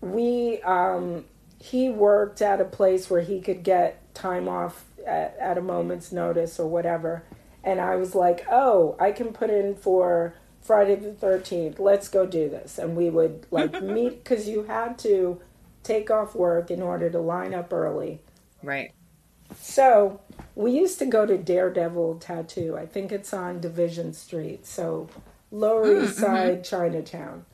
we, 0.00 0.60
um, 0.62 1.24
he 1.58 1.88
worked 1.88 2.42
at 2.42 2.60
a 2.60 2.64
place 2.64 3.08
where 3.10 3.22
he 3.22 3.40
could 3.40 3.62
get 3.62 4.14
time 4.14 4.48
off 4.48 4.84
at, 5.06 5.36
at 5.40 5.58
a 5.58 5.62
moment's 5.62 6.12
notice 6.12 6.60
or 6.60 6.68
whatever. 6.68 7.24
And 7.64 7.80
I 7.80 7.96
was 7.96 8.14
like, 8.14 8.46
oh, 8.50 8.94
I 9.00 9.10
can 9.10 9.32
put 9.32 9.50
in 9.50 9.74
for 9.74 10.34
Friday 10.60 10.94
the 10.96 11.10
13th. 11.10 11.78
Let's 11.78 12.08
go 12.08 12.26
do 12.26 12.48
this. 12.48 12.78
And 12.78 12.96
we 12.96 13.10
would 13.10 13.46
like 13.50 13.82
meet 13.82 14.22
because 14.22 14.48
you 14.48 14.64
had 14.64 14.98
to 15.00 15.40
take 15.86 16.10
off 16.10 16.34
work 16.34 16.70
in 16.70 16.82
order 16.82 17.08
to 17.10 17.18
line 17.18 17.54
up 17.54 17.72
early. 17.72 18.20
Right. 18.62 18.92
So 19.60 20.20
we 20.54 20.72
used 20.72 20.98
to 20.98 21.06
go 21.06 21.24
to 21.24 21.38
Daredevil 21.38 22.18
Tattoo. 22.18 22.76
I 22.76 22.86
think 22.86 23.12
it's 23.12 23.32
on 23.32 23.60
Division 23.60 24.12
Street. 24.12 24.66
So 24.66 25.08
Lower 25.50 25.86
mm, 25.86 26.04
East 26.04 26.16
mm-hmm. 26.16 26.24
Side, 26.24 26.64
Chinatown. 26.64 27.44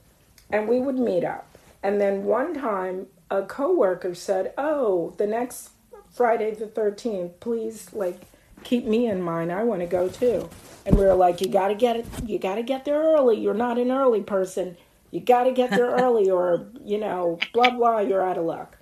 And 0.51 0.68
we 0.68 0.80
would 0.80 0.99
meet 0.99 1.24
up. 1.24 1.59
And 1.83 2.01
then 2.01 2.24
one 2.24 2.55
time 2.55 3.07
a 3.30 3.43
coworker 3.43 4.14
said, 4.14 4.53
Oh, 4.57 5.14
the 5.18 5.26
next 5.26 5.70
Friday 6.11 6.55
the 6.55 6.66
13th, 6.66 7.41
please 7.41 7.93
like 7.93 8.22
keep 8.64 8.85
me 8.85 9.07
in 9.07 9.22
mind. 9.22 9.53
I 9.53 9.64
want 9.64 9.80
to 9.80 9.87
go 9.87 10.09
too. 10.09 10.49
And 10.87 10.97
we 10.97 11.05
were 11.05 11.14
like, 11.14 11.41
You 11.41 11.49
gotta 11.49 11.74
get 11.74 11.97
it 11.97 12.07
you 12.24 12.39
gotta 12.39 12.62
get 12.62 12.85
there 12.85 13.01
early. 13.01 13.39
You're 13.39 13.55
not 13.55 13.78
an 13.78 13.91
early 13.91 14.22
person. 14.22 14.76
You 15.13 15.21
gotta 15.21 15.53
get 15.53 15.71
there 15.71 15.91
early 15.91 16.29
or, 16.29 16.67
you 16.85 16.99
know, 16.99 17.39
blah 17.53 17.71
blah, 17.71 18.01
you're 18.01 18.27
out 18.27 18.39
of 18.39 18.45
luck. 18.45 18.77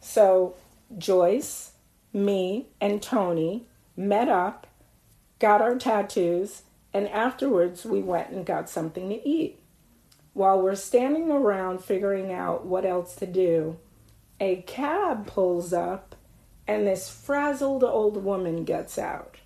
So 0.00 0.54
Joyce, 0.98 1.72
me, 2.12 2.66
and 2.80 3.00
Tony 3.00 3.66
met 3.96 4.28
up, 4.28 4.66
got 5.38 5.62
our 5.62 5.76
tattoos, 5.76 6.62
and 6.92 7.08
afterwards 7.08 7.84
we 7.84 8.00
went 8.00 8.30
and 8.30 8.44
got 8.44 8.68
something 8.68 9.08
to 9.08 9.28
eat. 9.28 9.58
While 10.32 10.62
we're 10.62 10.76
standing 10.76 11.30
around 11.30 11.82
figuring 11.82 12.32
out 12.32 12.64
what 12.64 12.84
else 12.84 13.16
to 13.16 13.26
do, 13.26 13.78
a 14.40 14.62
cab 14.62 15.26
pulls 15.26 15.72
up 15.72 16.14
and 16.66 16.86
this 16.86 17.10
frazzled 17.10 17.82
old 17.82 18.22
woman 18.22 18.64
gets 18.64 18.98
out. 18.98 19.36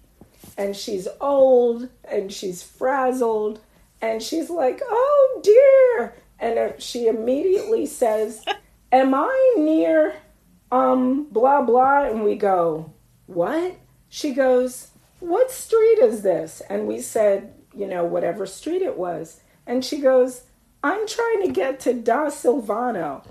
And 0.58 0.76
she's 0.76 1.08
old 1.20 1.88
and 2.04 2.32
she's 2.32 2.62
frazzled 2.62 3.60
and 4.02 4.22
she's 4.22 4.50
like, 4.50 4.82
oh 4.84 5.40
dear. 5.42 6.14
And 6.42 6.80
she 6.82 7.06
immediately 7.06 7.86
says, 7.86 8.44
Am 8.90 9.14
I 9.14 9.54
near 9.56 10.14
um 10.70 11.24
blah 11.30 11.62
blah? 11.62 12.04
And 12.04 12.24
we 12.24 12.34
go, 12.36 12.92
What? 13.26 13.76
She 14.08 14.34
goes, 14.34 14.88
What 15.20 15.50
street 15.50 15.98
is 16.02 16.22
this? 16.22 16.60
And 16.68 16.86
we 16.86 17.00
said, 17.00 17.54
You 17.74 17.86
know, 17.86 18.04
whatever 18.04 18.44
street 18.44 18.82
it 18.82 18.98
was. 18.98 19.40
And 19.66 19.84
she 19.84 19.98
goes, 20.00 20.42
I'm 20.82 21.06
trying 21.06 21.46
to 21.46 21.52
get 21.52 21.78
to 21.80 21.94
Da 21.94 22.26
Silvano. 22.26 23.24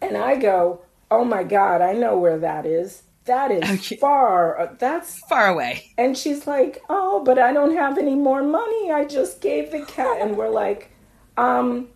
And 0.00 0.16
I 0.16 0.36
go, 0.36 0.80
Oh 1.10 1.24
my 1.24 1.44
God, 1.44 1.82
I 1.82 1.92
know 1.92 2.16
where 2.18 2.38
that 2.38 2.64
is. 2.66 3.02
That 3.26 3.50
is 3.50 3.62
Okay. 3.64 3.96
far. 3.96 4.58
uh, 4.58 4.74
That's 4.78 5.18
Far 5.28 5.48
away. 5.48 5.92
and 5.96 6.16
she's 6.16 6.46
like, 6.46 6.82
"Oh, 6.90 7.22
but 7.24 7.38
I 7.38 7.52
don't 7.54 7.74
have 7.74 7.96
any 7.96 8.14
more 8.14 8.42
money. 8.42 8.92
I 8.92 9.06
just 9.06 9.40
gave 9.40 9.70
the 9.70 9.82
cat." 9.86 10.18
And 10.20 10.36
we're 10.36 10.50
like, 10.50 10.90
"Um, 11.38 11.88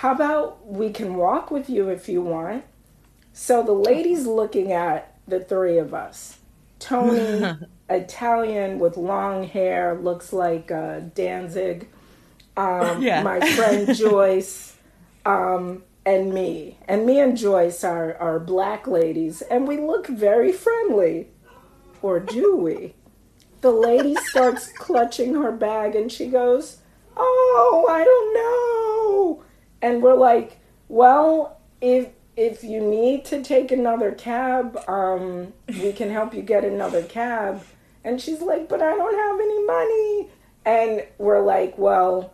how 0.00 0.12
about 0.12 0.66
we 0.66 0.90
can 0.90 1.16
walk 1.16 1.50
with 1.50 1.68
you 1.68 1.88
if 1.88 2.08
you 2.08 2.22
want?" 2.22 2.64
So 3.32 3.62
the 3.62 3.72
lady's 3.72 4.26
looking 4.26 4.72
at 4.72 5.14
the 5.26 5.40
three 5.40 5.78
of 5.78 5.94
us. 5.94 6.38
Tony, 6.78 7.56
Italian 7.90 8.78
with 8.78 8.96
long 8.96 9.44
hair, 9.44 9.94
looks 10.00 10.32
like 10.32 10.70
uh, 10.70 11.00
Danzig. 11.14 11.88
Um, 12.56 13.02
Yeah. 13.08 13.22
My 13.22 13.40
friend 13.40 13.94
Joyce, 14.04 14.76
um, 15.26 15.82
and 16.06 16.32
me. 16.34 16.78
And 16.88 17.06
me 17.06 17.20
and 17.20 17.36
Joyce 17.36 17.84
are, 17.84 18.16
are 18.18 18.40
black 18.40 18.86
ladies, 18.86 19.42
and 19.42 19.68
we 19.68 19.78
look 19.78 20.06
very 20.08 20.52
friendly. 20.52 21.28
Or 22.02 22.20
do 22.20 22.56
we? 22.56 22.94
The 23.60 23.72
lady 23.72 24.14
starts 24.16 24.68
clutching 24.72 25.34
her 25.34 25.52
bag 25.52 25.96
and 25.96 26.10
she 26.12 26.28
goes, 26.28 26.78
Oh, 27.16 27.86
I 27.90 28.04
don't 28.04 28.34
know. 28.34 28.97
And 29.82 30.02
we're 30.02 30.16
like, 30.16 30.58
Well, 30.88 31.60
if 31.80 32.08
if 32.36 32.62
you 32.62 32.80
need 32.80 33.24
to 33.26 33.42
take 33.42 33.72
another 33.72 34.12
cab, 34.12 34.78
um, 34.88 35.52
we 35.68 35.92
can 35.92 36.10
help 36.10 36.34
you 36.34 36.42
get 36.42 36.64
another 36.64 37.02
cab. 37.02 37.62
And 38.04 38.20
she's 38.20 38.40
like, 38.40 38.68
But 38.68 38.82
I 38.82 38.94
don't 38.94 39.14
have 39.14 39.40
any 39.40 39.64
money. 39.64 40.28
And 40.64 41.06
we're 41.18 41.42
like, 41.42 41.76
Well, 41.78 42.32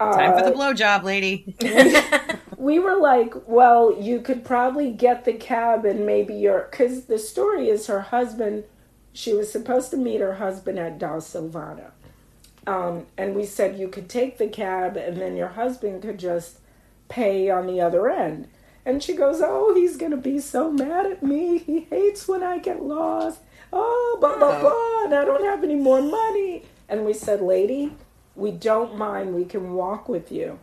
Time 0.00 0.32
for 0.32 0.38
uh, 0.38 0.50
the 0.50 0.56
blowjob, 0.56 1.02
lady. 1.02 1.54
we 2.56 2.78
were 2.78 2.96
like, 2.96 3.34
well, 3.46 3.94
you 4.00 4.22
could 4.22 4.46
probably 4.46 4.90
get 4.92 5.26
the 5.26 5.34
cab 5.34 5.84
and 5.84 6.06
maybe 6.06 6.32
your. 6.34 6.68
Because 6.70 7.04
the 7.04 7.18
story 7.18 7.68
is 7.68 7.86
her 7.86 8.00
husband, 8.00 8.64
she 9.12 9.34
was 9.34 9.52
supposed 9.52 9.90
to 9.90 9.98
meet 9.98 10.22
her 10.22 10.36
husband 10.36 10.78
at 10.78 10.98
Da 10.98 11.16
Silvano. 11.16 11.90
Um, 12.66 13.06
and 13.16 13.34
we 13.34 13.44
said 13.44 13.78
you 13.78 13.88
could 13.88 14.08
take 14.08 14.38
the 14.38 14.48
cab 14.48 14.96
and 14.96 15.16
then 15.16 15.36
your 15.36 15.48
husband 15.48 16.02
could 16.02 16.18
just 16.18 16.58
pay 17.08 17.50
on 17.50 17.66
the 17.66 17.80
other 17.80 18.08
end. 18.08 18.48
And 18.84 19.02
she 19.02 19.14
goes, 19.14 19.40
oh, 19.42 19.74
he's 19.74 19.96
going 19.96 20.10
to 20.12 20.16
be 20.16 20.38
so 20.38 20.70
mad 20.70 21.06
at 21.06 21.22
me. 21.22 21.58
He 21.58 21.80
hates 21.80 22.26
when 22.26 22.42
I 22.42 22.58
get 22.58 22.82
lost. 22.82 23.40
Oh, 23.72 24.16
blah, 24.20 24.38
blah, 24.38 24.60
blah. 24.60 25.04
And 25.04 25.14
I 25.14 25.24
don't 25.24 25.44
have 25.44 25.62
any 25.62 25.74
more 25.74 26.00
money. 26.00 26.64
And 26.88 27.04
we 27.04 27.12
said, 27.12 27.40
lady, 27.40 27.92
we 28.34 28.50
don't 28.50 28.96
mind. 28.96 29.34
We 29.34 29.44
can 29.44 29.74
walk 29.74 30.08
with 30.08 30.32
you. 30.32 30.58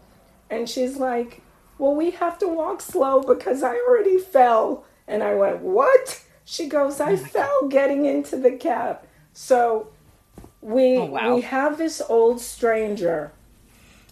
And 0.50 0.70
she's 0.70 0.98
like, 0.98 1.41
Well, 1.78 1.95
we 1.95 2.12
have 2.12 2.38
to 2.39 2.48
walk 2.48 2.82
slow 2.82 3.22
because 3.22 3.64
I 3.64 3.76
already 3.76 4.20
fell. 4.20 4.86
And 5.08 5.24
I 5.24 5.36
went, 5.36 5.60
What? 5.60 6.24
She 6.45 6.68
goes, 6.68 7.02
I 7.02 7.16
fell 7.18 7.68
getting 7.68 8.06
into 8.06 8.38
the 8.38 8.52
cab. 8.52 9.02
So 9.34 9.89
we 10.62 10.97
Oh, 10.97 11.05
wow. 11.05 11.36
we 11.36 11.41
have 11.41 11.78
this 11.78 12.01
old 12.10 12.41
stranger 12.41 13.32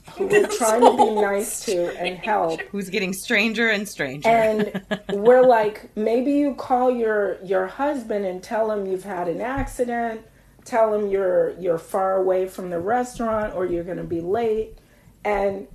who 0.18 0.28
we're 0.28 0.48
trying 0.48 0.82
to 0.82 0.96
be 0.98 1.10
nice 1.22 1.66
to 1.66 1.98
and 2.00 2.18
help. 2.20 2.62
Who's 2.72 2.90
getting 2.90 3.12
stranger 3.14 3.70
and 3.70 3.88
stranger? 3.90 4.30
And 4.30 4.86
we're 5.14 5.42
like, 5.46 5.96
maybe 5.98 6.32
you 6.34 6.54
call 6.56 6.92
your 6.92 7.38
your 7.44 7.68
husband 7.68 8.26
and 8.26 8.42
tell 8.44 8.72
him 8.72 8.86
you've 8.86 9.04
had 9.04 9.28
an 9.28 9.42
accident. 9.42 10.22
Tell 10.64 10.94
him 10.94 11.08
you're 11.10 11.52
you're 11.60 11.78
far 11.80 12.18
away 12.18 12.48
from 12.48 12.70
the 12.70 12.80
restaurant 12.80 13.56
or 13.56 13.66
you're 13.66 13.84
going 13.84 13.98
to 13.98 14.04
be 14.04 14.22
late. 14.22 14.78
And 15.24 15.68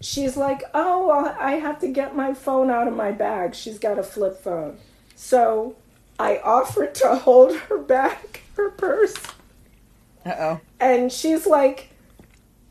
she's 0.00 0.36
like, 0.36 0.62
"Oh, 0.74 1.06
well, 1.06 1.36
I 1.38 1.52
have 1.52 1.78
to 1.80 1.88
get 1.88 2.16
my 2.16 2.34
phone 2.34 2.68
out 2.70 2.88
of 2.88 2.94
my 2.94 3.12
bag. 3.12 3.54
She's 3.54 3.78
got 3.78 3.98
a 3.98 4.02
flip 4.02 4.42
phone." 4.42 4.78
So 5.14 5.76
I 6.18 6.38
offered 6.38 6.94
to 6.96 7.14
hold 7.16 7.56
her 7.56 7.78
bag, 7.78 8.40
her 8.56 8.70
purse, 8.70 9.14
Uh 10.24 10.34
oh. 10.38 10.60
and 10.80 11.10
she's 11.12 11.46
like, 11.46 11.90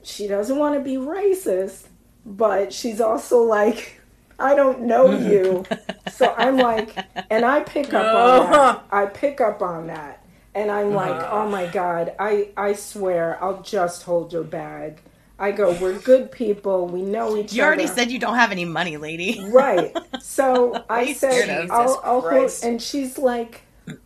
she 0.04 0.28
doesn't 0.28 0.58
want 0.58 0.76
to 0.76 0.80
be 0.80 0.96
racist, 0.96 1.88
but 2.26 2.74
she's 2.74 3.02
also 3.02 3.42
like, 3.44 4.02
I 4.40 4.56
don't 4.56 4.82
know 4.82 5.12
you. 5.18 5.66
so 6.12 6.34
I'm 6.38 6.58
like, 6.58 6.96
and 7.30 7.46
I 7.46 7.62
pick 7.62 7.94
up 7.94 8.16
on 8.16 8.52
that. 8.52 8.86
I 8.92 9.06
pick 9.06 9.42
up 9.42 9.62
on 9.62 9.88
that. 9.88 10.26
And 10.54 10.70
I'm 10.70 10.94
like, 10.94 11.30
oh 11.32 11.48
my 11.48 11.68
God, 11.68 12.14
I, 12.20 12.50
I 12.58 12.74
swear 12.74 13.42
I'll 13.42 13.62
just 13.62 14.04
hold 14.04 14.34
your 14.34 14.44
bag. 14.44 15.02
I 15.40 15.52
go, 15.52 15.72
we're 15.82 15.98
good 15.98 16.32
people. 16.32 16.88
We 16.88 17.02
know 17.02 17.38
each 17.38 17.46
other. 17.46 17.56
You 17.56 17.62
other. 17.64 17.68
already 17.70 17.88
said 17.88 18.12
you 18.12 18.20
don't 18.20 18.36
have 18.36 18.52
any 18.52 18.66
money, 18.66 18.98
lady. 18.98 19.44
Right. 19.52 19.96
So 20.20 20.86
I 20.90 21.14
said. 21.14 21.70
I'll, 21.72 22.00
I'll 22.04 22.22
hold, 22.22 22.52
and 22.64 22.82
she's 22.82 23.18
like, 23.18 23.62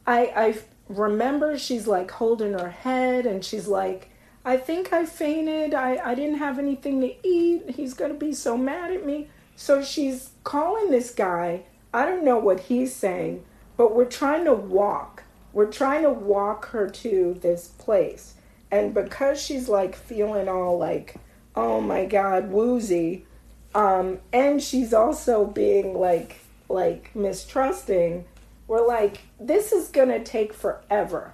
I, 0.07 0.31
I 0.35 0.57
remember 0.88 1.57
she's 1.57 1.88
like 1.88 2.11
holding 2.11 2.53
her 2.53 2.69
head, 2.69 3.25
and 3.25 3.43
she's 3.43 3.67
like, 3.67 4.09
I 4.43 4.57
think 4.57 4.93
I 4.93 5.05
fainted. 5.05 5.73
I, 5.73 5.97
I 6.03 6.15
didn't 6.15 6.38
have 6.38 6.59
anything 6.59 7.01
to 7.01 7.27
eat. 7.27 7.71
He's 7.71 7.93
gonna 7.93 8.13
be 8.13 8.33
so 8.33 8.57
mad 8.57 8.91
at 8.91 9.05
me. 9.05 9.29
So 9.55 9.81
she's 9.83 10.31
calling 10.43 10.91
this 10.91 11.11
guy. 11.11 11.63
I 11.93 12.05
don't 12.05 12.25
know 12.25 12.38
what 12.38 12.59
he's 12.61 12.93
saying, 12.93 13.45
but 13.77 13.95
we're 13.95 14.05
trying 14.05 14.45
to 14.45 14.53
walk. 14.53 15.23
We're 15.53 15.71
trying 15.71 16.03
to 16.03 16.09
walk 16.09 16.67
her 16.67 16.89
to 16.89 17.38
this 17.41 17.69
place. 17.69 18.33
And 18.69 18.93
because 18.93 19.41
she's 19.41 19.69
like 19.69 19.95
feeling 19.95 20.49
all 20.49 20.77
like, 20.77 21.15
oh 21.55 21.79
my 21.79 22.05
God, 22.05 22.51
woozy, 22.51 23.25
um, 23.73 24.19
and 24.33 24.61
she's 24.61 24.93
also 24.93 25.45
being 25.45 25.97
like 25.97 26.41
like 26.67 27.15
mistrusting, 27.15 28.25
we're 28.68 28.86
like, 28.86 29.22
this 29.39 29.72
is 29.72 29.89
gonna 29.89 30.24
take 30.24 30.53
forever. 30.53 31.34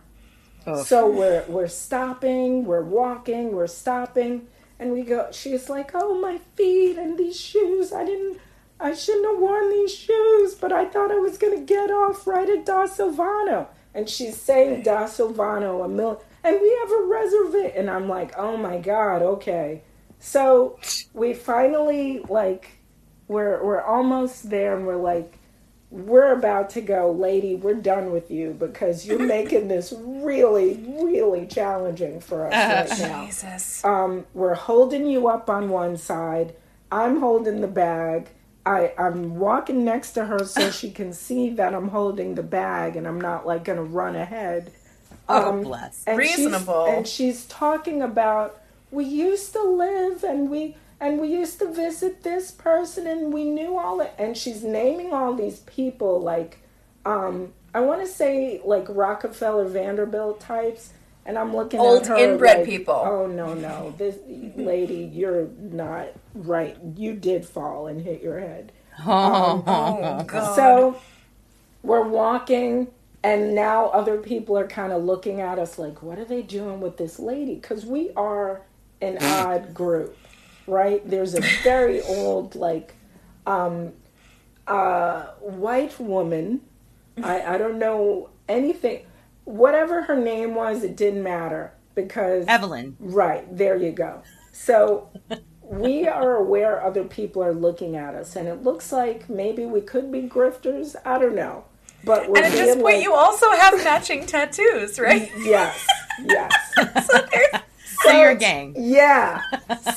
Oof. 0.67 0.85
So 0.87 1.09
we're 1.09 1.43
we're 1.47 1.67
stopping, 1.67 2.65
we're 2.65 2.83
walking, 2.83 3.53
we're 3.53 3.67
stopping, 3.67 4.47
and 4.79 4.91
we 4.91 5.01
go. 5.01 5.29
She's 5.31 5.69
like, 5.69 5.91
"Oh, 5.93 6.19
my 6.19 6.39
feet 6.55 6.97
and 6.97 7.17
these 7.17 7.39
shoes. 7.39 7.91
I 7.91 8.05
didn't. 8.05 8.39
I 8.79 8.93
shouldn't 8.93 9.25
have 9.25 9.39
worn 9.39 9.69
these 9.69 9.93
shoes, 9.93 10.55
but 10.55 10.71
I 10.71 10.85
thought 10.85 11.11
I 11.11 11.17
was 11.17 11.37
gonna 11.37 11.61
get 11.61 11.89
off 11.89 12.27
right 12.27 12.49
at 12.49 12.65
Da 12.65 12.85
Silvano." 12.85 13.67
And 13.93 14.07
she's 14.07 14.39
saying 14.39 14.83
Da 14.83 15.05
Silvano 15.05 15.83
a 15.83 15.87
mil, 15.87 16.23
and 16.43 16.59
we 16.61 16.77
have 16.81 16.91
a 16.91 17.05
reservation. 17.05 17.71
And 17.75 17.89
I'm 17.89 18.07
like, 18.07 18.33
"Oh 18.37 18.57
my 18.57 18.77
god, 18.77 19.21
okay." 19.21 19.81
So 20.19 20.77
we 21.13 21.33
finally 21.33 22.19
like, 22.29 22.69
we're 23.27 23.63
we're 23.63 23.81
almost 23.81 24.49
there, 24.51 24.77
and 24.77 24.85
we're 24.85 24.95
like, 25.01 25.39
we're 25.91 26.31
about 26.33 26.69
to 26.71 26.81
go, 26.81 27.11
lady, 27.11 27.53
we're 27.55 27.73
done 27.75 28.11
with 28.11 28.31
you 28.31 28.51
because 28.57 29.05
you're 29.05 29.19
making 29.37 29.67
this 29.67 29.93
really, 29.97 30.75
really 31.03 31.45
challenging 31.45 32.19
for 32.21 32.47
us 32.47 32.89
right 32.89 32.99
now. 33.09 33.25
Jesus. 33.25 33.83
Um, 33.83 34.25
we're 34.33 34.55
holding 34.55 35.05
you 35.05 35.27
up 35.27 35.49
on 35.49 35.69
one 35.69 35.97
side. 35.97 36.55
I'm 36.91 37.19
holding 37.19 37.61
the 37.61 37.67
bag. 37.67 38.29
I, 38.65 38.93
I'm 38.97 39.35
walking 39.37 39.83
next 39.83 40.11
to 40.13 40.25
her 40.25 40.45
so 40.45 40.71
she 40.71 40.91
can 40.91 41.13
see 41.13 41.49
that 41.51 41.73
I'm 41.75 41.89
holding 41.89 42.35
the 42.35 42.43
bag 42.43 42.95
and 42.95 43.05
I'm 43.07 43.19
not 43.19 43.45
like 43.45 43.63
gonna 43.65 43.83
run 43.83 44.15
ahead. 44.15 44.71
Oh, 45.27 45.61
bless. 45.61 46.03
and 46.07 46.21
she's- 46.21 46.37
Reasonable. 46.37 46.85
and 46.85 47.07
she's 47.07 47.45
talking 47.45 48.01
about 48.01 48.61
we 48.91 49.05
used 49.05 49.53
to 49.53 49.63
live 49.63 50.23
and 50.23 50.49
we 50.49 50.75
and 51.01 51.19
we 51.19 51.27
used 51.29 51.59
to 51.59 51.73
visit 51.73 52.23
this 52.23 52.51
person 52.51 53.07
and 53.07 53.33
we 53.33 53.45
knew 53.45 53.77
all 53.77 53.99
it 54.01 54.13
and 54.19 54.37
she's 54.37 54.63
naming 54.63 55.11
all 55.11 55.33
these 55.33 55.59
people 55.61 56.21
like 56.21 56.59
um 57.05 57.51
I 57.73 57.79
want 57.81 58.01
to 58.01 58.07
say 58.07 58.61
like 58.63 58.85
Rockefeller 58.89 59.65
Vanderbilt 59.67 60.39
types 60.39 60.93
and 61.25 61.37
I'm 61.37 61.55
looking 61.55 61.79
Old 61.79 62.03
at 62.03 62.07
her 62.09 62.17
inbred 62.17 62.59
like, 62.59 62.65
people. 62.67 62.93
Oh 62.95 63.27
no 63.27 63.53
no 63.53 63.93
this 63.97 64.17
lady 64.55 65.09
you're 65.13 65.47
not 65.59 66.09
right 66.35 66.77
you 66.95 67.13
did 67.13 67.45
fall 67.45 67.87
and 67.87 68.01
hit 68.01 68.21
your 68.21 68.39
head 68.39 68.71
Oh, 69.05 69.63
Oh, 69.65 70.23
God. 70.25 70.55
so 70.55 71.01
we're 71.83 72.07
walking 72.07 72.87
and 73.23 73.55
now 73.55 73.85
other 73.87 74.17
people 74.17 74.57
are 74.57 74.67
kind 74.67 74.91
of 74.93 75.03
looking 75.03 75.41
at 75.41 75.57
us 75.59 75.79
like 75.79 76.03
what 76.03 76.19
are 76.19 76.25
they 76.25 76.41
doing 76.43 76.81
with 76.81 76.97
this 76.97 77.17
lady 77.19 77.55
because 77.55 77.85
we 77.85 78.11
are 78.15 78.61
an 79.01 79.17
odd 79.21 79.73
group 79.73 80.15
right 80.67 81.07
there's 81.09 81.33
a 81.33 81.41
very 81.63 82.01
old 82.03 82.55
like 82.55 82.95
um 83.45 83.91
uh 84.67 85.23
white 85.39 85.99
woman 85.99 86.61
i 87.23 87.55
i 87.55 87.57
don't 87.57 87.79
know 87.79 88.29
anything 88.47 89.05
whatever 89.43 90.03
her 90.03 90.15
name 90.15 90.53
was 90.55 90.83
it 90.83 90.95
didn't 90.95 91.23
matter 91.23 91.73
because 91.95 92.45
Evelyn. 92.47 92.95
Right, 92.99 93.45
there 93.55 93.75
you 93.75 93.91
go. 93.91 94.21
So 94.51 95.09
we 95.61 96.07
are 96.07 96.35
aware 96.35 96.83
other 96.83 97.03
people 97.03 97.43
are 97.43 97.53
looking 97.53 97.95
at 97.95 98.15
us, 98.15 98.35
and 98.35 98.47
it 98.47 98.63
looks 98.63 98.91
like 98.91 99.29
maybe 99.29 99.65
we 99.65 99.81
could 99.81 100.11
be 100.11 100.21
grifters. 100.23 100.95
I 101.05 101.19
don't 101.19 101.35
know. 101.35 101.65
But 102.03 102.29
we're 102.29 102.37
And 102.37 102.45
at 102.47 102.51
this 102.53 102.75
point, 102.75 102.83
like- 102.95 103.03
you 103.03 103.13
also 103.13 103.49
have 103.51 103.75
matching 103.83 104.25
tattoos, 104.25 104.99
right? 104.99 105.31
Yes, 105.39 105.85
yes. 106.23 106.53
so 107.07 107.27
there's 107.31 107.60
So 108.03 108.11
you're 108.11 108.35
gang. 108.35 108.75
Yeah. 108.77 109.41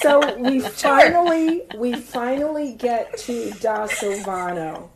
So 0.01 0.37
we 0.37 0.61
finally 0.61 1.63
we 1.77 1.95
finally 1.95 2.75
get 2.75 3.17
to 3.19 3.51
Da 3.61 3.87
Silvano 3.87 4.89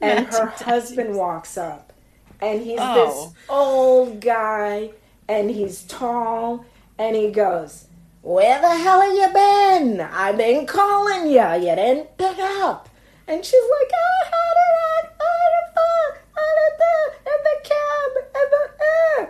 and 0.00 0.26
her 0.26 0.46
husband 0.46 1.14
walks 1.14 1.56
up 1.56 1.92
and 2.40 2.60
he's 2.62 2.78
Oh. 2.80 2.94
this 2.94 3.34
old 3.48 4.20
guy 4.20 4.90
and 5.28 5.50
he's 5.50 5.82
tall 5.84 6.64
and 6.98 7.16
he 7.16 7.30
goes, 7.30 7.86
Where 8.22 8.60
the 8.60 8.76
hell 8.76 9.00
have 9.00 9.12
you 9.14 9.28
been? 9.32 10.00
I've 10.00 10.36
been 10.36 10.66
calling 10.66 11.26
you. 11.28 11.40
You 11.68 11.74
didn't 11.76 12.16
pick 12.18 12.38
up. 12.38 12.88
And 13.28 13.44
she's 13.44 13.54
like, 13.54 13.90
I 13.94 14.26
had 14.26 14.56
it 14.66 14.74
on, 14.90 15.04
on 15.28 15.48
the 15.54 15.64
phone, 15.74 16.14
on 16.38 16.54
the, 16.82 17.30
in 17.30 17.38
the 17.44 17.68
cab, 17.68 18.10
and 18.34 18.52
the, 18.52 18.84
uh. 18.84 19.26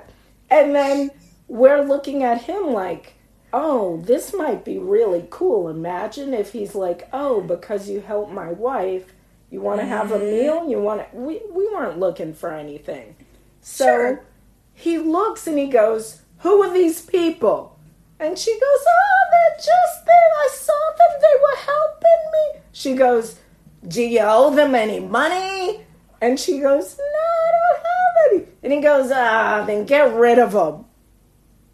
And 0.50 0.74
then 0.74 1.10
we're 1.52 1.82
looking 1.84 2.22
at 2.22 2.40
him 2.44 2.72
like, 2.72 3.12
oh, 3.52 4.00
this 4.06 4.32
might 4.32 4.64
be 4.64 4.78
really 4.78 5.26
cool. 5.28 5.68
Imagine 5.68 6.32
if 6.32 6.52
he's 6.52 6.74
like, 6.74 7.06
oh, 7.12 7.42
because 7.42 7.90
you 7.90 8.00
helped 8.00 8.32
my 8.32 8.50
wife, 8.50 9.12
you 9.50 9.60
want 9.60 9.78
to 9.80 9.86
have 9.86 10.10
a 10.12 10.18
meal? 10.18 10.66
You 10.66 10.80
want 10.80 11.10
to. 11.10 11.14
We, 11.16 11.42
we 11.52 11.68
weren't 11.68 11.98
looking 11.98 12.32
for 12.32 12.54
anything. 12.54 13.16
So 13.60 13.84
Sure. 13.84 14.24
he 14.72 14.96
looks 14.96 15.46
and 15.46 15.58
he 15.58 15.66
goes, 15.66 16.22
who 16.38 16.62
are 16.62 16.72
these 16.72 17.02
people? 17.02 17.78
And 18.18 18.38
she 18.38 18.52
goes, 18.52 18.62
oh, 18.88 19.20
they're 19.30 19.56
just 19.58 20.06
there. 20.06 20.32
I 20.38 20.48
saw 20.52 20.72
them. 20.96 21.20
They 21.20 21.38
were 21.42 21.56
helping 21.74 22.22
me. 22.32 22.60
She 22.72 22.94
goes, 22.94 23.38
do 23.86 24.00
you 24.02 24.20
owe 24.22 24.54
them 24.56 24.74
any 24.74 25.00
money? 25.00 25.84
And 26.22 26.40
she 26.40 26.60
goes, 26.60 26.96
no, 26.96 27.04
I 27.04 27.50
don't 27.52 27.84
have 27.84 28.32
any. 28.32 28.46
And 28.62 28.72
he 28.72 28.80
goes, 28.80 29.10
ah, 29.12 29.64
then 29.66 29.84
get 29.84 30.14
rid 30.14 30.38
of 30.38 30.52
them. 30.52 30.86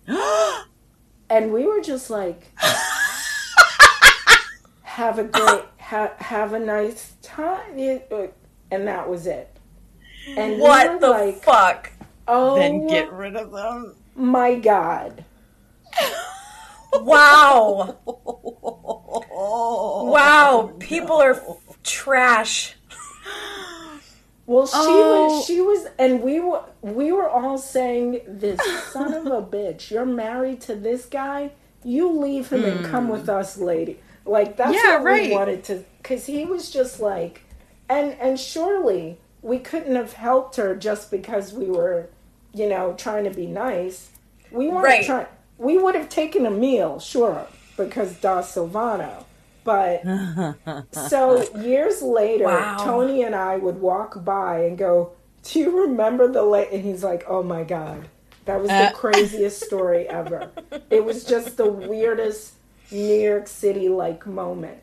And 1.31 1.53
we 1.53 1.67
were 1.67 1.83
just 1.83 2.09
like, 2.09 2.51
have 4.83 5.19
a 5.19 5.25
great, 5.25 5.65
ha- 5.79 6.15
have 6.17 6.55
a 6.55 6.59
nice 6.59 7.13
time. 7.21 7.79
And 8.71 8.89
that 8.89 9.07
was 9.11 9.27
it. 9.27 9.55
And 10.39 10.59
what 10.59 10.91
were 10.91 10.99
the 11.01 11.09
like, 11.11 11.43
fuck? 11.43 11.93
oh 12.27 12.57
then 12.59 12.87
get 12.87 13.13
rid 13.13 13.37
of 13.37 13.51
them. 13.53 13.95
my 14.15 14.55
God. 14.55 15.25
Wow. 16.95 17.99
Wow. 19.31 20.73
People 20.79 21.17
are 21.17 21.35
f- 21.35 21.79
trash. 21.85 22.75
Well, 24.49 24.67
she 24.67 24.77
Oh. 24.79 25.27
was, 25.37 25.45
she 25.45 25.61
was, 25.61 25.87
and 25.99 26.23
we 26.23 26.41
were, 26.41 26.63
we 26.81 27.13
were 27.13 27.29
all 27.29 27.59
saying, 27.59 28.23
"This 28.27 28.59
son 28.93 29.13
of 29.13 29.27
a 29.27 29.43
bitch! 29.43 29.91
You're 29.91 30.07
married 30.07 30.63
to 30.63 30.75
this 30.75 31.05
guy. 31.05 31.51
You 31.85 32.11
leave 32.11 32.49
him 32.49 32.65
and 32.65 32.85
come 32.87 33.07
hmm. 33.07 33.13
with 33.13 33.29
us, 33.29 33.59
lady." 33.59 34.01
Like 34.25 34.57
that's 34.57 34.73
Yeah, 34.75 34.97
what 34.97 35.05
right. 35.05 35.29
we 35.29 35.35
wanted 35.35 35.65
to, 35.65 35.85
because 35.99 36.25
he 36.27 36.47
was 36.47 36.71
just 36.71 36.99
like, 36.99 37.43
and 37.91 38.15
and 38.21 38.41
surely 38.41 39.19
we 39.43 39.59
couldn't 39.59 39.97
have 39.97 40.15
helped 40.15 40.57
her 40.57 40.75
just 40.75 41.11
because 41.11 41.53
we 41.53 41.67
were, 41.67 42.09
you 42.55 42.69
know, 42.69 42.95
trying 42.97 43.25
to 43.25 43.31
be 43.31 43.47
nice. 43.47 44.09
We 44.51 44.69
weren't 44.69 44.85
Right. 44.85 45.05
trying. 45.05 45.27
We 45.59 45.77
would 45.77 45.95
have 45.95 46.09
taken 46.09 46.47
a 46.47 46.51
meal, 46.51 47.01
sure, 47.01 47.47
because 47.77 48.15
Da 48.15 48.41
Silvano. 48.41 49.25
But 49.69 50.03
so 50.93 51.45
years 51.59 52.01
later, 52.01 52.45
Wow. 52.47 52.77
Tony 52.81 53.23
and 53.23 53.35
I 53.35 53.59
would 53.59 53.79
walk 53.83 54.25
by 54.25 54.61
and 54.61 54.79
go, 54.79 55.13
"Do 55.43 55.59
you 55.59 55.83
remember 55.83 56.27
the 56.27 56.43
late?" 56.43 56.69
And 56.73 56.83
he's 56.83 57.05
like, 57.05 57.25
"Oh 57.29 57.43
my 57.43 57.65
god, 57.65 58.09
that 58.47 58.61
was 58.61 58.71
the 58.71 58.89
Uh. 58.89 58.93
craziest 58.93 59.63
story 59.71 60.09
ever. 60.09 60.51
It 60.89 61.05
was 61.05 61.25
just 61.25 61.59
the 61.59 61.71
weirdest 61.71 62.55
New 62.91 63.21
York 63.21 63.47
City 63.47 63.91
like 63.91 64.27
moment." 64.27 64.79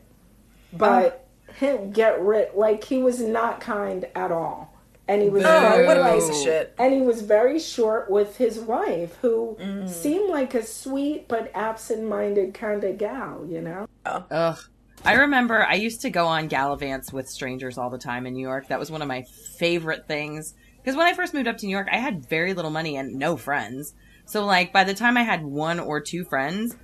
But 0.72 1.26
him 1.58 1.90
get 1.90 2.20
rid 2.20 2.54
like 2.54 2.84
he 2.84 3.02
was 3.02 3.18
not 3.20 3.60
kind 3.60 4.06
at 4.14 4.30
all, 4.30 4.72
and 5.08 5.20
he 5.20 5.28
was 5.30 5.42
Boo. 5.42 5.48
Oh, 5.48 5.60
very 5.74 5.86
what 5.88 5.96
a 5.96 6.00
like, 6.00 6.14
piece 6.14 6.28
of 6.28 6.36
shit. 6.36 6.74
and 6.78 6.92
he 6.94 7.00
was 7.00 7.22
very 7.22 7.58
short 7.58 8.08
with 8.10 8.36
his 8.36 8.58
wife, 8.60 9.16
who 9.22 9.56
Mm. 9.60 9.88
seemed 9.88 10.30
like 10.30 10.54
a 10.54 10.62
sweet 10.64 11.26
but 11.28 11.50
absent-minded 11.54 12.54
kind 12.54 12.84
of 12.84 12.98
gal, 12.98 13.44
you 13.48 13.60
know. 13.62 13.86
Ugh. 14.04 14.58
I 15.04 15.14
remember 15.14 15.64
I 15.64 15.74
used 15.74 16.00
to 16.02 16.10
go 16.10 16.26
on 16.26 16.48
gallivants 16.48 17.12
with 17.12 17.28
strangers 17.28 17.78
all 17.78 17.90
the 17.90 17.98
time 17.98 18.26
in 18.26 18.34
New 18.34 18.40
York. 18.40 18.68
That 18.68 18.78
was 18.78 18.90
one 18.90 19.02
of 19.02 19.08
my 19.08 19.22
favorite 19.22 20.08
things. 20.08 20.54
Because 20.78 20.96
when 20.96 21.06
I 21.06 21.14
first 21.14 21.34
moved 21.34 21.48
up 21.48 21.58
to 21.58 21.66
New 21.66 21.72
York, 21.72 21.88
I 21.90 21.98
had 21.98 22.28
very 22.28 22.54
little 22.54 22.70
money 22.70 22.96
and 22.96 23.14
no 23.14 23.36
friends. 23.36 23.94
So 24.24 24.44
like 24.44 24.72
by 24.72 24.84
the 24.84 24.94
time 24.94 25.16
I 25.16 25.22
had 25.22 25.44
one 25.44 25.78
or 25.78 26.00
two 26.00 26.24
friends, 26.24 26.76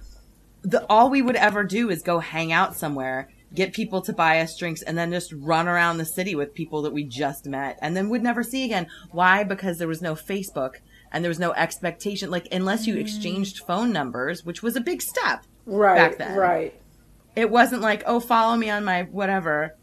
the 0.62 0.86
all 0.86 1.10
we 1.10 1.22
would 1.22 1.36
ever 1.36 1.64
do 1.64 1.90
is 1.90 2.02
go 2.02 2.20
hang 2.20 2.52
out 2.52 2.76
somewhere, 2.76 3.28
get 3.52 3.72
people 3.72 4.00
to 4.02 4.12
buy 4.12 4.40
us 4.40 4.56
drinks, 4.56 4.82
and 4.82 4.96
then 4.96 5.10
just 5.10 5.32
run 5.32 5.66
around 5.66 5.98
the 5.98 6.04
city 6.04 6.34
with 6.34 6.54
people 6.54 6.82
that 6.82 6.92
we 6.92 7.04
just 7.04 7.46
met 7.46 7.78
and 7.82 7.96
then 7.96 8.08
would 8.08 8.22
never 8.22 8.44
see 8.44 8.64
again. 8.64 8.86
Why? 9.10 9.42
Because 9.42 9.78
there 9.78 9.88
was 9.88 10.02
no 10.02 10.14
Facebook 10.14 10.76
and 11.10 11.24
there 11.24 11.30
was 11.30 11.40
no 11.40 11.52
expectation. 11.54 12.30
Like 12.30 12.46
unless 12.52 12.86
you 12.86 12.94
mm. 12.94 13.00
exchanged 13.00 13.60
phone 13.66 13.92
numbers, 13.92 14.44
which 14.44 14.62
was 14.62 14.76
a 14.76 14.80
big 14.80 15.02
step 15.02 15.44
Right, 15.66 15.96
back 15.96 16.18
then. 16.18 16.36
right. 16.36 16.81
It 17.36 17.50
wasn't 17.50 17.82
like, 17.82 18.02
oh, 18.06 18.20
follow 18.20 18.56
me 18.56 18.70
on 18.70 18.84
my 18.84 19.02
whatever. 19.04 19.74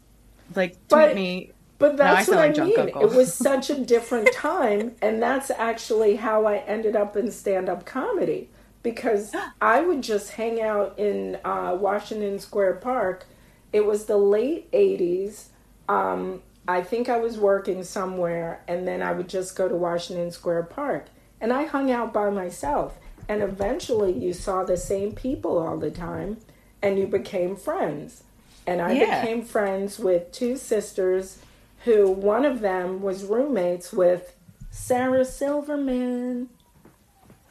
Like, 0.54 0.72
tweet 0.72 0.88
But- 0.88 1.14
me. 1.14 1.52
But 1.78 1.92
I 1.94 1.96
that's 1.96 2.28
what 2.28 2.36
I 2.36 2.46
like 2.48 2.54
Junk 2.56 2.76
mean. 2.76 2.88
It 2.88 3.10
was 3.10 3.32
such 3.48 3.70
a 3.70 3.80
different 3.80 4.30
time, 4.34 4.96
and 5.00 5.22
that's 5.22 5.50
actually 5.50 6.16
how 6.16 6.44
I 6.44 6.58
ended 6.58 6.94
up 6.94 7.16
in 7.16 7.30
stand-up 7.32 7.86
comedy 7.86 8.50
because 8.82 9.34
I 9.62 9.80
would 9.80 10.02
just 10.02 10.32
hang 10.32 10.60
out 10.60 10.98
in 10.98 11.38
uh, 11.42 11.76
Washington 11.80 12.38
Square 12.38 12.74
Park. 12.74 13.24
It 13.72 13.86
was 13.86 14.04
the 14.04 14.18
late 14.18 14.70
'80s. 14.72 15.46
Um, 15.88 16.42
I 16.68 16.82
think 16.82 17.08
I 17.08 17.18
was 17.18 17.38
working 17.38 17.82
somewhere, 17.82 18.62
and 18.68 18.86
then 18.86 19.00
I 19.02 19.12
would 19.12 19.28
just 19.28 19.56
go 19.56 19.66
to 19.66 19.74
Washington 19.74 20.30
Square 20.30 20.64
Park, 20.64 21.06
and 21.40 21.50
I 21.50 21.64
hung 21.64 21.90
out 21.90 22.12
by 22.12 22.28
myself. 22.28 22.98
And 23.26 23.42
eventually, 23.42 24.12
you 24.12 24.32
saw 24.34 24.64
the 24.64 24.76
same 24.76 25.12
people 25.12 25.58
all 25.58 25.78
the 25.78 25.90
time, 25.90 26.38
and 26.82 26.98
you 26.98 27.06
became 27.06 27.56
friends. 27.56 28.22
And 28.66 28.80
I 28.80 28.92
Yeah. 28.92 29.20
became 29.22 29.42
friends 29.42 29.98
with 29.98 30.30
two 30.32 30.56
sisters 30.56 31.38
who 31.84 32.10
one 32.10 32.44
of 32.44 32.60
them 32.60 33.02
was 33.02 33.24
roommates 33.24 33.92
with 33.92 34.34
Sarah 34.70 35.24
Silverman. 35.24 36.48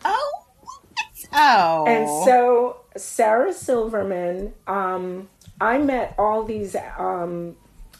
Oh. 0.06 0.32
Oh. 1.34 1.86
And 1.86 2.08
so 2.26 2.78
Sarah 2.96 3.54
Silverman, 3.54 4.54
um, 4.68 5.30
I 5.60 5.78
met 5.78 6.16
all 6.18 6.44
these 6.44 6.76
um, 6.98 7.56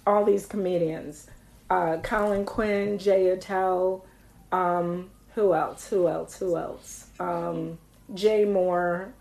all 0.08 0.24
these 0.24 0.46
comedians. 0.46 1.28
Uh, 1.70 1.98
Colin 2.02 2.46
Quinn, 2.46 2.98
Jay 2.98 3.30
Attell, 3.30 4.04
um, 4.52 5.12
who 5.36 5.54
else? 5.54 5.88
Who 5.88 6.08
else? 6.08 6.36
Who 6.40 6.58
else? 6.58 7.06
Um, 7.20 7.78
Jay 8.16 8.44
Mohr, 8.44 9.12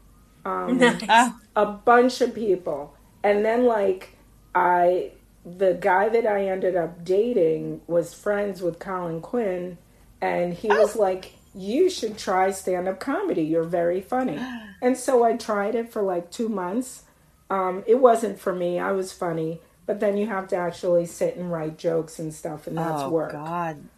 um, 0.49 0.78
Nice. 0.78 1.05
Oh. 1.09 1.38
a 1.57 1.66
bunch 1.66 2.20
of 2.20 2.34
people. 2.34 2.94
And 3.22 3.44
then 3.44 3.64
like 3.64 4.16
I 4.55 5.12
the 5.44 5.74
guy 5.74 6.09
that 6.09 6.26
I 6.26 6.46
ended 6.46 6.76
up 6.76 7.05
dating 7.05 7.80
was 7.86 8.14
friends 8.14 8.61
with 8.61 8.78
Colin 8.78 9.20
Quinn 9.20 9.78
and 10.20 10.55
he 10.55 10.68
was 10.68 10.96
like 10.96 11.32
you 11.55 11.88
should 11.90 12.18
try 12.18 12.51
stand 12.51 12.88
up 12.88 13.01
comedy. 13.01 13.42
You're 13.42 13.64
very 13.64 14.01
funny. 14.01 14.38
And 14.80 14.96
so 14.96 15.24
I 15.24 15.36
tried 15.36 15.74
it 15.74 15.90
for 15.92 16.03
like 16.03 16.30
2 16.30 16.49
months. 16.49 17.03
Um 17.51 17.82
it 17.86 17.96
wasn't 17.96 18.38
for 18.38 18.55
me. 18.55 18.78
I 18.78 18.92
was 18.92 19.12
funny, 19.12 19.61
but 19.86 19.99
then 20.01 20.16
you 20.16 20.28
have 20.28 20.46
to 20.49 20.57
actually 20.57 21.07
sit 21.07 21.36
and 21.36 21.51
write 21.51 21.78
jokes 21.78 22.18
and 22.20 22.32
stuff 22.32 22.66
and 22.66 22.78
that's 22.78 23.03
oh, 23.03 23.11
work. 23.11 23.32
God. 23.32 23.88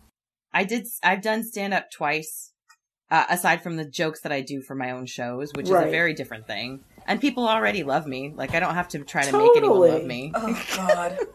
I 0.53 0.65
did, 0.65 0.89
I've 1.03 1.23
done 1.23 1.45
stand 1.45 1.75
up 1.75 1.91
twice, 1.93 2.50
uh, 3.11 3.25
aside 3.29 3.63
from 3.63 3.77
the 3.77 3.85
jokes 3.85 4.21
that 4.21 4.33
I 4.33 4.41
do 4.41 4.63
for 4.63 4.75
my 4.75 4.93
own 4.93 5.07
shows, 5.07 5.53
which 5.55 5.67
is 5.67 5.73
a 5.73 5.91
very 5.91 6.15
different 6.15 6.47
thing. 6.47 6.85
And 7.07 7.21
people 7.21 7.49
already 7.49 7.83
love 7.83 8.07
me. 8.07 8.33
Like, 8.35 8.55
I 8.55 8.61
don't 8.61 8.75
have 8.75 8.89
to 8.89 9.01
try 9.01 9.23
to 9.23 9.37
make 9.37 9.57
anyone 9.57 9.81
love 9.81 10.05
me. 10.05 10.33
Oh 10.35 10.65
God. 10.77 11.19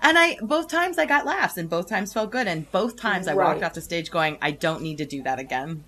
And 0.00 0.16
I 0.16 0.36
both 0.40 0.68
times 0.68 0.96
I 0.96 1.06
got 1.06 1.26
laughs 1.26 1.56
and 1.56 1.68
both 1.68 1.88
times 1.88 2.12
felt 2.12 2.30
good 2.30 2.46
and 2.46 2.70
both 2.70 2.96
times 2.96 3.26
I 3.26 3.34
walked 3.34 3.64
off 3.64 3.74
the 3.74 3.80
stage 3.80 4.10
going, 4.10 4.38
I 4.40 4.52
don't 4.52 4.82
need 4.82 4.98
to 4.98 5.04
do 5.04 5.22
that 5.24 5.40
again. 5.40 5.84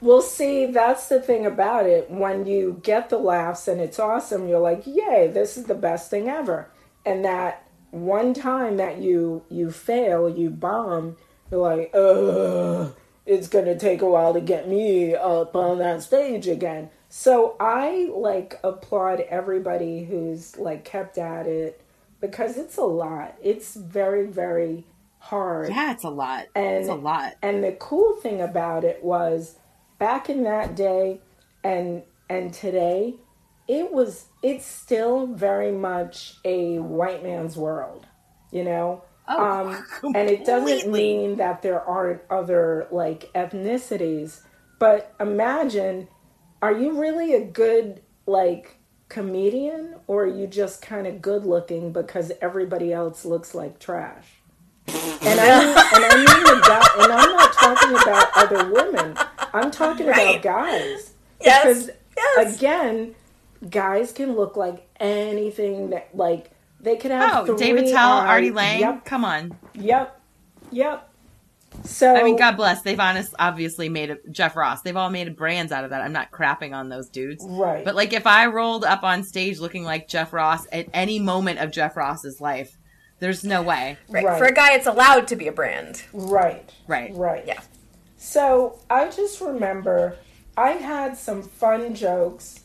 Well, 0.00 0.22
see, 0.22 0.66
that's 0.66 1.08
the 1.08 1.20
thing 1.20 1.44
about 1.44 1.86
it. 1.86 2.10
When 2.10 2.46
you 2.46 2.80
get 2.82 3.10
the 3.10 3.18
laughs 3.18 3.68
and 3.68 3.80
it's 3.80 3.98
awesome, 3.98 4.48
you're 4.48 4.58
like, 4.58 4.86
"Yay, 4.86 5.28
this 5.28 5.58
is 5.58 5.64
the 5.64 5.74
best 5.74 6.10
thing 6.10 6.28
ever." 6.28 6.70
And 7.04 7.24
that 7.24 7.68
one 7.90 8.32
time 8.32 8.78
that 8.78 8.98
you 8.98 9.42
you 9.50 9.70
fail, 9.70 10.28
you 10.28 10.48
bomb, 10.48 11.16
you're 11.50 11.60
like, 11.60 11.94
"Ugh, 11.94 12.94
it's 13.30 13.48
gonna 13.48 13.78
take 13.78 14.02
a 14.02 14.08
while 14.08 14.34
to 14.34 14.40
get 14.40 14.68
me 14.68 15.14
up 15.14 15.54
on 15.56 15.78
that 15.78 16.02
stage 16.02 16.48
again." 16.48 16.90
So 17.08 17.56
I 17.58 18.10
like 18.12 18.58
applaud 18.62 19.20
everybody 19.28 20.04
who's 20.04 20.58
like 20.58 20.84
kept 20.84 21.18
at 21.18 21.46
it 21.46 21.80
because 22.20 22.56
it's 22.56 22.76
a 22.76 22.84
lot. 22.84 23.36
It's 23.42 23.74
very 23.74 24.26
very 24.26 24.84
hard. 25.20 25.68
Yeah, 25.68 25.92
it's 25.92 26.04
a 26.04 26.10
lot. 26.10 26.46
And 26.54 26.78
it's 26.78 26.88
a 26.88 26.94
lot. 26.94 27.34
And 27.42 27.62
the 27.62 27.72
cool 27.72 28.16
thing 28.16 28.40
about 28.40 28.84
it 28.84 29.04
was 29.04 29.56
back 29.98 30.28
in 30.28 30.44
that 30.44 30.74
day 30.74 31.20
and 31.62 32.02
and 32.28 32.54
today, 32.54 33.16
it 33.68 33.92
was 33.92 34.26
it's 34.42 34.66
still 34.66 35.26
very 35.26 35.72
much 35.72 36.36
a 36.44 36.78
white 36.78 37.22
man's 37.22 37.56
world, 37.56 38.06
you 38.50 38.64
know? 38.64 39.02
Oh, 39.32 39.68
um, 40.02 40.14
and 40.14 40.28
it 40.28 40.44
doesn't 40.44 40.90
mean 40.90 41.36
that 41.36 41.62
there 41.62 41.80
aren't 41.80 42.20
other 42.30 42.88
like 42.90 43.30
ethnicities, 43.34 44.40
but 44.78 45.14
imagine 45.20 46.08
are 46.62 46.72
you 46.72 47.00
really 47.00 47.34
a 47.34 47.44
good 47.44 48.02
like 48.26 48.76
comedian 49.08 49.94
or 50.06 50.24
are 50.24 50.26
you 50.26 50.46
just 50.46 50.82
kind 50.82 51.06
of 51.06 51.22
good 51.22 51.44
looking 51.46 51.92
because 51.92 52.32
everybody 52.42 52.92
else 52.92 53.24
looks 53.24 53.54
like 53.54 53.78
trash? 53.78 54.26
And 54.88 55.40
I 55.40 55.64
mean, 55.64 55.68
and 55.94 56.04
I 56.04 56.16
mean 56.16 56.60
guy, 56.62 57.04
and 57.04 57.12
I'm 57.12 57.32
not 57.32 57.52
talking 57.52 57.90
about 57.96 58.30
other 58.36 58.72
women. 58.72 59.16
I'm 59.52 59.70
talking 59.70 60.06
Right. 60.06 60.40
about 60.40 60.42
guys. 60.42 61.12
Yes, 61.40 61.64
Because 61.64 61.90
yes. 62.16 62.56
again, 62.56 63.14
guys 63.68 64.12
can 64.12 64.34
look 64.34 64.56
like 64.56 64.86
anything 64.98 65.90
that 65.90 66.08
like 66.14 66.50
they 66.80 66.96
could 66.96 67.10
have. 67.10 67.48
Oh, 67.48 67.56
David 67.56 67.84
three 67.84 67.92
Tell, 67.92 68.10
eyes. 68.12 68.28
Artie 68.28 68.50
Lange. 68.50 68.80
Yep, 68.80 69.04
Come 69.04 69.24
on. 69.24 69.56
yep, 69.74 70.20
yep. 70.70 71.06
So 71.84 72.14
I 72.16 72.24
mean, 72.24 72.36
God 72.36 72.56
bless. 72.56 72.82
They've 72.82 72.98
honest, 72.98 73.32
obviously 73.38 73.88
made 73.88 74.10
a, 74.10 74.18
Jeff 74.30 74.56
Ross. 74.56 74.82
They've 74.82 74.96
all 74.96 75.08
made 75.08 75.34
brands 75.36 75.70
out 75.72 75.84
of 75.84 75.90
that. 75.90 76.02
I'm 76.02 76.12
not 76.12 76.30
crapping 76.32 76.74
on 76.74 76.88
those 76.88 77.08
dudes. 77.08 77.44
right, 77.48 77.84
But 77.84 77.94
like, 77.94 78.12
if 78.12 78.26
I 78.26 78.46
rolled 78.46 78.84
up 78.84 79.04
on 79.04 79.22
stage 79.22 79.60
looking 79.60 79.84
like 79.84 80.08
Jeff 80.08 80.32
Ross 80.32 80.66
at 80.72 80.88
any 80.92 81.20
moment 81.20 81.60
of 81.60 81.70
Jeff 81.70 81.96
Ross's 81.96 82.40
life, 82.40 82.76
there's 83.20 83.44
no 83.44 83.62
way. 83.62 83.96
Right. 84.08 84.24
Right. 84.24 84.38
For 84.38 84.46
a 84.46 84.52
guy, 84.52 84.72
it's 84.74 84.86
allowed 84.88 85.28
to 85.28 85.36
be 85.36 85.46
a 85.46 85.52
brand. 85.52 86.02
right, 86.12 86.68
Right. 86.88 87.14
right. 87.14 87.44
Yeah. 87.46 87.60
So 88.16 88.78
I 88.90 89.08
just 89.08 89.40
remember 89.40 90.16
I 90.56 90.72
had 90.72 91.16
some 91.16 91.42
fun 91.42 91.94
jokes. 91.94 92.59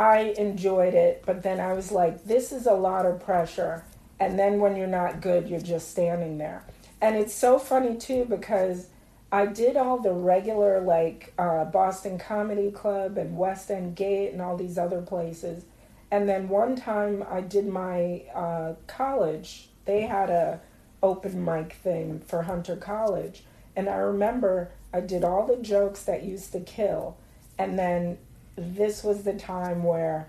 I 0.00 0.34
enjoyed 0.38 0.94
it, 0.94 1.24
but 1.26 1.42
then 1.42 1.60
I 1.60 1.74
was 1.74 1.92
like, 1.92 2.24
this 2.24 2.52
is 2.52 2.64
a 2.64 2.72
lot 2.72 3.04
of 3.04 3.20
pressure. 3.20 3.84
And 4.18 4.38
then 4.38 4.58
when 4.58 4.74
you're 4.74 4.86
not 4.86 5.20
good, 5.20 5.46
you're 5.46 5.60
just 5.60 5.90
standing 5.90 6.38
there. 6.38 6.64
And 7.02 7.16
it's 7.16 7.34
so 7.34 7.58
funny 7.58 7.96
too 7.96 8.24
because 8.24 8.86
I 9.30 9.44
did 9.44 9.76
all 9.76 9.98
the 9.98 10.14
regular, 10.14 10.80
like 10.80 11.34
uh, 11.38 11.66
Boston 11.66 12.18
Comedy 12.18 12.70
Club 12.70 13.18
and 13.18 13.36
West 13.36 13.70
End 13.70 13.94
Gate 13.94 14.32
and 14.32 14.40
all 14.40 14.56
these 14.56 14.78
other 14.78 15.02
places. 15.02 15.66
And 16.10 16.26
then 16.26 16.48
one 16.48 16.76
time 16.76 17.22
I 17.30 17.42
did 17.42 17.68
my 17.68 18.22
uh, 18.34 18.76
college, 18.86 19.68
they 19.84 20.06
had 20.06 20.30
a 20.30 20.62
open 21.02 21.44
mic 21.44 21.74
thing 21.74 22.20
for 22.26 22.40
Hunter 22.40 22.74
College. 22.74 23.44
And 23.76 23.86
I 23.86 23.96
remember 23.96 24.70
I 24.94 25.00
did 25.00 25.24
all 25.24 25.46
the 25.46 25.62
jokes 25.62 26.04
that 26.04 26.22
used 26.22 26.52
to 26.52 26.60
kill. 26.60 27.18
And 27.58 27.78
then 27.78 28.16
this 28.56 29.02
was 29.04 29.22
the 29.22 29.34
time 29.34 29.82
where 29.82 30.28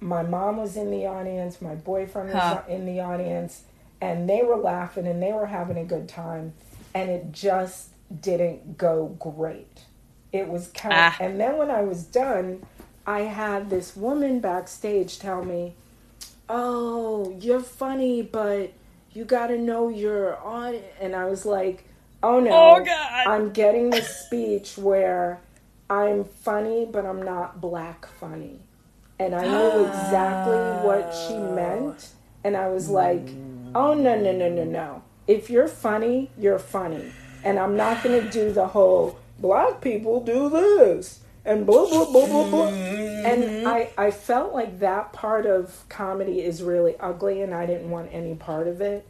my 0.00 0.22
mom 0.22 0.56
was 0.58 0.76
in 0.76 0.90
the 0.90 1.06
audience, 1.06 1.60
my 1.62 1.74
boyfriend 1.74 2.28
was 2.32 2.42
Huh. 2.42 2.62
in 2.68 2.86
the 2.86 3.00
audience, 3.00 3.62
and 4.00 4.28
they 4.28 4.42
were 4.42 4.56
laughing 4.56 5.06
and 5.06 5.22
they 5.22 5.32
were 5.32 5.46
having 5.46 5.78
a 5.78 5.84
good 5.84 6.08
time. 6.08 6.52
And 6.94 7.10
it 7.10 7.32
just 7.32 7.88
didn't 8.20 8.78
go 8.78 9.16
great. 9.18 9.82
It 10.32 10.48
was 10.48 10.68
kind 10.68 10.94
of, 10.94 10.98
Ah. 11.00 11.16
and 11.20 11.40
then 11.40 11.56
when 11.56 11.70
I 11.70 11.82
was 11.82 12.02
done, 12.04 12.62
I 13.06 13.20
had 13.20 13.70
this 13.70 13.96
woman 13.96 14.40
backstage 14.40 15.18
tell 15.18 15.44
me, 15.44 15.74
"Oh, 16.48 17.34
you're 17.40 17.60
funny, 17.60 18.22
but 18.22 18.70
you 19.12 19.24
got 19.24 19.48
to 19.48 19.58
know 19.58 19.88
your 19.88 20.36
audience." 20.44 20.84
And 21.00 21.14
I 21.16 21.24
was 21.26 21.46
like, 21.46 21.84
"Oh 22.22 22.40
no, 22.40 22.50
Oh, 22.76 22.84
God. 22.84 23.26
I'm 23.26 23.50
getting 23.52 23.90
this 23.90 24.08
speech 24.26 24.76
where 24.78 25.38
I'm 25.88 26.24
funny, 26.24 26.86
but 26.90 27.04
I'm 27.06 27.22
not 27.22 27.60
black 27.60 28.06
funny." 28.06 28.60
And 29.18 29.34
I 29.34 29.46
knew 29.46 29.86
exactly 29.86 30.86
what 30.86 31.14
she 31.14 31.34
oh. 31.34 31.54
meant, 31.54 32.08
and 32.44 32.56
I 32.56 32.68
was 32.68 32.86
hmm. 32.86 32.92
like, 32.92 33.28
"Oh 33.74 33.94
no, 33.94 34.20
no, 34.20 34.32
no, 34.32 34.48
no, 34.50 34.64
no! 34.64 35.02
If 35.26 35.50
you're 35.50 35.68
funny, 35.68 36.30
you're 36.38 36.58
funny, 36.58 37.12
and 37.42 37.58
I'm 37.58 37.76
not 37.76 38.02
going 38.02 38.22
to 38.22 38.30
do 38.30 38.52
the 38.52 38.68
whole 38.68 39.18
black 39.38 39.80
people 39.80 40.20
do 40.20 40.48
this." 40.48 41.20
And 41.44 41.64
blah 41.64 41.88
blah 41.88 42.10
blah 42.10 42.26
blah 42.26 42.50
blah. 42.50 42.68
And 43.26 43.42
mm-hmm. 43.42 43.68
I, 43.68 43.88
I 43.96 44.10
felt 44.10 44.52
like 44.52 44.80
that 44.80 45.12
part 45.12 45.46
of 45.46 45.84
comedy 45.88 46.42
is 46.42 46.62
really 46.62 46.96
ugly 46.98 47.40
and 47.40 47.54
I 47.54 47.66
didn't 47.66 47.90
want 47.90 48.08
any 48.12 48.34
part 48.34 48.66
of 48.66 48.80
it. 48.80 49.06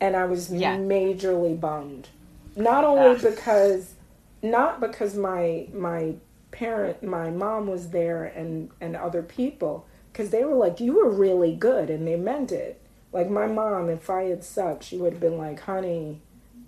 And 0.00 0.16
I 0.16 0.24
was 0.24 0.52
Yeah. 0.52 0.76
majorly 0.76 1.58
bummed. 1.58 2.08
Not 2.56 2.84
only 2.84 3.18
because 3.20 3.94
not 4.42 4.80
because 4.80 5.16
my 5.16 5.68
my 5.72 6.14
parent 6.50 7.02
my 7.02 7.30
mom 7.30 7.66
was 7.68 7.90
there 7.90 8.24
and 8.24 8.70
and 8.80 8.96
other 8.96 9.22
people 9.22 9.86
because 10.12 10.30
they 10.30 10.44
were 10.44 10.56
like 10.56 10.80
you 10.80 10.94
were 10.94 11.10
really 11.10 11.54
good 11.54 11.90
and 11.90 12.06
they 12.06 12.16
meant 12.16 12.52
it. 12.52 12.80
Like 13.12 13.28
my 13.28 13.46
mom 13.48 13.88
if 13.90 14.08
i 14.08 14.24
had 14.24 14.44
sucked 14.44 14.84
she 14.84 14.96
would 14.96 15.14
have 15.14 15.20
been 15.20 15.36
like 15.38 15.60
honey 15.60 16.20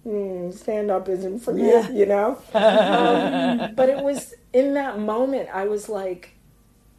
mm, 0.07 0.53
stand 0.53 0.91
up 0.91 1.09
isn't 1.09 1.41
for 1.41 1.57
you 1.57 1.87
you 1.93 2.07
know? 2.07 2.39
Um, 2.55 3.75
but 3.75 3.89
it 3.89 4.03
was 4.03 4.35
in 4.53 4.75
that 4.75 4.99
moment 4.99 5.49
i 5.53 5.67
was 5.67 5.89
like 5.89 6.35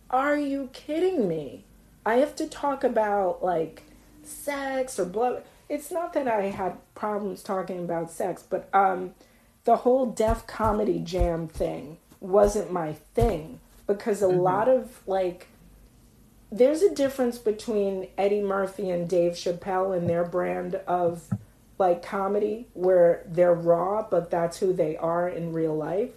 are 0.09 0.37
you 0.37 0.69
kidding 0.73 1.27
me? 1.27 1.65
I 2.05 2.15
have 2.15 2.35
to 2.35 2.47
talk 2.47 2.83
about 2.83 3.43
like 3.43 3.83
sex 4.23 4.99
or 4.99 5.05
blood. 5.05 5.43
It's 5.69 5.91
not 5.91 6.13
that 6.13 6.27
i 6.27 6.43
had 6.43 6.77
problems 6.93 7.41
talking 7.41 7.79
about 7.79 8.11
sex 8.11 8.43
but 8.47 8.69
um 8.73 9.15
the 9.65 9.77
whole 9.77 10.07
Def 10.07 10.45
Comedy 10.47 10.99
Jam 10.99 11.47
thing 11.47 11.97
wasn't 12.19 12.71
my 12.71 12.93
thing 12.93 13.59
because 13.87 14.21
a 14.21 14.27
lot 14.27 14.69
of 14.69 15.01
like 15.07 15.47
there's 16.51 16.81
a 16.81 16.93
difference 16.93 17.37
between 17.37 18.07
Eddie 18.17 18.41
Murphy 18.41 18.89
and 18.89 19.09
Dave 19.09 19.33
Chappelle 19.33 19.97
and 19.97 20.09
their 20.09 20.23
brand 20.23 20.75
of 20.87 21.27
like 21.79 22.03
comedy 22.03 22.67
where 22.73 23.23
they're 23.27 23.53
raw 23.53 24.05
but 24.09 24.29
that's 24.29 24.59
who 24.59 24.73
they 24.73 24.95
are 24.97 25.27
in 25.27 25.51
real 25.53 25.75
life 25.75 26.11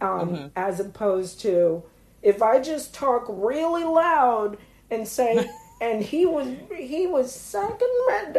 um, 0.00 0.50
as 0.56 0.80
opposed 0.80 1.40
to 1.40 1.82
if 2.22 2.42
I 2.42 2.60
just 2.60 2.94
talk 2.94 3.24
really 3.28 3.84
loud 3.84 4.56
and 4.90 5.06
say 5.06 5.48
and 5.80 6.02
he 6.02 6.26
was 6.26 6.48
he 6.76 7.06
was 7.06 7.32
sucking 7.34 8.04
my 8.08 8.30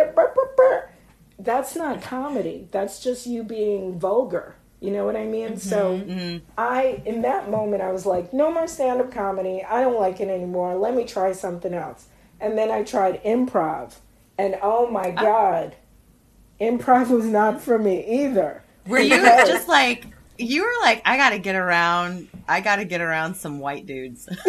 dick, 1.38 1.45
brr, 1.45 1.51
brr, 1.51 1.53
brr." 1.53 1.53
that's 1.53 1.75
not 1.75 2.01
comedy 2.01 2.67
that's 2.71 3.03
just 3.03 3.27
you 3.27 3.43
being 3.43 3.99
vulgar 3.99 4.55
you 4.79 4.91
know 4.91 5.05
what 5.05 5.15
I 5.15 5.25
mean 5.25 5.49
mm-hmm. 5.49 5.57
so 5.57 5.97
mm-hmm. 5.97 6.38
I 6.57 7.01
in 7.05 7.23
that 7.23 7.49
moment 7.49 7.81
I 7.81 7.91
was 7.91 8.05
like, 8.05 8.31
no 8.31 8.51
more 8.51 8.67
stand 8.67 9.01
up 9.01 9.11
comedy. 9.11 9.63
I 9.63 9.81
don't 9.81 9.99
like 9.99 10.19
it 10.19 10.29
anymore. 10.29 10.75
Let 10.75 10.93
me 10.95 11.03
try 11.05 11.31
something 11.31 11.73
else. 11.73 12.07
And 12.39 12.57
then 12.57 12.69
I 12.69 12.83
tried 12.83 13.23
improv. 13.23 13.95
And 14.38 14.57
oh 14.61 14.88
my 14.89 15.09
god, 15.09 15.75
improv 16.61 17.09
was 17.09 17.25
not 17.25 17.59
for 17.59 17.79
me 17.79 18.23
either. 18.23 18.63
Were 18.85 18.99
you 18.99 19.17
just 19.17 19.67
like 19.67 20.05
you 20.38 20.61
were 20.61 20.81
like 20.81 21.01
I 21.05 21.17
got 21.17 21.31
to 21.31 21.39
get 21.39 21.55
around 21.55 22.27
I 22.47 22.61
got 22.61 22.75
to 22.75 22.85
get 22.85 23.01
around 23.01 23.33
some 23.35 23.59
white 23.59 23.88
dudes. 23.88 24.29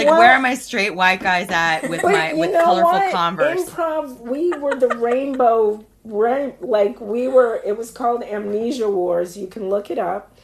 like 0.00 0.10
Well- 0.10 0.18
where 0.18 0.32
are 0.32 0.40
my 0.40 0.54
straight 0.54 0.94
white 0.94 1.20
guys 1.20 1.48
at 1.50 1.82
with 1.90 2.02
my 2.02 2.32
with 2.32 2.52
colorful 2.52 2.92
what? 2.92 3.12
Converse? 3.12 3.68
Improv, 3.68 4.20
we 4.20 4.52
were 4.52 4.74
the 4.74 4.88
rainbow 4.88 5.84
rain 6.04 6.54
like 6.60 7.00
we 7.00 7.28
were 7.28 7.60
it 7.64 7.76
was 7.76 7.90
called 7.90 8.22
Amnesia 8.22 8.88
Wars. 8.90 9.36
You 9.36 9.46
can 9.46 9.68
look 9.68 9.90
it 9.90 9.98
up. 9.98 10.36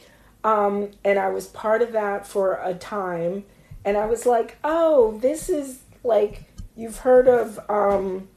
Um, 0.43 0.91
and 1.03 1.19
I 1.19 1.29
was 1.29 1.47
part 1.47 1.81
of 1.81 1.91
that 1.91 2.25
for 2.25 2.59
a 2.63 2.73
time. 2.73 3.43
And 3.83 3.97
I 3.97 4.05
was 4.05 4.25
like, 4.25 4.57
oh, 4.63 5.17
this 5.19 5.49
is 5.49 5.79
like 6.03 6.43
you've 6.75 6.99
heard 6.99 7.27
of 7.27 7.59
um, 7.69 8.29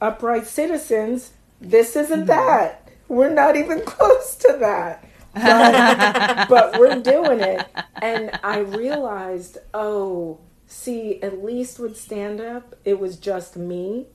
Upright 0.00 0.46
Citizens. 0.46 1.32
This 1.60 1.96
isn't 1.96 2.26
that. 2.26 2.88
We're 3.08 3.32
not 3.32 3.56
even 3.56 3.80
close 3.84 4.36
to 4.36 4.56
that. 4.60 5.04
But, 5.34 6.48
but 6.48 6.78
we're 6.78 7.00
doing 7.00 7.40
it. 7.40 7.66
And 7.96 8.38
I 8.42 8.58
realized, 8.60 9.58
oh, 9.74 10.38
see, 10.66 11.20
at 11.22 11.42
least 11.44 11.78
with 11.78 11.96
stand 11.98 12.40
up, 12.40 12.74
it 12.84 12.98
was 12.98 13.16
just 13.16 13.56
me, 13.56 14.06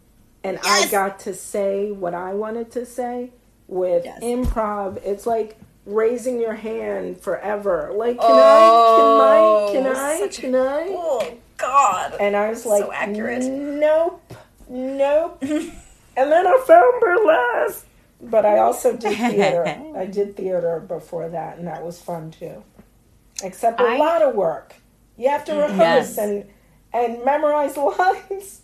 and 0.44 0.60
Yes! 0.64 0.88
I 0.88 0.92
got 0.92 1.20
to 1.22 1.34
say 1.34 1.92
what 1.92 2.14
I 2.14 2.34
wanted 2.34 2.72
to 2.72 2.86
say. 2.86 3.32
With 3.68 4.04
Yes. 4.04 4.20
improv, 4.22 4.98
it's 5.06 5.26
like 5.26 5.58
raising 5.86 6.42
your 6.42 6.56
hand 6.56 7.22
forever. 7.22 7.92
Like, 7.96 8.20
can 8.20 8.30
Oh, 8.32 9.70
I? 9.70 9.72
Can 9.72 9.86
I? 9.88 9.90
Oh, 9.90 9.96
can 9.96 9.96
I? 9.96 10.28
Can 10.28 10.56
I? 10.56 10.88
Oh 10.92 11.38
God. 11.58 12.16
And 12.20 12.36
I 12.36 12.50
was 12.50 12.64
So 12.64 12.70
like, 12.70 12.90
accurate. 12.94 13.44
nope, 13.44 14.22
nope. 14.68 15.38
and 15.42 15.72
then 16.32 16.48
I 16.48 16.64
found 16.68 17.00
burlesque. 17.00 17.86
But 18.24 18.46
I 18.46 18.58
also 18.60 18.92
did 18.98 19.18
theater. 19.18 19.66
I 19.96 20.06
did 20.06 20.36
theater 20.36 20.80
before 20.86 21.30
that, 21.30 21.58
and 21.58 21.66
that 21.68 21.82
was 21.84 22.00
fun 22.02 22.32
too. 22.32 22.64
Except 23.42 23.80
a 23.80 23.84
I- 23.86 23.98
lot 23.98 24.22
of 24.22 24.36
work. 24.36 24.76
You 25.18 25.30
have 25.30 25.46
to 25.46 25.54
rehearse 25.54 26.16
Yes. 26.16 26.18
and 26.18 26.46
and 26.94 27.24
memorize 27.24 27.78
lines. 28.00 28.62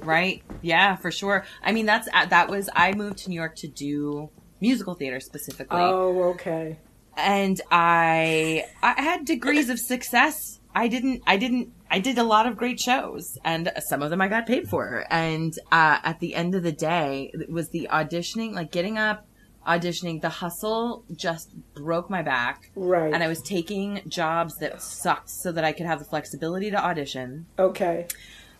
right? 0.00 0.42
Yeah, 0.60 0.96
for 0.96 1.10
sure. 1.10 1.44
I 1.62 1.72
mean, 1.72 1.86
that's 1.86 2.08
uh, 2.12 2.26
that 2.26 2.48
was 2.48 2.68
I 2.74 2.92
moved 2.94 3.18
to 3.18 3.30
New 3.30 3.36
York 3.36 3.56
to 3.56 3.68
do 3.68 4.30
musical 4.60 4.94
theater 4.94 5.20
specifically, 5.20 5.80
Oh, 5.80 6.22
okay. 6.34 6.78
and 7.16 7.60
I 7.70 8.64
I 8.82 9.00
had 9.00 9.24
degrees 9.24 9.68
of 9.70 9.78
success. 9.78 10.60
I 10.74 10.88
didn't 10.88 11.22
I 11.26 11.36
didn't 11.36 11.72
I 11.90 11.98
did 11.98 12.16
a 12.18 12.24
lot 12.24 12.46
of 12.46 12.56
great 12.56 12.80
shows, 12.80 13.36
and 13.44 13.70
some 13.80 14.02
of 14.02 14.10
them 14.10 14.20
I 14.20 14.28
got 14.28 14.46
paid 14.46 14.68
for. 14.68 15.04
And 15.10 15.52
uh, 15.70 15.98
at 16.02 16.20
the 16.20 16.34
end 16.34 16.54
of 16.54 16.62
the 16.62 16.72
day, 16.72 17.30
it 17.34 17.50
was 17.50 17.68
the 17.70 17.88
auditioning, 17.92 18.52
like 18.54 18.72
getting 18.72 18.98
up. 18.98 19.26
Auditioning, 19.66 20.20
the 20.20 20.28
hustle 20.28 21.04
just 21.14 21.50
broke 21.74 22.10
my 22.10 22.22
back. 22.22 22.70
Right. 22.74 23.12
And 23.14 23.22
I 23.22 23.28
was 23.28 23.40
taking 23.42 24.02
jobs 24.08 24.56
that 24.58 24.82
sucked 24.82 25.30
so 25.30 25.52
that 25.52 25.64
I 25.64 25.72
could 25.72 25.86
have 25.86 25.98
the 26.00 26.04
flexibility 26.04 26.70
to 26.70 26.76
audition. 26.84 27.46
Okay. 27.58 28.06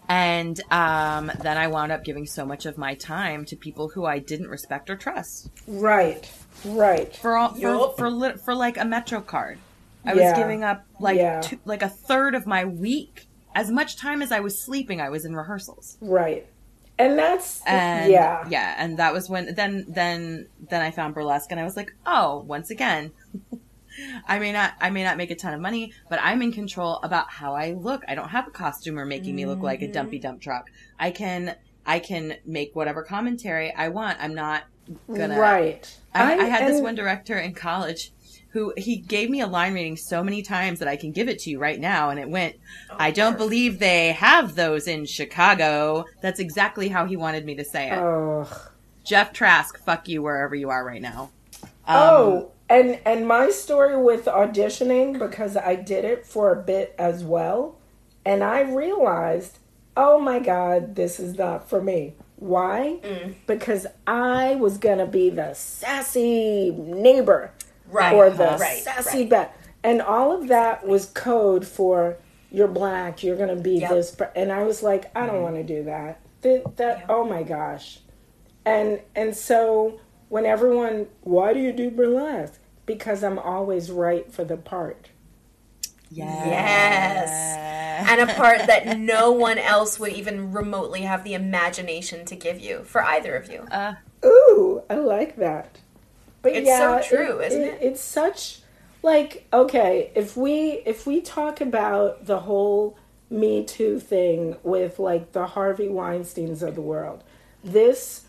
And 0.09 0.61
um, 0.70 1.30
then 1.40 1.57
I 1.57 1.68
wound 1.68 1.92
up 1.92 2.05
giving 2.05 2.26
so 2.26 2.44
much 2.44 2.66
of 2.66 2.76
my 2.76 2.94
time 2.94 3.44
to 3.46 3.57
people 3.57 3.88
who 3.88 4.05
I 4.05 4.18
didn't 4.18 4.48
respect 4.48 4.90
or 4.90 4.96
trust 4.96 5.48
Right. 5.66 6.30
Right. 6.64 7.14
for 7.16 7.36
all 7.36 7.55
for 7.55 7.61
Yup. 7.61 7.96
for, 7.96 8.11
li- 8.11 8.36
for 8.44 8.55
like 8.55 8.76
a 8.78 8.84
Metro 8.84 9.20
card. 9.20 9.59
I 10.05 10.14
was 10.14 10.32
giving 10.36 10.64
up 10.64 10.84
like 10.98 11.16
Yeah. 11.18 11.40
two, 11.40 11.59
like 11.64 11.82
a 11.82 11.88
third 11.88 12.34
of 12.34 12.46
my 12.46 12.64
week, 12.64 13.26
as 13.55 13.70
much 13.70 13.96
time 13.96 14.20
as 14.22 14.32
I 14.32 14.40
was 14.40 14.61
sleeping. 14.64 15.00
I 15.00 15.09
was 15.09 15.24
in 15.24 15.36
rehearsals, 15.36 15.96
Right. 16.00 16.46
And 17.03 17.18
that's 17.18 17.62
and 17.66 18.11
yeah. 18.11 18.46
yeah, 18.48 18.74
and 18.78 18.98
that 18.98 19.12
was 19.12 19.28
when 19.28 19.55
then 19.55 19.84
then 19.88 20.48
then 20.70 20.82
I 20.82 20.90
found 20.90 21.14
burlesque, 21.14 21.50
and 21.50 21.61
I 21.61 21.64
was 21.64 21.76
like, 21.76 21.94
oh, 22.07 22.44
once 22.46 22.70
again. 22.70 23.12
I 24.26 24.38
may 24.38 24.53
not 24.53 24.72
I 24.80 24.88
may 24.88 25.05
not 25.05 25.18
make 25.18 25.30
a 25.30 25.34
ton 25.34 25.53
of 25.53 25.61
money, 25.61 25.92
but 26.09 26.18
I'm 26.22 26.40
in 26.40 26.50
control 26.50 26.98
about 27.03 27.30
how 27.30 27.55
I 27.55 27.72
look. 27.72 28.03
I 28.09 28.14
don't 28.14 28.30
have 28.30 28.48
a 28.48 28.50
costumer 28.50 29.05
making 29.05 29.36
me 29.36 29.44
look 29.44 29.61
like 29.61 29.82
a 29.82 29.92
dumpy 29.92 30.18
dump 30.18 30.40
truck. 30.40 30.70
I 30.98 31.11
can 31.11 31.57
I 31.84 31.98
can 31.98 32.36
make 32.46 32.74
whatever 32.74 33.03
commentary 33.03 33.72
I 33.74 33.88
want. 33.88 34.18
I'm 34.20 34.34
not 34.34 34.64
gonna 35.09 35.38
Right. 35.38 35.94
I, 36.14 36.38
I, 36.38 36.44
had 36.44 36.68
this 36.68 36.80
one 36.80 36.94
director 36.94 37.38
in 37.38 37.55
college 37.55 38.12
who 38.53 38.72
he 38.76 38.96
gave 38.96 39.30
me 39.30 39.40
a 39.40 39.46
line 39.46 39.74
reading 39.74 39.96
so 39.96 40.22
many 40.22 40.42
times 40.42 40.78
that 40.78 40.88
I 40.88 40.96
can 40.96 41.11
give 41.11 41.28
it 41.28 41.38
to 41.40 41.50
you 41.50 41.59
right 41.59 41.80
now, 41.80 42.11
and 42.11 42.20
it 42.20 42.28
went, 42.28 42.57
"I 42.98 43.11
don't 43.11 43.36
believe 43.38 43.78
they 43.78 44.12
have 44.12 44.55
those 44.55 44.86
in 44.86 45.07
Chicago." 45.07 46.05
That's 46.20 46.38
exactly 46.40 46.88
how 46.88 47.07
he 47.07 47.16
wanted 47.16 47.44
me 47.46 47.55
to 47.57 47.64
say 47.64 47.90
it. 47.90 47.98
Ugh. 47.98 48.48
Jeff 49.05 49.32
Trask, 49.32 49.78
fuck 49.84 50.07
you 50.09 50.22
wherever 50.22 50.55
you 50.55 50.70
are 50.70 50.84
right 50.84 51.03
now. 51.03 51.30
Um, 51.86 51.96
Oh, 51.96 52.50
and 52.68 52.98
and 53.05 53.26
my 53.26 53.50
story 53.50 53.96
with 54.00 54.26
auditioning 54.26 55.18
because 55.18 55.57
I 55.57 55.74
did 55.74 56.05
it 56.05 56.26
for 56.26 56.53
a 56.53 56.57
bit 56.62 56.94
as 56.98 57.24
well, 57.24 57.76
and 58.24 58.44
I 58.44 58.61
realized, 58.61 59.59
oh 59.96 60.18
my 60.18 60.38
god, 60.38 60.94
this 60.94 61.18
is 61.18 61.36
not 61.38 61.68
for 61.68 61.80
me. 61.82 62.14
Why? 62.36 62.98
Because 63.46 63.86
I 64.07 64.57
was 64.57 64.76
gonna 64.78 65.07
be 65.07 65.30
the 65.30 65.55
sassy 65.55 66.70
neighbor 66.70 67.53
Right. 67.93 68.14
or 68.14 68.30
the 68.30 68.57
right. 68.59 68.82
sassy 68.82 69.20
right. 69.20 69.30
bet, 69.30 69.57
and 69.84 70.01
all 70.03 70.32
of 70.32 70.49
that 70.49 70.86
was 70.86 71.07
code 71.07 71.66
for 71.66 72.16
you're 72.51 72.68
black, 72.68 73.22
you're 73.22 73.36
gonna 73.36 73.57
be 73.57 73.78
Yep. 73.78 73.90
this, 73.90 74.11
per-" 74.14 74.30
and 74.34 74.51
I 74.53 74.62
was 74.64 74.82
like, 74.82 75.11
I 75.16 75.26
don't 75.26 75.43
want 75.43 75.57
to 75.57 75.62
do 75.62 75.84
that. 75.84 76.20
That, 76.43 76.76
that 76.76 77.05
oh 77.09 77.24
my 77.24 77.43
gosh, 77.43 78.01
and 78.64 79.01
and 79.14 79.34
so 79.36 80.01
when 80.28 80.47
everyone, 80.47 81.09
why 81.22 81.53
do 81.53 81.61
you 81.61 81.72
do 81.72 81.90
burlesque? 81.90 82.59
Because 82.86 83.22
I'm 83.22 83.38
always 83.38 83.90
right 83.90 84.32
for 84.32 84.45
the 84.45 84.57
part. 84.57 85.11
yes. 86.11 87.30
and 88.09 88.20
a 88.20 88.32
part 88.34 88.66
that 88.66 88.99
no 88.99 89.32
one 89.32 89.59
else 89.59 89.99
would 90.01 90.12
even 90.12 90.53
remotely 90.53 91.03
have 91.03 91.24
the 91.24 91.34
imagination 91.34 92.24
to 92.26 92.36
give 92.36 92.59
you 92.61 92.82
for 92.84 93.03
either 93.03 93.34
of 93.34 93.51
you. 93.51 93.61
Uh, 93.70 93.95
Ooh, 94.24 94.82
I 94.90 94.95
like 94.97 95.36
that. 95.36 95.78
But 96.43 96.53
It's 96.53 96.66
yeah, 96.66 97.01
so 97.01 97.09
true, 97.09 97.40
isn't 97.40 97.62
it? 97.62 97.78
It's 97.80 98.01
such 98.03 98.61
like 99.03 99.47
okay, 99.53 100.11
if 100.14 100.36
we 100.36 100.82
if 100.84 101.07
we 101.07 101.20
talk 101.20 101.61
about 101.61 102.26
the 102.26 102.40
whole 102.40 102.99
Me 103.30 103.64
Too 103.64 103.99
thing 103.99 104.57
with 104.62 104.99
like 104.99 105.32
the 105.32 105.47
Harvey 105.47 105.88
Weinstein's 105.88 106.62
of 106.62 106.74
the 106.74 106.82
world, 106.82 107.22
this 107.64 108.26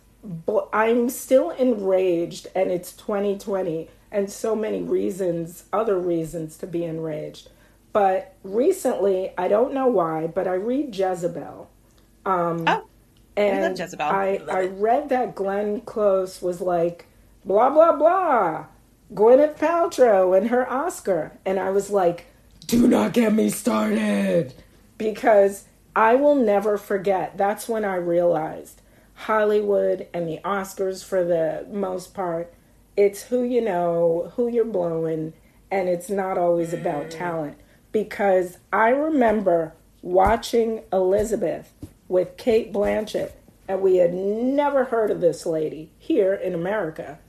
I'm 0.72 1.10
still 1.10 1.50
enraged, 1.52 2.48
and 2.56 2.72
it's 2.72 2.94
2020, 2.94 3.90
and 4.12 4.32
so 4.32 4.56
many 4.56 4.82
reasons, 4.82 5.66
other 5.74 6.00
reasons 6.00 6.56
to 6.58 6.68
be 6.68 6.86
enraged. 6.86 7.50
But 7.92 8.36
recently, 8.44 9.32
I 9.38 9.48
don't 9.48 9.74
know 9.74 9.88
why, 9.88 10.28
but 10.28 10.48
I 10.48 10.54
read 10.54 10.96
Jezebel. 10.96 11.70
Um, 12.26 12.64
Oh, 12.68 12.86
and 13.36 13.62
love 13.64 13.80
Jezebel. 13.80 14.06
I, 14.06 14.38
Love 14.38 14.50
I 14.50 14.66
read 14.68 15.10
that 15.10 15.36
Glenn 15.36 15.82
Close 15.82 16.42
was 16.42 16.62
like, 16.62 17.08
blah, 17.46 17.70
blah, 17.70 17.94
blah. 17.94 18.66
Gwyneth 19.14 19.58
Paltrow 19.58 20.38
and 20.38 20.50
her 20.50 20.70
Oscar. 20.70 21.38
And 21.46 21.60
I 21.60 21.70
was 21.70 21.90
like, 21.90 22.28
do 22.66 22.88
not 22.88 23.14
get 23.14 23.34
me 23.34 23.50
started. 23.50 24.54
Because 24.98 25.66
I 25.96 26.16
will 26.16 26.36
never 26.36 26.78
forget. 26.78 27.38
That's 27.38 27.68
when 27.68 27.86
I 27.86 27.96
realized 27.96 28.82
Hollywood 29.14 30.08
and 30.14 30.28
the 30.28 30.40
Oscars, 30.44 31.04
for 31.04 31.24
the 31.24 31.66
most 31.72 32.14
part, 32.14 32.54
it's 32.98 33.24
who 33.24 33.44
you 33.44 33.62
know, 33.62 34.32
who 34.36 34.48
you're 34.48 34.66
blowing, 34.66 35.34
and 35.72 35.90
it's 35.90 36.10
not 36.10 36.38
always 36.38 36.74
about 36.74 37.06
mm. 37.06 37.10
talent. 37.12 37.58
Because 37.92 38.58
I 38.72 38.90
remember 38.90 39.74
watching 40.02 40.82
Elizabeth 40.92 41.74
with 42.08 42.38
Cate 42.38 42.74
Blanchett, 42.74 43.34
and 43.68 43.82
we 43.82 43.98
had 43.98 44.14
never 44.14 44.86
heard 44.86 45.12
of 45.12 45.22
this 45.22 45.46
lady 45.46 45.92
here 45.98 46.34
in 46.34 46.54
America. 46.54 47.20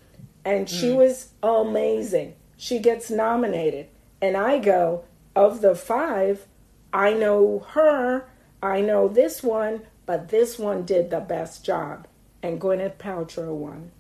And 0.44 0.68
she 0.68 0.92
was 0.92 1.28
amazing. 1.42 2.34
She 2.56 2.78
gets 2.78 3.10
nominated. 3.10 3.86
And 4.20 4.36
I 4.36 4.58
go, 4.58 5.04
of 5.36 5.60
the 5.60 5.74
five, 5.74 6.46
I 6.92 7.12
know 7.14 7.66
her, 7.70 8.26
I 8.62 8.80
know 8.80 9.08
this 9.08 9.42
one, 9.42 9.82
but 10.06 10.28
this 10.28 10.58
one 10.58 10.84
did 10.84 11.10
the 11.10 11.20
best 11.20 11.64
job. 11.64 12.06
And 12.42 12.60
Gwyneth 12.60 12.96
Paltrow 12.96 13.54
won. 13.54 13.90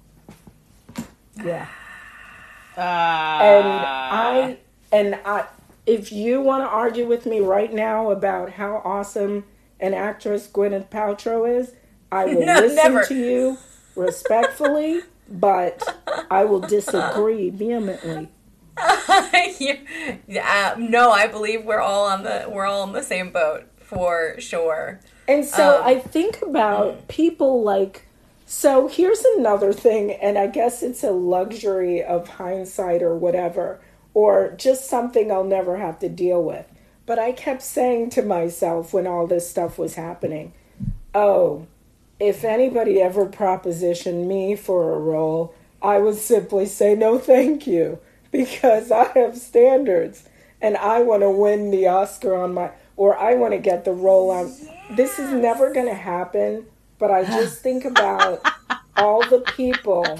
Yeah. 1.42 1.66
uh, 2.76 2.80
And 2.80 3.68
I 3.68 4.58
and 4.92 5.14
I 5.24 5.46
if 5.86 6.12
you 6.12 6.40
want 6.40 6.62
to 6.64 6.68
argue 6.68 7.06
with 7.06 7.26
me 7.26 7.40
right 7.40 7.72
now 7.72 8.10
about 8.10 8.50
how 8.52 8.80
awesome 8.84 9.44
an 9.80 9.92
actress 9.94 10.48
Gwyneth 10.48 10.88
Paltrow 10.88 11.58
is, 11.60 11.72
I 12.12 12.26
will 12.26 12.40
No, 12.46 12.60
listen 12.60 12.76
never. 12.76 13.04
to 13.06 13.14
you 13.14 13.58
respectfully, 13.96 15.00
but 15.28 15.82
I 16.30 16.44
will 16.44 16.60
disagree 16.60 17.50
vehemently. 17.50 18.28
You- 19.60 19.78
yeah, 20.26 20.74
no, 20.78 21.10
I 21.10 21.26
believe 21.28 21.64
we're 21.64 21.80
all 21.80 22.06
on 22.06 22.24
the 22.24 22.46
we're 22.48 22.66
all 22.66 22.82
on 22.82 22.92
the 22.92 23.02
same 23.02 23.30
boat 23.30 23.64
for 23.76 24.34
sure. 24.40 25.00
And 25.28 25.44
so 25.44 25.78
Um, 25.78 25.82
I 25.84 25.94
think 26.00 26.42
about 26.42 27.06
people 27.08 27.62
like 27.62 28.06
so 28.46 28.88
here's 28.88 29.24
another 29.36 29.72
thing 29.72 30.10
and 30.12 30.36
I 30.36 30.48
guess 30.48 30.82
it's 30.82 31.02
a 31.04 31.12
luxury 31.12 32.02
of 32.02 32.28
hindsight 32.28 33.02
or 33.02 33.14
whatever 33.16 33.80
or 34.12 34.54
just 34.56 34.88
something 34.88 35.30
I'll 35.30 35.44
never 35.44 35.76
have 35.76 35.98
to 36.00 36.08
deal 36.08 36.42
with. 36.42 36.66
But 37.06 37.18
I 37.18 37.32
kept 37.32 37.62
saying 37.62 38.10
to 38.10 38.22
myself 38.22 38.92
when 38.92 39.06
all 39.06 39.26
this 39.26 39.48
stuff 39.48 39.78
was 39.78 39.94
happening, 39.94 40.52
"Oh, 41.14 41.66
if 42.20 42.44
anybody 42.44 43.00
ever 43.00 43.26
propositioned 43.26 44.26
me 44.26 44.56
for 44.56 44.94
a 44.94 44.98
role, 44.98 45.54
I 45.82 45.98
would 45.98 46.16
simply 46.16 46.66
say 46.66 46.94
no 46.94 47.18
thank 47.18 47.66
you 47.66 47.98
because 48.30 48.90
I 48.90 49.04
have 49.18 49.36
standards 49.36 50.28
and 50.60 50.76
I 50.76 51.02
want 51.02 51.22
to 51.22 51.30
win 51.30 51.70
the 51.70 51.88
Oscar 51.88 52.34
on 52.34 52.54
my 52.54 52.70
or 52.96 53.18
I 53.18 53.34
want 53.34 53.52
to 53.52 53.58
get 53.58 53.84
the 53.84 53.92
role 53.92 54.30
on 54.30 54.52
this 54.90 55.18
is 55.18 55.30
never 55.32 55.72
going 55.72 55.86
to 55.86 55.94
happen, 55.94 56.66
but 56.98 57.10
I 57.10 57.24
just 57.24 57.60
think 57.60 57.84
about 57.84 58.40
all 58.96 59.26
the 59.28 59.40
people 59.40 60.18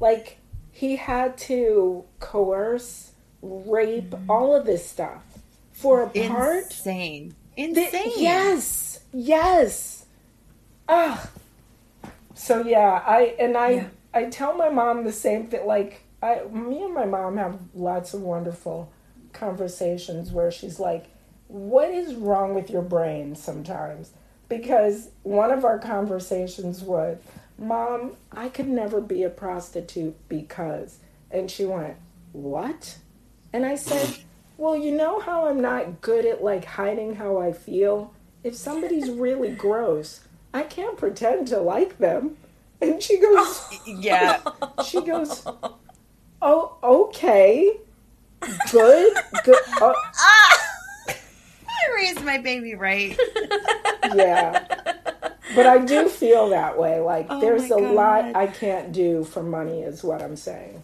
like 0.00 0.38
he 0.72 0.96
had 0.96 1.38
to 1.38 2.04
coerce, 2.20 3.12
rape, 3.42 4.10
mm-hmm. 4.10 4.30
all 4.30 4.54
of 4.54 4.66
this 4.66 4.88
stuff 4.88 5.22
for 5.72 6.02
a 6.02 6.08
part 6.08 6.64
insane, 6.64 7.34
insane. 7.56 8.12
yes, 8.16 9.00
yes. 9.12 9.97
Ah. 10.88 11.28
So 12.34 12.64
yeah, 12.64 13.02
I 13.06 13.34
and 13.38 13.56
I 13.56 13.70
Yeah. 13.70 13.88
I 14.14 14.24
tell 14.24 14.56
my 14.56 14.68
mom 14.68 15.04
the 15.04 15.12
same 15.12 15.48
thing. 15.48 15.66
Like 15.66 16.02
I, 16.22 16.42
me 16.44 16.82
and 16.82 16.94
my 16.94 17.04
mom 17.04 17.36
have 17.36 17.58
lots 17.74 18.14
of 18.14 18.22
wonderful 18.22 18.90
conversations 19.32 20.32
where 20.32 20.50
she's 20.50 20.80
like, 20.80 21.06
"What 21.48 21.90
is 21.90 22.14
wrong 22.14 22.54
with 22.54 22.70
your 22.70 22.82
brain?" 22.82 23.34
Sometimes 23.36 24.12
because 24.48 25.10
one 25.22 25.50
of 25.50 25.64
our 25.64 25.78
conversations 25.78 26.82
was, 26.82 27.18
"Mom, 27.58 28.16
I 28.32 28.48
could 28.48 28.68
never 28.68 29.00
be 29.00 29.22
a 29.24 29.30
prostitute 29.30 30.16
because," 30.28 30.98
and 31.30 31.50
she 31.50 31.64
went, 31.64 31.96
"What?" 32.32 32.98
And 33.52 33.64
I 33.66 33.76
said, 33.76 34.16
Well, 34.56 34.76
you 34.76 34.92
know 34.92 35.20
how 35.20 35.46
I'm 35.46 35.60
not 35.60 36.00
good 36.00 36.26
at 36.26 36.42
like 36.42 36.64
hiding 36.64 37.14
how 37.14 37.38
I 37.38 37.52
feel? 37.52 38.12
If 38.42 38.54
somebody's 38.56 39.08
really 39.10 39.50
gross, 39.54 40.20
I 40.58 40.64
can't 40.64 40.96
pretend 40.96 41.46
to 41.48 41.60
like 41.60 41.98
them. 41.98 42.36
And 42.80 43.00
she 43.00 43.18
goes, 43.20 43.36
oh, 43.36 43.80
Yeah. 43.86 44.40
she 44.84 45.00
goes, 45.02 45.46
Oh, 46.42 46.76
okay. 46.82 47.76
Good. 48.72 49.16
Good. 49.44 49.56
Oh, 49.80 49.94
I 51.08 51.94
raised 51.94 52.24
my 52.24 52.38
baby 52.38 52.74
right. 52.74 53.16
yeah. 54.16 54.66
But 55.54 55.66
I 55.66 55.78
do 55.78 56.08
feel 56.08 56.48
that 56.48 56.76
way. 56.76 56.98
Like 56.98 57.26
Oh 57.30 57.40
there's 57.40 57.70
my 57.70 57.76
a 57.76 57.78
lot 57.92 58.36
I 58.36 58.48
can't 58.48 58.90
do 58.92 59.22
for 59.22 59.44
money, 59.44 59.82
is 59.82 60.02
what 60.02 60.22
I'm 60.22 60.36
saying. 60.36 60.82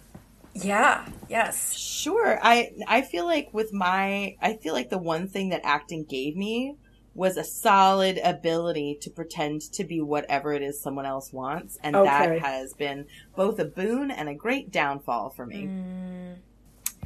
Yeah. 0.55 1.05
Yes. 1.29 1.77
Sure. 1.77 2.39
I 2.41 2.71
I 2.87 3.03
feel 3.03 3.25
like 3.25 3.49
with 3.53 3.73
my 3.73 4.37
I 4.41 4.55
feel 4.55 4.73
like 4.73 4.91
the 4.91 4.99
one 4.99 5.27
thing 5.27 5.49
that 5.49 5.63
acting 5.65 6.05
gave 6.05 6.37
me 6.37 6.77
was 7.15 7.37
a 7.37 7.45
solid 7.45 8.19
ability 8.25 8.99
to 9.01 9.09
pretend 9.11 9.61
to 9.61 9.85
be 9.85 10.01
whatever 10.01 10.53
it 10.53 10.63
is 10.63 10.81
someone 10.81 11.07
else 11.07 11.33
wants 11.33 11.79
and 11.83 11.95
Okay. 11.95 12.09
that 12.11 12.39
has 12.41 12.75
been 12.75 13.07
both 13.37 13.59
a 13.59 13.65
boon 13.65 14.11
and 14.11 14.29
a 14.29 14.35
great 14.35 14.71
downfall 14.73 15.31
for 15.31 15.47
me. 15.47 15.67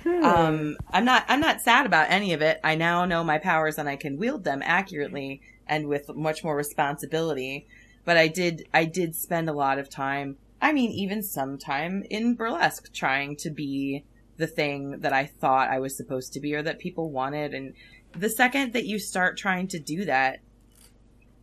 Hmm. 0.02 0.24
Um 0.24 0.76
I'm 0.90 1.04
not 1.04 1.24
I'm 1.28 1.40
not 1.40 1.60
sad 1.60 1.84
about 1.84 2.10
any 2.10 2.32
of 2.32 2.40
it. 2.40 2.60
I 2.62 2.74
now 2.74 3.04
know 3.04 3.24
my 3.24 3.38
powers 3.38 3.78
and 3.78 3.88
I 3.88 3.96
can 3.96 4.16
wield 4.16 4.44
them 4.44 4.62
accurately 4.64 5.40
and 5.66 5.88
with 5.88 6.08
much 6.14 6.42
more 6.44 6.56
responsibility. 6.56 7.66
But 8.04 8.16
I 8.16 8.28
did 8.28 8.66
I 8.72 8.84
did 8.84 9.14
spend 9.14 9.48
a 9.48 9.52
lot 9.52 9.78
of 9.78 9.90
time 9.90 10.36
I 10.62 10.72
mean 10.72 10.90
even 10.90 11.22
some 11.22 11.58
time 11.58 12.04
in 12.08 12.34
burlesque 12.34 12.92
trying 12.92 13.36
to 13.36 13.50
be 13.50 14.04
the 14.36 14.46
thing 14.46 15.00
that 15.00 15.12
I 15.12 15.26
thought 15.26 15.68
I 15.68 15.80
was 15.80 15.96
supposed 15.96 16.32
to 16.32 16.40
be 16.40 16.54
or 16.54 16.62
that 16.62 16.78
people 16.78 17.10
wanted 17.10 17.52
and 17.52 17.74
the 18.12 18.30
second 18.30 18.72
that 18.72 18.86
you 18.86 18.98
start 18.98 19.36
trying 19.36 19.68
to 19.68 19.78
do 19.78 20.04
that 20.04 20.40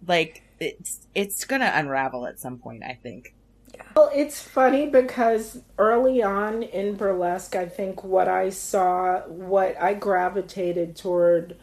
like 0.07 0.43
it's 0.59 1.07
it's 1.13 1.45
to 1.45 1.79
unravel 1.79 2.25
at 2.25 2.39
some 2.39 2.57
point, 2.57 2.83
I 2.83 2.97
think. 3.01 3.33
Well, 3.95 4.09
it's 4.13 4.41
funny 4.41 4.87
because 4.87 5.61
early 5.77 6.23
on 6.23 6.63
in 6.63 6.95
burlesque, 6.95 7.55
I 7.55 7.65
think 7.65 8.03
what 8.03 8.27
I 8.27 8.49
saw, 8.49 9.21
what 9.21 9.81
I 9.81 9.93
gravitated 9.93 10.95
toward 10.95 11.57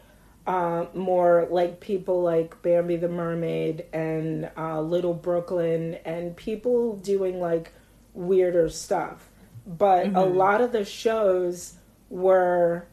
uh, 0.45 0.85
more 0.93 1.47
like 1.49 1.79
people 1.79 2.21
like 2.21 2.61
Bambi 2.61 2.97
the 2.97 3.07
Mermaid 3.07 3.85
and 3.93 4.49
uh, 4.57 4.81
Little 4.81 5.13
Brooklyn 5.13 5.95
and 6.05 6.35
people 6.35 6.97
doing 6.97 7.39
like 7.39 7.71
weirder 8.13 8.69
stuff. 8.69 9.29
But 9.65 10.13
a 10.13 10.25
lot 10.25 10.59
of 10.59 10.71
the 10.73 10.83
shows 10.83 11.75
were 12.09 12.85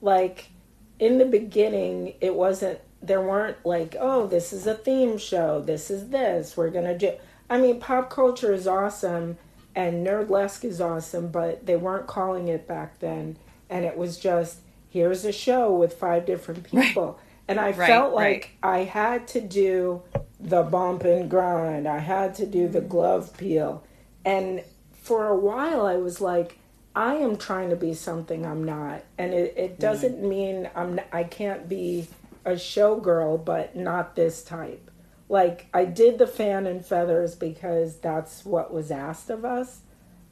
like 0.00 0.50
in 0.98 1.18
the 1.18 1.24
beginning, 1.24 2.14
it 2.20 2.34
wasn't, 2.34 2.80
there 3.02 3.20
weren't 3.20 3.64
like, 3.64 3.96
oh, 3.98 4.26
this 4.26 4.52
is 4.52 4.66
a 4.66 4.74
theme 4.74 5.18
show, 5.18 5.60
this 5.60 5.90
is 5.90 6.08
this, 6.10 6.56
we're 6.56 6.70
gonna 6.70 6.96
do. 6.96 7.12
I 7.48 7.58
mean, 7.58 7.80
pop 7.80 8.10
culture 8.10 8.52
is 8.52 8.66
awesome 8.66 9.38
and 9.74 10.06
nerdlesque 10.06 10.64
is 10.64 10.80
awesome, 10.80 11.28
but 11.28 11.66
they 11.66 11.76
weren't 11.76 12.06
calling 12.06 12.48
it 12.48 12.66
back 12.66 12.98
then. 12.98 13.36
And 13.68 13.84
it 13.84 13.96
was 13.96 14.18
just, 14.18 14.58
here's 14.88 15.24
a 15.24 15.32
show 15.32 15.72
with 15.74 15.94
five 15.94 16.24
different 16.26 16.64
people. 16.64 17.18
And 17.46 17.60
I 17.60 17.66
Right, 17.72 17.86
felt 17.86 18.14
right. 18.14 18.32
like 18.34 18.50
I 18.62 18.78
had 18.84 19.28
to 19.28 19.40
do 19.40 20.02
the 20.40 20.62
bump 20.62 21.04
and 21.04 21.30
grind, 21.30 21.86
I 21.86 21.98
had 21.98 22.34
to 22.36 22.46
do 22.46 22.68
the 22.68 22.80
glove 22.80 23.36
peel. 23.36 23.84
And 24.24 24.62
for 24.92 25.28
a 25.28 25.36
while, 25.36 25.86
I 25.86 25.96
was 25.96 26.20
like, 26.20 26.58
I 26.96 27.16
am 27.16 27.36
trying 27.36 27.68
to 27.70 27.76
be 27.76 27.92
something 27.92 28.46
I'm 28.46 28.64
not, 28.64 29.04
and 29.18 29.34
it, 29.34 29.54
it 29.56 29.76
mm. 29.76 29.78
doesn't 29.78 30.26
mean 30.26 30.70
I'm 30.74 30.98
I 31.12 31.24
can't 31.24 31.68
be 31.68 32.08
a 32.46 32.52
showgirl, 32.52 33.44
but 33.44 33.76
not 33.76 34.16
this 34.16 34.42
type. 34.42 34.90
Like 35.28 35.66
I 35.74 35.84
did 35.84 36.18
the 36.18 36.26
fan 36.26 36.66
and 36.66 36.84
feathers 36.84 37.34
because 37.34 37.98
that's 37.98 38.46
what 38.46 38.72
was 38.72 38.90
asked 38.90 39.28
of 39.28 39.44
us, 39.44 39.80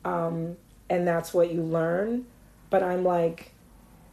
um, 0.06 0.56
and 0.88 1.06
that's 1.06 1.34
what 1.34 1.52
you 1.52 1.62
learn. 1.62 2.24
But 2.70 2.82
I'm 2.82 3.04
like, 3.04 3.52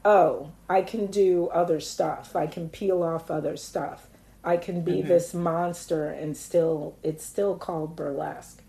oh, 0.03 0.51
I 0.69 0.81
can 0.81 1.05
do 1.05 1.47
other 1.47 1.79
stuff. 1.79 2.35
I 2.35 2.47
can 2.47 2.67
peel 2.67 3.01
off 3.01 3.31
other 3.31 3.55
stuff. 3.55 4.07
I 4.43 4.57
can 4.57 4.81
be 4.81 4.97
mm-hmm. 4.97 5.07
this 5.07 5.33
monster, 5.33 6.09
and 6.09 6.35
still, 6.35 6.97
it's 7.01 7.25
still 7.25 7.55
called 7.55 7.95
burlesque. 7.95 8.61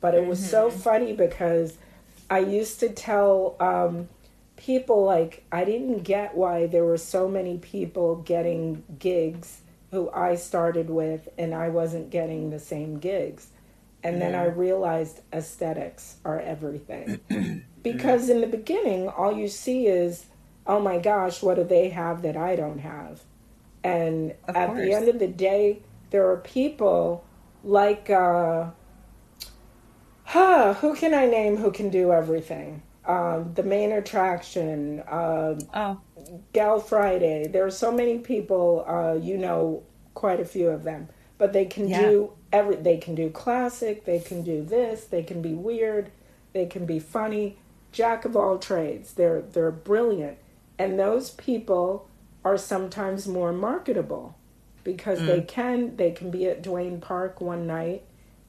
But 0.00 0.14
it 0.14 0.26
was 0.26 0.48
so 0.50 0.70
mm-hmm. 0.70 0.78
funny 0.78 1.12
because 1.12 1.76
I 2.28 2.40
used 2.40 2.80
to 2.80 2.88
tell 2.88 3.56
um, 3.60 4.08
people 4.56 5.04
like 5.04 5.44
I 5.52 5.64
didn't 5.64 6.02
get 6.02 6.36
why 6.36 6.66
there 6.66 6.84
were 6.84 6.98
so 6.98 7.28
many 7.28 7.58
people 7.58 8.16
getting 8.16 8.82
gigs 8.98 9.60
who 9.90 10.10
I 10.10 10.34
started 10.34 10.90
with, 10.90 11.28
and 11.38 11.54
I 11.54 11.68
wasn't 11.68 12.10
getting 12.10 12.50
the 12.50 12.58
same 12.58 12.98
gigs. 12.98 13.48
And 14.02 14.20
then 14.20 14.34
I 14.36 14.44
realized 14.46 15.20
aesthetics 15.32 16.16
are 16.24 16.40
everything. 16.40 17.20
because 17.82 18.28
in 18.28 18.40
the 18.40 18.46
beginning, 18.46 19.08
all 19.08 19.36
you 19.36 19.48
see 19.48 19.86
is, 19.86 20.26
oh 20.66 20.80
my 20.80 20.98
gosh, 20.98 21.42
what 21.42 21.56
do 21.56 21.64
they 21.64 21.88
have 21.88 22.22
that 22.22 22.36
I 22.36 22.54
don't 22.54 22.78
have? 22.78 23.22
And 23.82 24.34
Of 24.46 24.54
at 24.56 24.66
course. 24.68 24.80
the 24.80 24.92
end 24.92 25.08
of 25.08 25.18
the 25.18 25.26
day, 25.28 25.80
there 26.10 26.28
are 26.30 26.36
people 26.36 27.24
like, 27.64 28.08
uh, 28.08 28.66
huh, 30.36 30.74
who 30.74 30.94
can 30.94 31.14
I 31.14 31.26
name 31.26 31.56
who 31.56 31.70
can 31.70 31.88
do 31.88 32.12
everything? 32.12 32.82
Um, 33.06 33.54
the 33.54 33.62
main 33.62 33.92
attraction, 33.92 35.00
uh, 35.00 35.54
Oh, 35.72 36.00
Gal 36.52 36.80
Friday. 36.80 37.46
There 37.46 37.64
are 37.64 37.70
so 37.70 37.92
many 37.92 38.18
people, 38.18 38.84
uh, 38.86 39.14
you 39.14 39.38
know, 39.38 39.82
quite 40.14 40.40
a 40.40 40.44
few 40.44 40.68
of 40.68 40.82
them, 40.82 41.08
but 41.38 41.52
they 41.52 41.64
can 41.66 41.88
Yeah. 41.88 42.02
do 42.10 42.32
every. 42.52 42.76
They 42.76 42.96
can 42.96 43.14
do 43.14 43.30
classic. 43.30 44.04
They 44.04 44.18
can 44.18 44.42
do 44.42 44.62
this. 44.62 45.04
They 45.04 45.22
can 45.22 45.40
be 45.40 45.54
weird. 45.54 46.10
They 46.52 46.66
can 46.66 46.84
be 46.84 46.98
funny. 46.98 47.56
Jack 47.92 48.24
of 48.24 48.36
all 48.36 48.58
trades. 48.58 49.14
They're 49.14 49.40
they're 49.40 49.70
brilliant, 49.70 50.36
and 50.78 50.98
those 50.98 51.30
people 51.30 52.08
are 52.44 52.58
sometimes 52.58 53.26
more 53.26 53.52
marketable 53.52 54.34
because 54.84 55.18
they 55.26 55.40
can 55.40 55.96
they 55.96 56.10
can 56.10 56.30
be 56.30 56.46
at 56.46 56.62
Duane 56.62 57.00
Park 57.00 57.40
one 57.40 57.66
night 57.66 58.02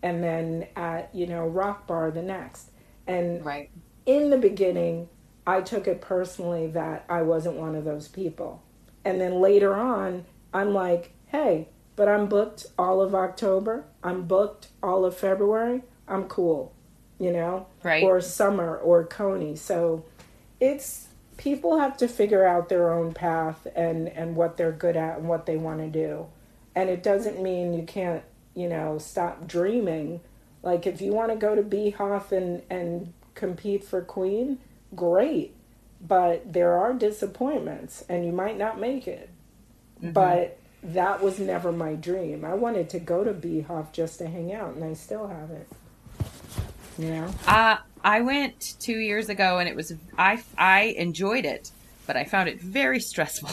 and 0.08 0.24
then 0.24 0.66
at 0.78 1.14
you 1.14 1.28
know 1.28 1.46
Rock 1.46 1.86
Bar 1.86 2.12
the 2.12 2.22
next. 2.22 2.72
And 3.08 3.46
right. 3.46 3.70
in 4.06 4.30
the 4.30 4.38
beginning, 4.38 5.10
I 5.46 5.60
took 5.62 5.86
it 5.86 6.00
personally 6.00 6.68
that 6.68 7.04
I 7.10 7.24
wasn't 7.24 7.56
one 7.56 7.76
of 7.76 7.84
those 7.84 8.08
people. 8.08 8.64
And 9.04 9.20
then 9.20 9.42
later 9.42 9.76
on, 9.76 10.26
I'm 10.54 10.74
like, 10.74 11.14
hey, 11.28 11.68
but 11.98 12.08
I'm 12.08 12.28
booked 12.28 12.68
all 12.78 13.02
of 13.02 13.14
October. 13.14 13.86
I'm 14.02 14.24
booked 14.24 14.68
all 14.82 15.04
of 15.04 15.16
February. 15.18 15.84
I'm 16.08 16.26
cool, 16.26 16.74
you 17.20 17.32
know? 17.32 17.68
Right. 17.84 18.04
Or 18.04 18.22
summer 18.22 18.78
or 18.78 19.06
Coney. 19.06 19.56
So 19.56 20.06
it's 20.60 21.08
people 21.36 21.80
have 21.80 21.98
to 21.98 22.08
figure 22.08 22.46
out 22.46 22.70
their 22.70 22.92
own 22.92 23.14
path 23.14 23.68
and, 23.76 24.08
and 24.10 24.36
what 24.36 24.58
they're 24.58 24.72
good 24.72 24.96
at 24.96 25.18
and 25.18 25.28
what 25.28 25.46
they 25.46 25.58
want 25.58 25.80
to 25.80 25.88
do. 25.88 26.28
And 26.76 26.90
it 26.90 27.04
doesn't 27.04 27.42
mean 27.42 27.74
you 27.74 27.84
can't, 27.84 28.24
you 28.58 28.68
know, 28.68 28.98
stop 28.98 29.48
dreaming. 29.48 30.20
Like 30.64 30.88
if 30.88 31.00
you 31.00 31.14
want 31.14 31.30
to 31.30 31.38
go 31.38 31.54
to 31.54 31.62
Beehoff 31.62 32.32
and, 32.32 32.64
and 32.72 33.14
compete 33.36 33.84
for 33.84 34.02
Queen, 34.02 34.58
great. 34.96 35.54
But 36.02 36.54
there 36.54 36.74
are 36.74 36.94
disappointments 36.94 38.04
and 38.10 38.26
you 38.26 38.32
might 38.32 38.58
not 38.58 38.80
make 38.80 39.08
it. 39.08 39.30
But 40.02 40.58
that 40.82 41.22
was 41.22 41.40
never 41.40 41.72
my 41.72 41.94
dream. 41.94 42.44
I 42.44 42.56
wanted 42.56 42.90
to 42.92 43.00
go 43.00 43.24
to 43.24 43.32
Beehoff 43.32 43.92
just 43.92 44.18
to 44.20 44.28
hang 44.28 44.52
out 44.52 44.74
and 44.74 44.84
I 44.84 44.94
still 44.94 45.28
haven't. 45.28 45.68
You 46.98 47.12
know? 47.12 47.34
Uh, 47.46 47.78
I 48.04 48.22
went 48.22 48.76
two 48.80 48.98
years 48.98 49.30
ago 49.30 49.60
and 49.60 49.70
it 49.70 49.76
was 49.76 49.94
I 50.18 50.44
I 50.58 50.96
enjoyed 50.98 51.46
it, 51.46 51.72
but 52.08 52.18
I 52.18 52.24
found 52.24 52.50
it 52.50 52.60
very 52.60 53.00
stressful. 53.00 53.52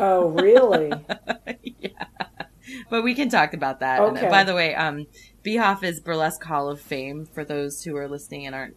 Oh, 0.00 0.28
really? 0.28 0.92
yeah, 1.62 1.90
but 2.88 3.02
we 3.02 3.14
can 3.14 3.28
talk 3.28 3.54
about 3.54 3.80
that. 3.80 4.00
And, 4.02 4.16
uh, 4.18 4.28
by 4.30 4.44
the 4.44 4.54
way, 4.54 4.74
um, 4.74 5.06
Beehoff 5.44 5.82
is 5.82 6.00
Burlesque 6.00 6.42
Hall 6.44 6.68
of 6.68 6.80
Fame 6.80 7.26
for 7.26 7.44
those 7.44 7.82
who 7.84 7.96
are 7.96 8.08
listening 8.08 8.46
and 8.46 8.54
aren't 8.54 8.76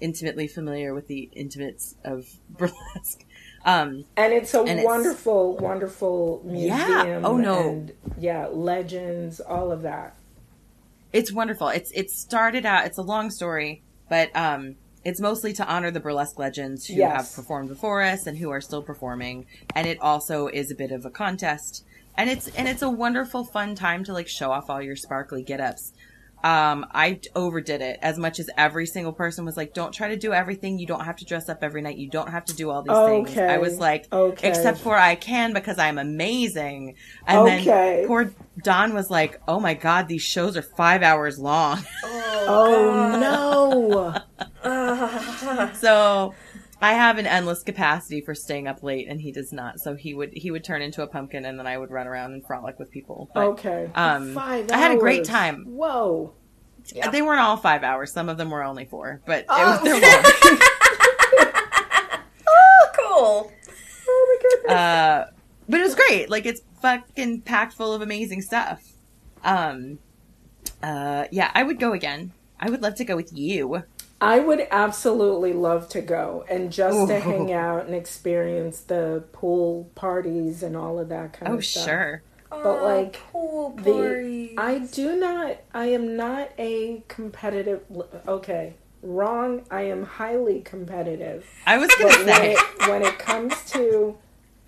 intimately 0.00 0.48
familiar 0.48 0.92
with 0.94 1.06
the 1.06 1.28
intimates 1.32 1.94
of 2.04 2.26
burlesque. 2.50 3.24
Um, 3.64 4.04
and 4.16 4.32
it's 4.32 4.52
a 4.54 4.60
And 4.60 4.68
it's- 4.70 4.84
wonderful, 4.84 5.56
wonderful 5.56 6.42
Yeah. 6.46 6.76
museum. 7.04 7.24
Oh, 7.24 7.36
no. 7.36 7.68
And 7.68 7.92
yeah, 8.18 8.48
legends, 8.48 9.38
all 9.40 9.70
of 9.70 9.82
that. 9.82 10.14
it's 11.12 11.32
wonderful. 11.32 11.68
It's 11.68 11.90
it 11.92 12.10
started 12.10 12.64
out. 12.66 12.86
It's 12.86 12.98
a 12.98 13.02
long 13.02 13.30
story, 13.30 13.82
but 14.08 14.34
um, 14.34 14.76
it's 15.04 15.20
mostly 15.20 15.52
to 15.52 15.66
honor 15.66 15.90
the 15.90 16.00
burlesque 16.00 16.38
legends 16.38 16.86
who 16.86 16.94
Yes. 16.94 17.16
have 17.16 17.36
performed 17.36 17.68
before 17.68 18.02
us 18.02 18.26
and 18.26 18.38
who 18.38 18.50
are 18.50 18.60
still 18.60 18.82
performing. 18.82 19.46
And 19.76 19.86
it 19.86 19.98
also 20.00 20.46
is 20.48 20.70
a 20.70 20.74
bit 20.74 20.90
of 20.90 21.04
a 21.04 21.10
contest, 21.10 21.84
and 22.16 22.30
it's 22.30 22.48
and 22.48 22.68
it's 22.68 22.82
a 22.82 22.90
wonderful, 22.90 23.44
fun 23.44 23.74
time 23.74 24.04
to 24.04 24.12
like 24.12 24.28
show 24.28 24.50
off 24.52 24.68
all 24.70 24.82
your 24.82 24.96
sparkly 24.96 25.42
get 25.42 25.60
ups. 25.60 25.92
Um, 26.44 26.86
I 26.92 27.20
overdid 27.36 27.80
it 27.82 28.00
as 28.02 28.18
much 28.18 28.40
as 28.40 28.50
every 28.58 28.84
single 28.86 29.12
person 29.12 29.44
was 29.44 29.56
like, 29.56 29.74
"Don't 29.74 29.92
try 29.92 30.08
to 30.08 30.16
do 30.16 30.32
everything. 30.32 30.78
You 30.78 30.86
don't 30.88 31.04
have 31.04 31.16
to 31.18 31.24
dress 31.24 31.48
up 31.48 31.58
every 31.62 31.82
night. 31.82 31.98
You 31.98 32.10
don't 32.10 32.30
have 32.30 32.44
to 32.46 32.54
do 32.54 32.68
all 32.70 32.82
these 32.82 32.98
things." 33.04 33.36
I 33.36 33.58
was 33.58 33.78
like, 33.78 34.06
Okay. 34.12 34.48
"Except 34.48 34.78
for 34.78 34.96
I 34.96 35.14
can 35.14 35.52
because 35.52 35.78
I'm 35.78 35.98
amazing." 35.98 36.96
And 37.28 37.46
Okay. 37.46 37.98
then 37.98 38.06
poor 38.08 38.34
Don 38.64 38.92
was 38.92 39.08
like, 39.08 39.40
"Oh 39.46 39.60
my 39.60 39.74
god, 39.74 40.08
these 40.08 40.22
shows 40.22 40.56
are 40.56 40.62
five 40.62 41.02
hours 41.02 41.38
long." 41.38 41.84
Oh, 42.04 42.92
no. 44.64 45.72
so 45.74 46.34
I 46.82 46.94
have 46.94 47.16
an 47.18 47.26
endless 47.26 47.62
capacity 47.62 48.20
for 48.20 48.34
staying 48.34 48.66
up 48.66 48.82
late, 48.82 49.06
and 49.08 49.20
he 49.20 49.30
does 49.32 49.52
not. 49.52 49.78
So 49.80 49.94
he 49.94 50.14
would 50.14 50.32
he 50.34 50.50
would 50.50 50.64
turn 50.64 50.82
into 50.82 51.02
a 51.02 51.06
pumpkin, 51.06 51.44
and 51.44 51.58
then 51.58 51.66
I 51.66 51.78
would 51.78 51.90
run 51.90 52.06
around 52.08 52.32
and 52.32 52.44
frolic 52.44 52.78
with 52.78 52.90
people. 52.90 53.30
But 53.32 53.44
okay. 53.50 53.88
um, 53.94 54.34
Five 54.34 54.70
I 54.72 54.76
had 54.78 54.90
a 54.92 54.96
great 54.98 55.24
time. 55.24 55.64
Whoa. 55.66 56.32
Yeah. 56.92 57.10
they 57.10 57.22
weren't 57.22 57.40
all 57.40 57.56
five 57.56 57.84
hours. 57.84 58.12
Some 58.12 58.28
of 58.28 58.36
them 58.36 58.50
were 58.50 58.64
only 58.64 58.84
four, 58.84 59.20
but 59.24 59.40
it 59.40 59.46
Oh. 59.48 59.70
was 59.70 59.82
they're 59.82 59.94
long. 60.52 60.58
cool. 62.96 63.52
Oh, 64.08 64.38
my 64.40 64.50
goodness. 64.50 64.72
uh, 64.72 65.30
but 65.68 65.80
it 65.80 65.84
was 65.84 65.94
great. 65.94 66.28
Like 66.30 66.46
it's 66.46 66.62
fucking 66.80 67.42
packed 67.42 67.74
full 67.74 67.94
of 67.94 68.02
amazing 68.02 68.42
stuff. 68.42 68.82
Um, 69.44 70.00
uh, 70.82 71.26
yeah, 71.30 71.50
I 71.54 71.62
would 71.62 71.78
go 71.78 71.92
again. 71.92 72.32
I 72.58 72.70
would 72.70 72.82
love 72.82 72.94
to 72.96 73.04
go 73.04 73.16
with 73.16 73.32
you. 73.32 73.84
I 74.22 74.38
would 74.38 74.66
absolutely 74.70 75.52
love 75.52 75.88
to 75.90 76.00
go 76.00 76.44
and 76.48 76.70
just 76.72 77.08
to 77.08 77.18
hang 77.18 77.52
out 77.52 77.86
and 77.86 77.94
experience 77.94 78.80
the 78.80 79.24
pool 79.32 79.90
parties 79.96 80.62
and 80.62 80.76
all 80.76 80.98
of 81.00 81.08
that 81.08 81.32
kind 81.32 81.52
Oh, 81.52 81.56
of 81.56 81.64
stuff. 81.66 81.82
Oh, 81.82 81.86
sure. 81.86 82.22
But, 82.48 82.66
ah, 82.66 82.84
like, 82.84 83.12
pool 83.32 83.70
The 83.70 83.82
parties. 83.92 84.54
I 84.58 84.78
do 84.78 85.16
not. 85.16 85.56
I 85.74 85.86
am 85.86 86.16
not 86.16 86.50
a 86.58 87.02
competitive. 87.08 87.80
Okay, 88.28 88.74
wrong. 89.02 89.62
I 89.70 89.82
am 89.82 90.04
highly 90.04 90.60
competitive. 90.60 91.44
I 91.66 91.78
was 91.78 91.90
gonna 91.98 92.10
when 92.18 92.26
say. 92.26 92.52
it, 92.52 92.88
when 92.88 93.02
it 93.02 93.18
comes 93.18 93.54
to 93.72 94.16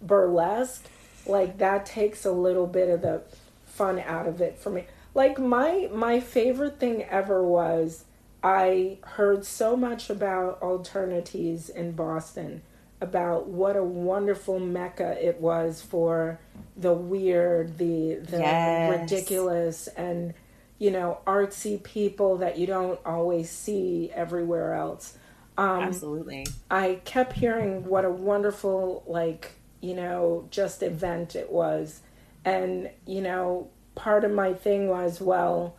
burlesque, 0.02 0.84
like 1.26 1.58
that 1.58 1.86
takes 1.86 2.24
a 2.24 2.32
little 2.32 2.66
bit 2.66 2.88
of 2.88 3.02
the 3.02 3.22
fun 3.66 4.00
out 4.00 4.26
of 4.26 4.40
it 4.40 4.58
for 4.58 4.70
me. 4.70 4.86
Like 5.14 5.38
my 5.38 5.88
my 5.92 6.20
favorite 6.20 6.80
thing 6.80 7.04
ever 7.04 7.42
was 7.44 8.04
I 8.44 8.98
heard 9.04 9.46
so 9.46 9.76
much 9.76 10.10
about 10.10 10.62
alternatives 10.62 11.70
in 11.70 11.92
Boston 11.92 12.62
about 13.02 13.48
what 13.48 13.76
a 13.76 13.84
wonderful 13.84 14.60
mecca 14.60 15.18
it 15.26 15.40
was 15.40 15.82
for 15.82 16.40
the 16.76 16.94
weird, 16.94 17.78
the 17.78 18.16
the 18.16 18.38
Yes. 18.38 18.84
ridiculous 18.84 19.88
and 19.88 20.34
you 20.78 20.90
know 20.92 21.20
artsy 21.26 21.82
people 21.82 22.38
that 22.38 22.58
you 22.58 22.66
don't 22.68 23.00
always 23.06 23.50
see 23.50 24.10
everywhere 24.14 24.74
else. 24.74 25.18
Um, 25.58 25.82
Absolutely. 25.82 26.56
I 26.70 27.00
kept 27.04 27.34
hearing 27.34 27.84
what 27.86 28.04
a 28.04 28.10
wonderful, 28.10 29.04
like, 29.06 29.52
you 29.80 29.94
know, 29.94 30.48
just 30.50 30.82
event 30.82 31.36
it 31.36 31.50
was. 31.52 32.02
And, 32.44 32.90
you 33.06 33.22
know, 33.22 33.70
part 33.94 34.24
of 34.24 34.32
my 34.32 34.54
thing 34.54 34.88
was, 34.88 35.20
well, 35.20 35.76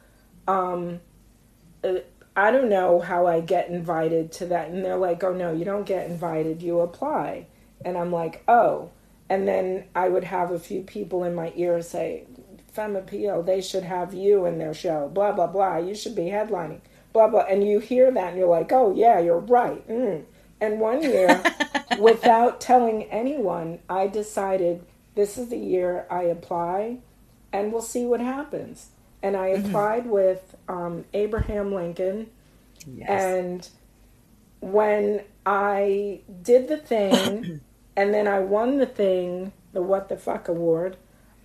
um, 0.48 1.02
uh, 1.84 2.00
I 2.36 2.52
don't 2.52 2.70
know 2.70 3.00
how 3.00 3.28
I 3.28 3.40
get 3.40 3.70
invited 3.70 4.32
to 4.34 4.46
that. 4.48 4.70
And 4.70 4.84
they're 4.84 4.98
like, 4.98 5.24
oh, 5.24 5.34
no, 5.34 5.54
you 5.54 5.64
don't 5.64 5.86
get 5.86 6.10
invited, 6.10 6.62
you 6.62 6.82
apply. 6.82 7.48
And 7.84 7.98
I'm 7.98 8.12
like, 8.12 8.44
oh. 8.48 8.92
And 9.30 9.48
then 9.48 9.86
I 9.96 10.10
would 10.10 10.26
have 10.26 10.52
a 10.52 10.60
few 10.60 10.82
people 10.82 11.24
in 11.24 11.34
my 11.34 11.54
ear 11.56 11.82
say, 11.82 12.26
Femme 12.74 12.98
Appeal, 12.98 13.42
they 13.42 13.62
should 13.62 13.84
have 13.84 14.14
you 14.14 14.46
in 14.46 14.58
their 14.58 14.74
show, 14.74 15.08
blah, 15.08 15.32
blah, 15.32 15.48
blah. 15.48 15.78
You 15.78 15.96
should 15.96 16.16
be 16.16 16.24
headlining, 16.24 16.82
blah, 17.14 17.30
blah. 17.30 17.46
And 17.50 17.66
you 17.66 17.80
hear 17.80 18.12
that 18.12 18.30
and 18.30 18.38
you're 18.38 18.50
like, 18.50 18.72
oh, 18.74 18.94
yeah, 18.94 19.20
you're 19.20 19.40
right. 19.40 19.88
Mm. 19.88 20.26
And 20.60 20.80
one 20.80 21.02
year, 21.02 21.42
without 22.00 22.60
telling 22.60 23.04
anyone, 23.04 23.80
I 23.90 24.08
decided 24.08 24.86
this 25.16 25.38
is 25.38 25.48
the 25.48 25.58
year 25.58 26.06
I 26.12 26.24
apply 26.24 26.98
and 27.54 27.72
we'll 27.72 27.82
see 27.82 28.06
what 28.06 28.20
happens. 28.20 28.90
And 29.26 29.36
I 29.36 29.48
applied 29.48 30.06
with 30.06 30.56
um, 30.68 31.04
Abraham 31.12 31.74
Lincoln. 31.74 32.30
Yes. 32.86 33.10
And 33.10 33.70
when 34.60 35.22
I 35.48 36.22
did 36.44 36.68
the 36.68 36.78
thing, 36.78 37.62
and 37.98 38.14
then 38.14 38.28
I 38.28 38.40
won 38.42 38.78
the 38.78 38.86
thing, 38.86 39.52
the 39.74 39.82
What 39.82 40.10
the 40.10 40.18
Fuck 40.18 40.48
Award, 40.48 40.98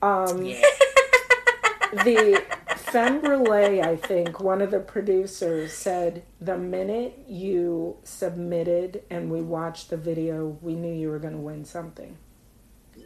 um, 0.03 0.43
the 1.93 2.45
Femme 2.77 3.23
Brûlée, 3.23 3.83
I 3.83 3.97
think, 3.97 4.41
one 4.41 4.61
of 4.61 4.71
the 4.71 4.81
producers 4.81 5.73
said, 5.73 6.23
the 6.39 6.59
minute 6.59 7.25
you 7.27 7.97
submitted 8.05 9.05
and 9.09 9.31
we 9.31 9.41
watched 9.41 9.89
the 9.89 9.97
video, 9.97 10.59
we 10.61 10.75
knew 10.75 10.93
you 10.93 11.09
were 11.09 11.19
going 11.19 11.33
to 11.33 11.41
win 11.41 11.65
something. 11.65 12.19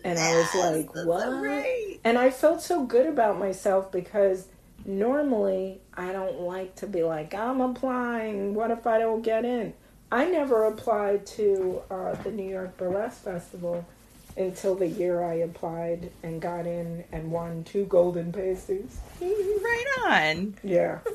And 0.05 0.19
I 0.19 0.37
was 0.37 0.55
like, 0.57 1.07
what? 1.07 1.29
Right. 1.29 2.01
And 2.03 2.19
I 2.19 2.31
felt 2.31 2.61
so 2.61 2.85
good 2.85 3.07
about 3.07 3.39
myself 3.39 3.93
because 3.93 4.49
normally 4.85 5.81
I 5.95 6.13
don't 6.13 6.41
like 6.41 6.77
to 6.77 6.87
be 6.87 7.03
like, 7.03 7.35
I'm 7.35 7.61
applying. 7.61 8.55
What 8.55 8.71
if 8.71 8.87
I 8.87 8.99
don't 8.99 9.23
get 9.23 9.45
in? 9.45 9.73
I 10.13 10.27
never 10.27 10.65
applied 10.65 11.27
to 11.29 11.83
uh, 11.91 12.15
the 12.23 12.31
New 12.31 12.49
York 12.49 12.77
Burlesque 12.77 13.23
Festival 13.23 13.85
until 14.37 14.75
the 14.75 14.87
year 14.87 15.23
I 15.23 15.35
applied 15.35 16.11
and 16.23 16.41
got 16.41 16.67
in 16.67 17.05
and 17.13 17.31
won 17.31 17.65
two 17.65 17.85
golden 17.87 18.33
pasties. 18.33 18.99
Right 19.21 19.85
on. 20.07 20.55
Yeah. 20.63 20.99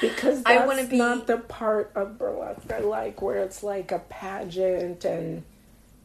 Because 0.00 0.42
I 0.46 0.54
that's 0.56 0.66
wanna 0.66 0.84
be- 0.86 0.98
not 0.98 1.26
the 1.26 1.38
part 1.38 1.90
of 1.94 2.18
burlesque 2.18 2.70
I 2.70 2.80
like 2.80 3.20
where 3.22 3.42
it's 3.42 3.62
like 3.62 3.92
a 3.92 3.98
pageant 3.98 5.04
and 5.04 5.42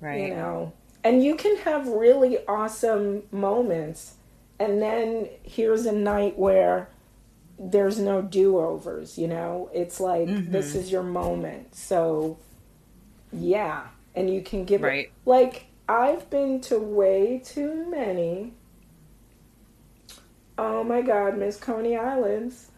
Right. 0.01 0.21
you 0.21 0.29
know 0.35 0.73
and 1.03 1.23
you 1.23 1.35
can 1.35 1.57
have 1.57 1.87
really 1.87 2.37
awesome 2.47 3.23
moments 3.31 4.15
and 4.59 4.81
then 4.81 5.27
here's 5.43 5.85
a 5.85 5.91
night 5.91 6.37
where 6.37 6.89
there's 7.59 7.99
no 7.99 8.21
do-overs 8.21 9.17
you 9.17 9.27
know 9.27 9.69
it's 9.73 9.99
like 9.99 10.27
Mm-hmm. 10.27 10.51
this 10.51 10.75
is 10.75 10.91
your 10.91 11.03
moment 11.03 11.73
so 11.75 12.37
yeah 13.31 13.83
and 14.15 14.33
you 14.33 14.41
can 14.41 14.65
give 14.65 14.81
Right. 14.81 15.05
it 15.07 15.11
like 15.25 15.65
i've 15.87 16.29
been 16.29 16.59
to 16.61 16.79
way 16.79 17.41
too 17.43 17.85
many 17.89 18.53
oh 20.57 20.83
my 20.83 21.01
god 21.01 21.37
miss 21.37 21.57
coney 21.57 21.95
islands 21.97 22.69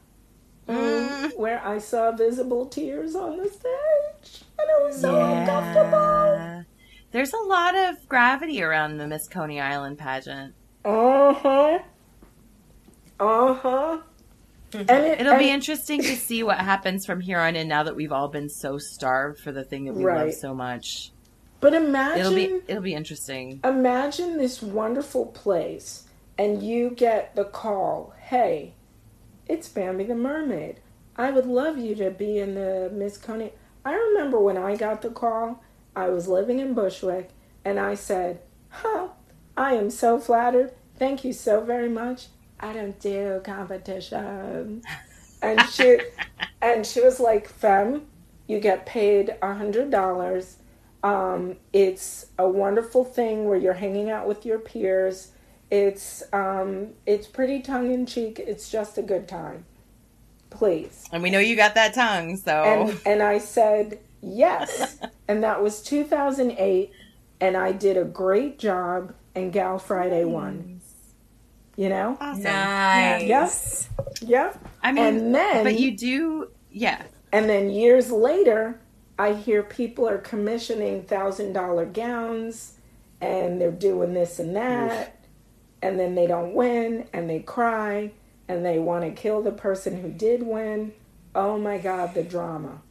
um, 0.67 0.75
Mm. 0.75 1.37
where 1.37 1.65
i 1.65 1.77
saw 1.77 2.11
visible 2.11 2.65
tears 2.65 3.15
on 3.15 3.37
the 3.37 3.45
stage 3.49 4.43
and 4.59 4.69
it 4.69 4.83
was 4.85 4.99
so 4.99 5.15
uncomfortable 5.23 6.65
There's 7.11 7.33
a 7.33 7.37
lot 7.37 7.73
of 7.75 8.07
gravity 8.09 8.61
around 8.61 8.97
the 8.97 9.07
Miss 9.07 9.29
Coney 9.29 9.61
Island 9.61 9.97
pageant. 9.97 10.53
Uh 10.87 11.33
huh. 11.33 11.79
Uh 13.19 13.53
huh. 13.53 13.97
And 14.73 14.89
it, 14.89 15.19
It'll 15.21 15.37
be 15.37 15.49
interesting 15.49 16.01
to 16.01 16.15
see 16.15 16.43
what 16.43 16.59
happens 16.59 17.05
from 17.05 17.19
here 17.19 17.39
on 17.39 17.55
in 17.57 17.67
now 17.67 17.83
that 17.83 17.95
we've 17.95 18.11
all 18.11 18.27
been 18.29 18.47
so 18.49 18.77
starved 18.77 19.39
for 19.39 19.51
the 19.51 19.63
thing 19.63 19.85
that 19.85 19.93
we 19.93 20.05
love 20.05 20.33
so 20.33 20.53
much. 20.53 21.11
But 21.59 21.73
imagine, 21.73 22.19
It'll 22.19 22.35
be 22.35 22.61
it'll 22.67 22.83
be 22.83 22.93
interesting. 22.93 23.59
imagine 23.63 24.37
this 24.37 24.61
wonderful 24.61 25.25
place, 25.25 26.03
and 26.37 26.61
you 26.63 26.91
get 26.91 27.35
the 27.35 27.45
call. 27.45 28.13
Hey, 28.19 28.73
it's 29.47 29.67
Bambi 29.67 30.05
the 30.05 30.15
Mermaid. 30.15 30.79
I 31.17 31.31
would 31.31 31.47
love 31.47 31.77
you 31.77 31.95
to 31.95 32.11
be 32.11 32.37
in 32.37 32.53
the 32.55 32.91
Miss 32.93 33.17
Coney. 33.17 33.51
I 33.83 33.93
remember 33.93 34.39
when 34.39 34.57
I 34.57 34.75
got 34.77 35.01
the 35.01 35.09
call. 35.09 35.63
I 35.95 36.09
was 36.09 36.27
living 36.27 36.59
in 36.59 36.73
Bushwick, 36.75 37.31
and 37.65 37.79
I 37.79 37.95
said, 37.95 38.39
"Huh, 38.69 39.07
I 39.57 39.73
am 39.73 39.89
so 39.89 40.19
flattered. 40.19 40.73
Thank 40.97 41.23
you 41.23 41.33
so 41.33 41.61
very 41.61 41.89
much. 41.89 42.27
I 42.59 42.73
don't 42.73 42.99
do 42.99 43.41
competition." 43.43 44.83
And 45.41 45.61
she, 45.69 45.99
and 46.61 46.85
she 46.85 47.01
was 47.01 47.19
like, 47.19 47.47
"Femme, 47.47 48.05
you 48.47 48.59
get 48.59 48.85
paid 48.85 49.35
a 49.41 49.53
hundred 49.53 49.91
dollars." 49.91 50.57
Um, 51.03 51.57
it's 51.73 52.27
a 52.37 52.49
wonderful 52.49 53.05
thing 53.05 53.45
where 53.45 53.57
you're 53.57 53.73
hanging 53.73 54.09
out 54.09 54.27
with 54.27 54.45
your 54.45 54.59
peers. 54.59 55.31
It's 55.69 56.23
um, 56.33 56.89
it's 57.05 57.27
pretty 57.27 57.61
tongue 57.61 57.91
in 57.91 58.05
cheek. 58.05 58.39
It's 58.39 58.69
just 58.69 58.97
a 58.97 59.01
good 59.01 59.27
time. 59.27 59.65
Please. 60.49 61.05
And 61.11 61.21
we 61.21 61.29
know 61.29 61.39
you 61.39 61.55
got 61.55 61.75
that 61.75 61.93
tongue, 61.93 62.37
so 62.37 62.63
And 62.63 62.99
and 63.05 63.21
I 63.23 63.37
said, 63.37 63.99
Yes. 64.21 64.99
and 65.27 65.43
that 65.43 65.61
was 65.61 65.81
2008. 65.81 66.91
And 67.39 67.55
I 67.55 67.71
did 67.71 67.97
a 67.97 68.03
great 68.03 68.57
job, 68.57 69.13
and 69.35 69.53
Gal 69.53 69.77
Friday 69.77 70.25
won. 70.25 70.76
You 71.77 71.89
know? 71.89 72.17
Awesome. 72.19 72.43
Nice. 72.43 73.87
Yep. 74.21 74.67
I 74.83 74.91
mean, 74.91 75.05
And 75.05 75.35
then- 75.35 75.63
but 75.63 75.79
you 75.79 75.95
do, 75.95 76.49
yeah. 76.71 77.03
And 77.31 77.47
then 77.49 77.69
years 77.69 78.11
later, 78.11 78.79
I 79.19 79.33
hear 79.33 79.63
people 79.63 80.07
are 80.09 80.17
commissioning 80.17 81.03
thousand 81.03 81.53
dollar 81.53 81.85
gowns 81.85 82.73
and 83.21 83.61
they're 83.61 83.71
doing 83.71 84.13
this 84.13 84.39
and 84.39 84.55
that. 84.55 85.15
And 85.81 85.99
then 85.99 86.15
they 86.15 86.25
don't 86.27 86.53
win 86.53 87.07
and 87.13 87.29
they 87.29 87.39
cry 87.39 88.11
and 88.47 88.65
they 88.65 88.79
want 88.79 89.03
to 89.05 89.11
kill 89.11 89.41
the 89.41 89.51
person 89.51 90.01
who 90.01 90.09
did 90.09 90.41
win. 90.43 90.93
Oh 91.35 91.57
my 91.59 91.77
God, 91.77 92.13
the 92.15 92.23
drama. 92.23 92.81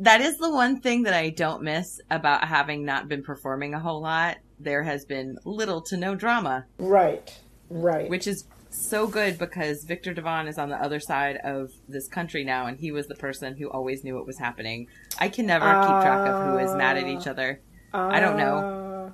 That 0.00 0.20
is 0.20 0.38
the 0.38 0.50
one 0.50 0.80
thing 0.80 1.02
that 1.04 1.14
I 1.14 1.30
don't 1.30 1.62
miss 1.62 2.00
about 2.10 2.44
having 2.46 2.84
not 2.84 3.08
been 3.08 3.22
performing 3.22 3.74
a 3.74 3.80
whole 3.80 4.00
lot. 4.00 4.36
There 4.60 4.82
has 4.82 5.04
been 5.04 5.38
little 5.44 5.80
to 5.82 5.96
no 5.96 6.14
drama, 6.14 6.66
Right, 6.78 7.38
right. 7.70 8.08
which 8.10 8.26
is 8.26 8.44
so 8.70 9.06
good 9.06 9.38
because 9.38 9.84
Victor 9.84 10.12
Devon 10.12 10.46
is 10.48 10.58
on 10.58 10.68
the 10.68 10.76
other 10.76 11.00
side 11.00 11.36
of 11.38 11.70
this 11.88 12.08
country 12.08 12.44
now, 12.44 12.66
and 12.66 12.78
he 12.78 12.90
was 12.90 13.06
the 13.06 13.14
person 13.14 13.56
who 13.56 13.70
always 13.70 14.04
knew 14.04 14.14
what 14.14 14.26
was 14.26 14.38
happening. 14.38 14.88
I 15.18 15.28
can 15.28 15.46
never 15.46 15.64
keep 15.64 15.88
track 16.02 16.28
of 16.28 16.46
who 16.46 16.58
is 16.58 16.74
mad 16.74 16.96
at 16.98 17.06
each 17.06 17.26
other. 17.26 17.60
I 17.94 18.20
don't 18.20 18.36
know. 18.36 18.56
Uh, 18.58 19.10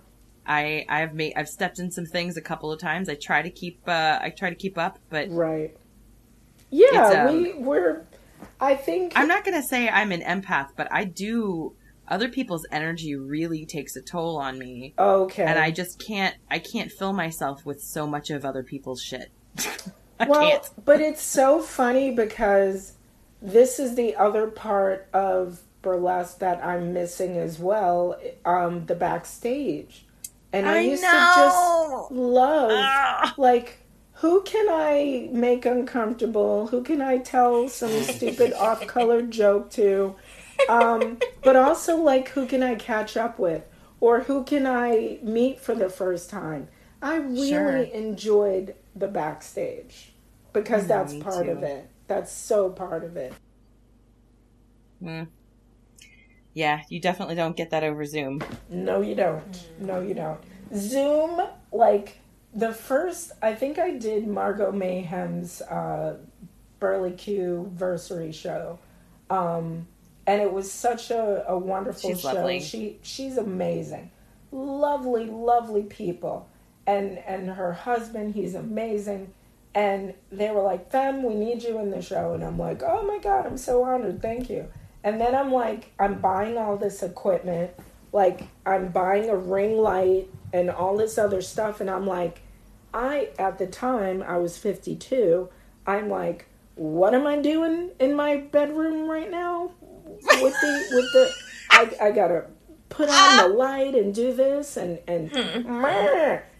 I 0.46 0.84
I've 0.88 1.14
made 1.14 1.34
I've 1.36 1.48
stepped 1.48 1.78
in 1.78 1.90
some 1.90 2.04
things 2.06 2.36
a 2.36 2.40
couple 2.42 2.72
of 2.72 2.80
times. 2.80 3.08
I 3.08 3.14
try 3.14 3.42
to 3.42 3.50
keep 3.50 3.80
uh, 3.86 4.18
I 4.20 4.30
try 4.30 4.50
to 4.50 4.56
keep 4.56 4.76
up, 4.76 4.98
but 5.08 5.30
right. 5.30 5.74
Yeah, 6.70 7.26
um, 7.28 7.42
we 7.42 7.52
we're. 7.54 8.02
I 8.60 8.74
think 8.74 9.12
I'm 9.16 9.28
not 9.28 9.44
gonna 9.44 9.62
say 9.62 9.88
I'm 9.88 10.10
an 10.12 10.20
empath, 10.22 10.70
but 10.76 10.88
I 10.92 11.04
do. 11.04 11.74
Other 12.08 12.28
people's 12.28 12.66
energy 12.70 13.14
really 13.16 13.64
takes 13.64 13.96
a 13.96 14.02
toll 14.02 14.36
on 14.36 14.58
me, 14.58 14.94
okay. 14.98 15.44
and 15.44 15.58
I 15.58 15.70
just 15.70 15.98
can't. 16.04 16.34
I 16.50 16.58
can't 16.58 16.92
fill 16.92 17.12
myself 17.12 17.64
with 17.64 17.80
so 17.82 18.06
much 18.06 18.30
of 18.30 18.44
other 18.44 18.62
people's 18.62 19.02
shit. 19.02 19.30
I 20.20 20.28
well, 20.28 20.40
can't. 20.50 20.70
but 20.84 21.00
it's 21.00 21.22
so 21.22 21.60
funny 21.60 22.10
because 22.12 22.92
this 23.42 23.78
is 23.78 23.94
the 23.96 24.14
other 24.16 24.46
part 24.48 25.08
of 25.12 25.60
burlesque 25.82 26.38
that 26.38 26.64
I'm 26.64 26.92
missing 26.92 27.36
as 27.38 27.58
well. 27.58 28.16
Um, 28.44 28.86
the 28.86 28.94
backstage, 28.94 30.06
and 30.52 30.68
I, 30.68 30.76
I 30.76 30.80
used 30.80 31.02
know. 31.02 31.10
to 31.10 31.32
just 31.36 32.12
love 32.12 32.70
Ah. 32.72 33.34
like. 33.38 33.78
Who 34.18 34.42
can 34.42 34.66
I 34.70 35.28
make 35.32 35.66
uncomfortable? 35.66 36.68
Who 36.68 36.82
can 36.84 37.02
I 37.02 37.18
tell 37.18 37.68
some 37.68 37.90
stupid 38.04 38.52
off-color 38.54 39.22
joke 39.22 39.70
to? 39.72 40.14
Um, 40.68 41.22
but 41.42 41.56
also, 41.56 41.96
like, 41.96 42.28
who 42.30 42.46
can 42.46 42.62
I 42.62 42.74
catch 42.76 43.16
up 43.16 43.38
with? 43.38 43.64
Or 44.00 44.20
who 44.20 44.44
can 44.44 44.66
I 44.66 45.18
meet 45.22 45.60
for 45.60 45.74
the 45.74 45.88
first 45.88 46.30
time? 46.30 46.68
I 47.02 47.16
really 47.16 47.48
Sure. 47.50 47.90
enjoyed 47.92 48.74
the 48.94 49.08
backstage 49.08 50.14
because 50.52 50.88
know, 50.88 50.88
that's 50.88 51.14
part 51.14 51.48
of 51.48 51.62
it. 51.62 51.90
That's 52.06 52.32
so 52.32 52.70
part 52.70 53.04
of 53.04 53.16
it. 53.16 53.38
Mm. 55.02 55.28
Yeah, 56.54 56.82
you 56.88 57.00
definitely 57.00 57.34
don't 57.34 57.56
get 57.56 57.70
that 57.70 57.84
over 57.84 58.04
Zoom. 58.04 58.40
No, 58.68 59.00
you 59.00 59.14
don't. 59.14 59.68
No, 59.78 60.00
you 60.00 60.14
don't. 60.14 60.40
Zoom, 60.74 61.40
like 61.72 62.18
the 62.54 62.72
first, 62.72 63.32
I 63.42 63.54
think 63.54 63.78
I 63.78 63.90
did 63.92 64.26
Margot 64.26 64.72
Mayhem's 64.72 65.60
uh, 65.62 66.18
Burley 66.78 67.12
Q 67.12 67.72
versary 67.76 68.32
show, 68.32 68.78
um, 69.30 69.86
and 70.26 70.40
it 70.40 70.52
was 70.52 70.70
such 70.70 71.10
a, 71.10 71.44
a 71.48 71.58
wonderful 71.58 72.10
She's 72.10 72.20
show. 72.20 72.32
lovely. 72.32 72.60
She 72.60 72.98
she's 73.02 73.36
amazing, 73.36 74.10
lovely, 74.52 75.26
lovely 75.26 75.82
people, 75.82 76.48
and 76.86 77.18
and 77.18 77.50
her 77.50 77.72
husband, 77.72 78.34
he's 78.34 78.54
amazing. 78.54 79.32
And 79.74 80.14
they 80.30 80.50
were 80.50 80.62
like, 80.62 80.90
"Femme, 80.90 81.22
we 81.24 81.34
need 81.34 81.62
you 81.62 81.78
in 81.78 81.90
the 81.90 82.00
show," 82.00 82.34
and 82.34 82.44
I'm 82.44 82.58
like, 82.58 82.82
"Oh 82.82 83.02
my 83.02 83.18
god, 83.18 83.46
I'm 83.46 83.58
so 83.58 83.82
honored, 83.82 84.22
thank 84.22 84.48
you." 84.48 84.68
And 85.02 85.20
then 85.20 85.34
I'm 85.34 85.52
like, 85.52 85.92
I'm 85.98 86.20
buying 86.20 86.56
all 86.56 86.76
this 86.76 87.02
equipment 87.02 87.72
like 88.14 88.46
I'm 88.64 88.88
buying 88.88 89.28
a 89.28 89.36
ring 89.36 89.76
light 89.76 90.28
and 90.52 90.70
all 90.70 90.96
this 90.96 91.18
other 91.18 91.42
stuff 91.42 91.80
and 91.80 91.90
I'm 91.90 92.06
like 92.06 92.40
I 92.94 93.30
at 93.38 93.58
the 93.58 93.66
time 93.66 94.22
I 94.22 94.38
was 94.38 94.56
52 94.56 95.48
I'm 95.86 96.08
like 96.08 96.46
what 96.76 97.12
am 97.12 97.26
I 97.26 97.38
doing 97.40 97.90
in 97.98 98.14
my 98.14 98.36
bedroom 98.36 99.10
right 99.10 99.30
now 99.30 99.72
with 100.22 100.54
the 100.60 100.86
with 100.92 101.12
the 101.12 101.32
I, 101.70 102.08
I 102.08 102.10
gotta 102.12 102.46
put 102.88 103.08
on 103.08 103.36
the 103.38 103.48
light 103.56 103.94
and 103.94 104.14
do 104.14 104.32
this 104.32 104.76
and 104.76 104.98
and 105.08 105.30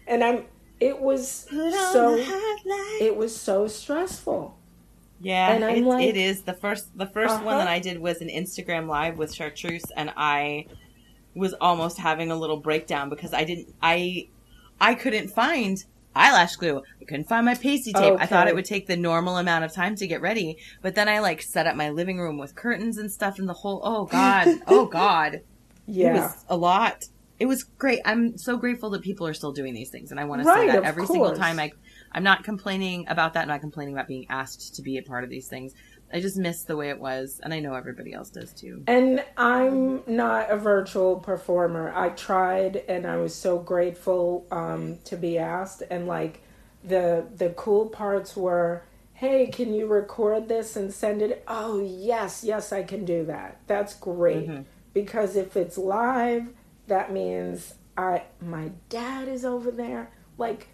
and 0.07 0.23
I'm 0.23 0.45
it 0.79 0.99
was 0.99 1.29
so 1.91 2.15
it 3.01 3.15
was 3.15 3.35
so 3.35 3.67
stressful 3.67 4.57
Yeah, 5.21 5.53
And 5.53 5.63
I'm 5.63 5.77
it, 5.77 5.83
like- 5.85 6.05
it 6.05 6.17
is 6.17 6.41
the 6.43 6.53
first. 6.53 6.97
The 6.97 7.05
1st 7.07 7.43
one 7.43 7.55
Uh-huh. 7.55 7.57
that 7.59 7.67
I 7.69 7.79
did 7.79 7.99
was 7.99 8.19
an 8.21 8.27
Instagram 8.27 8.87
live 8.87 9.17
with 9.17 9.33
Chartreuse, 9.33 9.89
and 9.95 10.11
I 10.17 10.65
was 11.33 11.53
almost 11.61 11.97
having 11.97 12.31
a 12.31 12.35
little 12.35 12.57
breakdown 12.57 13.09
because 13.09 13.33
I 13.33 13.45
didn't. 13.45 13.73
I 13.81 14.27
I 14.81 14.93
couldn't 14.95 15.29
find 15.29 15.83
eyelash 16.15 16.55
glue. 16.55 16.81
I 17.01 17.05
couldn't 17.05 17.27
find 17.27 17.45
my 17.45 17.55
pasty 17.55 17.93
tape. 17.93 18.15
I 18.19 18.25
thought 18.25 18.47
it 18.47 18.55
would 18.55 18.65
take 18.65 18.87
the 18.87 18.97
normal 18.97 19.37
amount 19.37 19.65
of 19.65 19.73
time 19.73 19.95
to 19.97 20.07
get 20.07 20.21
ready, 20.21 20.57
but 20.81 20.95
then 20.95 21.09
I 21.09 21.19
like 21.19 21.41
set 21.41 21.67
up 21.67 21.75
my 21.75 21.89
living 21.89 22.19
room 22.19 22.37
with 22.37 22.55
curtains 22.55 22.97
and 22.97 23.11
stuff, 23.11 23.39
and 23.39 23.49
the 23.49 23.53
whole. 23.53 23.81
Oh 23.83 24.05
God! 24.05 24.55
oh 24.67 24.85
God! 24.85 25.41
It 26.01 26.09
yeah 26.09 26.13
was 26.13 26.45
a 26.49 26.57
lot. 26.57 27.05
It 27.39 27.47
was 27.47 27.63
great. 27.63 27.99
I'm 28.05 28.37
so 28.37 28.57
grateful 28.57 28.89
that 28.91 29.01
people 29.01 29.27
are 29.27 29.33
still 29.33 29.51
doing 29.51 29.73
these 29.73 29.89
things, 29.89 30.11
and 30.11 30.19
I 30.19 30.25
want 30.25 30.41
to 30.41 30.47
Right, 30.47 30.69
say 30.69 30.73
that 30.73 30.83
every 30.83 31.05
single 31.05 31.33
time. 31.33 31.59
I, 31.59 31.71
I'm 32.13 32.23
not 32.23 32.43
complaining 32.45 33.05
about 33.09 33.33
that. 33.33 33.41
I'm 33.43 33.47
not 33.49 33.61
complaining 33.61 33.93
about 33.93 34.07
being 34.07 34.25
asked 34.29 34.75
to 34.75 34.81
be 34.81 34.97
a 34.97 35.01
part 35.03 35.23
of 35.25 35.29
these 35.29 35.47
things. 35.49 35.73
I 36.13 36.21
just 36.21 36.37
miss 36.37 36.63
the 36.63 36.77
way 36.77 36.89
it 36.89 36.99
was, 36.99 37.41
and 37.43 37.53
I 37.53 37.59
know 37.59 37.73
everybody 37.73 38.13
else 38.13 38.29
does 38.29 38.53
too. 38.53 38.83
And 38.87 39.23
I'm 39.37 40.03
not 40.07 40.49
a 40.49 40.57
virtual 40.57 41.19
performer. 41.19 41.91
I 41.93 42.09
tried, 42.09 42.77
and 42.87 43.05
I 43.05 43.17
was 43.17 43.33
so 43.35 43.57
grateful 43.59 44.45
um, 44.51 44.99
to 45.05 45.17
be 45.17 45.37
asked. 45.37 45.83
And 45.89 46.07
like 46.07 46.41
the 46.83 47.25
the 47.35 47.49
cool 47.49 47.87
parts 47.87 48.35
were, 48.35 48.83
hey, 49.13 49.47
can 49.47 49.73
you 49.73 49.87
record 49.87 50.47
this 50.47 50.75
and 50.75 50.93
send 50.93 51.21
it? 51.21 51.43
Oh 51.47 51.79
yes, 51.79 52.43
yes, 52.43 52.71
I 52.71 52.83
can 52.83 53.03
do 53.05 53.25
that. 53.25 53.59
That's 53.67 53.93
great 53.95 54.47
because 54.93 55.35
if 55.35 55.57
it's 55.57 55.77
live, 55.77 56.47
that 56.87 57.11
means 57.11 57.75
I 57.97 58.23
my 58.41 58.71
dad 58.89 59.27
is 59.27 59.43
over 59.45 59.71
there. 59.71 60.11
Like, 60.37 60.67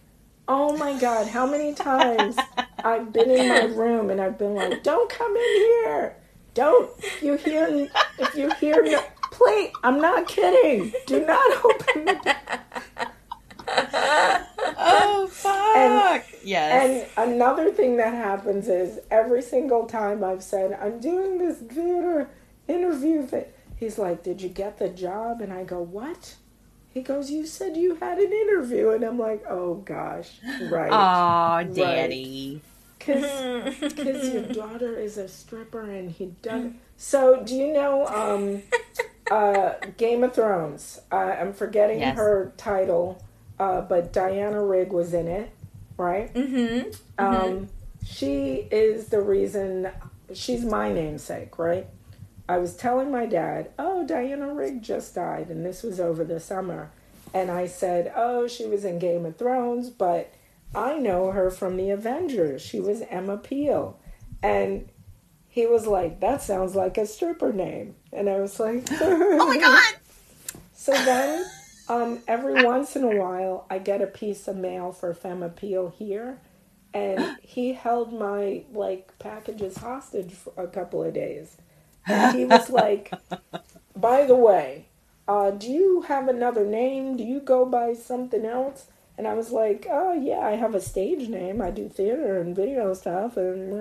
oh 0.52 0.76
my 0.76 1.00
god, 1.00 1.28
how 1.28 1.46
many 1.46 1.74
times 1.74 2.36
I've 2.84 3.14
been 3.14 3.32
in 3.32 3.48
my 3.48 3.64
room 3.74 4.10
and 4.10 4.20
I've 4.20 4.38
been 4.38 4.54
like, 4.54 4.84
don't 4.84 5.10
come 5.10 5.34
in 5.34 5.56
here. 5.56 6.18
Don't 6.54 6.92
if 7.00 7.24
you 7.24 7.38
hear 7.38 7.88
if 8.20 8.36
you 8.36 8.52
hear 8.60 8.84
no, 8.84 9.02
play. 9.32 9.72
I'm 9.82 10.02
not 10.02 10.28
kidding. 10.28 10.94
Do 11.08 11.26
not 11.26 11.66
open 11.66 12.06
the 12.06 12.14
door. 12.14 12.36
Oh 14.84 15.30
fuck! 15.32 16.26
yes. 16.44 17.08
And 17.18 17.32
another 17.32 17.72
thing 17.72 17.96
that 17.98 18.14
happens 18.14 18.68
is 18.68 19.00
every 19.10 19.42
single 19.42 19.86
time 19.86 20.22
I've 20.22 20.44
said 20.44 20.78
I'm 20.82 21.00
doing 21.00 21.38
this 21.38 21.60
theater 21.60 22.30
interview 22.68 23.26
thing, 23.26 23.46
he's 23.78 23.98
like, 23.98 24.22
"Did 24.22 24.42
you 24.42 24.50
get 24.50 24.80
the 24.80 24.90
job?" 24.90 25.40
And 25.40 25.54
I 25.54 25.64
go, 25.64 25.82
"What?" 25.82 26.36
He 26.94 27.02
goes, 27.02 27.32
"You 27.32 27.46
said 27.46 27.78
you 27.78 27.96
had 27.96 28.18
an 28.20 28.32
interview," 28.32 28.90
and 28.90 29.04
I'm 29.04 29.18
like, 29.18 29.44
"Oh 29.50 29.76
gosh, 29.86 30.40
right." 30.70 30.92
Aw, 30.92 31.64
daddy. 31.64 32.62
Because 33.00 34.34
your 34.34 34.44
daughter 34.44 34.96
is 35.00 35.18
a 35.18 35.28
stripper 35.28 35.82
and 35.90 36.12
he 36.12 36.28
done. 36.44 36.80
So, 36.98 37.42
do 37.44 37.56
you 37.56 37.74
know 37.74 38.06
um, 38.08 38.62
uh, 39.32 39.74
Game 39.98 40.24
of 40.24 40.36
Thrones? 40.36 41.00
Uh, 41.12 41.16
I'm 41.16 41.54
forgetting 41.54 42.00
Yes. 42.02 42.16
her 42.18 42.54
title, 42.58 43.24
uh, 43.60 43.82
but 43.82 44.14
Diana 44.14 44.64
Rigg 44.64 44.92
was 44.94 45.14
in 45.16 45.28
it, 45.28 45.50
right? 45.98 46.32
Mm-hmm. 46.34 46.92
Um, 47.18 47.70
she 48.06 48.68
is 48.72 49.08
the 49.08 49.22
reason. 49.22 49.90
She's 50.34 50.64
my 50.64 50.92
namesake, 50.92 51.58
right? 51.58 51.88
I 52.52 52.58
was 52.58 52.76
telling 52.76 53.10
my 53.10 53.26
dad, 53.26 53.72
"Oh, 53.80 54.06
Diana 54.06 54.54
Rigg 54.54 54.82
just 54.82 55.16
died, 55.16 55.50
and 55.50 55.66
this 55.66 55.84
was 55.84 56.02
over 56.02 56.26
the 56.26 56.40
summer." 56.42 56.92
And 57.34 57.50
I 57.50 57.66
said, 57.66 58.12
"Oh, 58.14 58.46
she 58.46 58.66
was 58.66 58.84
in 58.84 59.00
Game 59.00 59.26
of 59.26 59.38
Thrones, 59.38 59.90
but 59.90 60.34
I 60.76 60.98
know 60.98 61.32
her 61.32 61.50
from 61.50 61.78
the 61.78 61.92
Avengers. 61.92 62.62
She 62.62 62.82
was 62.82 63.04
Emma 63.10 63.38
Peel." 63.38 63.98
And 64.44 64.90
he 65.48 65.66
was 65.66 65.88
like, 65.88 66.20
"That 66.20 66.42
sounds 66.42 66.76
like 66.76 66.98
a 66.98 67.06
stripper 67.06 67.54
name." 67.54 67.96
And 68.12 68.30
I 68.30 68.42
was 68.42 68.60
like, 68.60 68.86
Oh 69.02 69.48
my 69.48 69.58
god! 69.58 69.94
so 70.74 70.92
then, 70.92 71.46
um, 71.88 72.20
every 72.28 72.66
once 72.66 72.98
in 72.98 73.04
a 73.06 73.16
while, 73.16 73.66
I 73.70 73.80
get 73.80 74.02
a 74.02 74.08
piece 74.08 74.50
of 74.50 74.58
mail 74.58 74.92
for 74.92 75.14
Femme 75.14 75.44
Appeal 75.44 75.94
here, 75.98 76.38
and 76.94 77.38
he 77.42 77.72
held 77.72 78.12
my 78.12 78.64
like 78.74 79.18
packages 79.20 79.78
hostage 79.78 80.34
for 80.34 80.52
a 80.58 80.68
couple 80.68 81.02
of 81.02 81.14
days, 81.14 81.56
he 82.08 82.46
was 82.46 82.70
like, 82.70 83.16
by 83.96 84.26
the 84.26 84.36
way, 84.36 84.88
uh, 85.28 85.52
do 85.52 85.68
you 85.72 86.02
have 86.04 86.28
another 86.28 86.66
name? 86.66 87.18
Do 87.18 87.24
you 87.24 87.40
go 87.40 87.66
by 87.66 87.94
something 87.94 88.46
else? 88.46 88.88
And 89.18 89.28
I 89.28 89.34
was 89.36 89.52
like, 89.52 89.86
oh, 89.90 90.14
yeah, 90.14 90.40
I 90.40 90.52
have 90.54 90.76
a 90.76 90.82
stage 90.82 91.30
name. 91.30 91.62
I 91.62 91.72
do 91.72 91.90
theater 91.90 92.40
and 92.40 92.56
video 92.56 92.94
stuff. 92.94 93.38
And, 93.38 93.74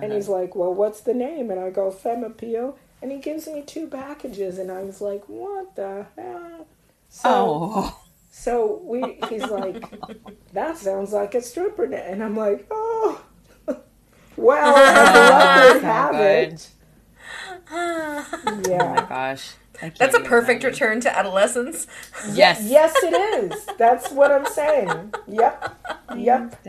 and 0.00 0.12
he's 0.12 0.28
like, 0.28 0.54
well, 0.54 0.72
what's 0.74 1.00
the 1.00 1.14
name? 1.14 1.50
And 1.50 1.60
I 1.60 1.70
go, 1.70 1.90
Femme 1.90 2.24
Appeal. 2.24 2.78
And 3.02 3.12
he 3.12 3.18
gives 3.18 3.46
me 3.46 3.62
two 3.62 3.86
packages. 3.88 4.58
And 4.58 4.70
I 4.70 4.82
was 4.82 5.00
like, 5.00 5.24
what 5.28 5.76
the 5.76 6.06
hell? 6.16 6.66
So, 7.08 7.68
Oh. 7.74 8.00
so 8.30 8.80
we, 8.84 9.20
he's 9.28 9.48
like, 9.50 9.84
that 10.52 10.78
sounds 10.78 11.12
like 11.12 11.34
a 11.34 11.42
stripper. 11.42 11.86
na-" 11.86 11.96
And 11.96 12.22
I'm 12.22 12.36
like, 12.36 12.66
oh, 12.70 13.24
well, 14.36 14.74
I 14.76 15.60
would 15.72 15.80
So 15.80 15.80
have 15.82 16.10
good. 16.10 16.62
It. 17.74 18.26
Oh 18.46 18.94
my 18.94 19.06
gosh. 19.08 19.52
That's 19.98 20.14
a 20.14 20.20
perfect 20.20 20.62
imagine. 20.62 20.70
return 20.70 21.00
to 21.00 21.18
adolescence. 21.18 21.86
Yes. 22.32 22.62
Yes, 22.70 22.94
it 23.02 23.52
is. 23.52 23.66
That's 23.78 24.10
what 24.10 24.30
I'm 24.30 24.46
saying. 24.46 25.12
Yep. 25.26 25.76
Yep. 26.16 26.66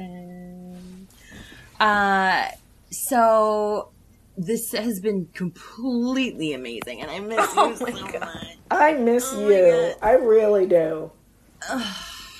Uh, 1.79 2.47
so 2.89 3.89
this 4.37 4.71
has 4.71 4.99
been 4.99 5.27
completely 5.33 6.53
amazing, 6.53 7.01
and 7.01 7.11
I 7.11 7.19
miss 7.19 7.47
Oh 7.55 7.69
you 7.69 7.85
my 7.85 7.91
so 7.91 8.05
God. 8.07 8.19
much. 8.21 8.57
I 8.71 8.93
miss 8.93 9.31
Oh 9.33 9.49
you. 9.49 9.93
I 10.01 10.13
really 10.13 10.65
do. 10.65 11.11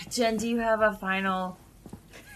Jen, 0.09 0.37
do 0.37 0.47
you 0.47 0.59
have 0.59 0.81
a 0.81 0.93
final? 0.93 1.57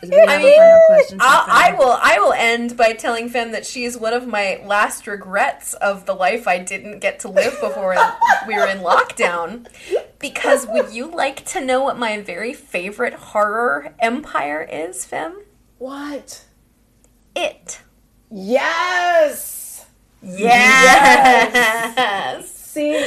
Do 0.02 0.10
we 0.10 0.18
have 0.18 0.30
I 0.30 0.36
a 0.36 0.40
mean, 0.40 0.58
final 0.58 0.82
question? 0.88 1.20
for 1.20 1.26
I'll, 1.26 1.46
I 1.48 1.76
will. 1.78 1.98
I 2.02 2.20
will 2.20 2.34
end 2.34 2.78
by 2.78 2.94
telling 2.94 3.28
Femme 3.28 3.52
that 3.52 3.66
she 3.66 3.84
is 3.84 3.98
one 3.98 4.14
of 4.14 4.26
my 4.28 4.62
last 4.66 5.08
regrets 5.08 5.74
of 5.74 6.06
the 6.06 6.14
life 6.14 6.48
I 6.48 6.58
didn't 6.60 7.00
get 7.00 7.20
to 7.22 7.28
live 7.28 7.60
before 7.60 7.98
we 8.48 8.56
were 8.56 8.68
in 8.68 8.78
lockdown. 8.80 9.68
Because 10.18 10.66
would 10.68 10.94
you 10.94 11.08
like 11.12 11.44
to 11.48 11.60
know 11.64 11.84
what 11.84 11.98
my 12.00 12.22
very 12.22 12.54
favorite 12.54 13.14
horror 13.14 13.94
empire 14.00 14.62
is, 14.62 15.04
Femme? 15.06 15.42
What? 15.80 16.46
It. 17.36 17.82
Yes. 18.32 19.86
Yes. 20.22 21.46
See, 22.52 23.06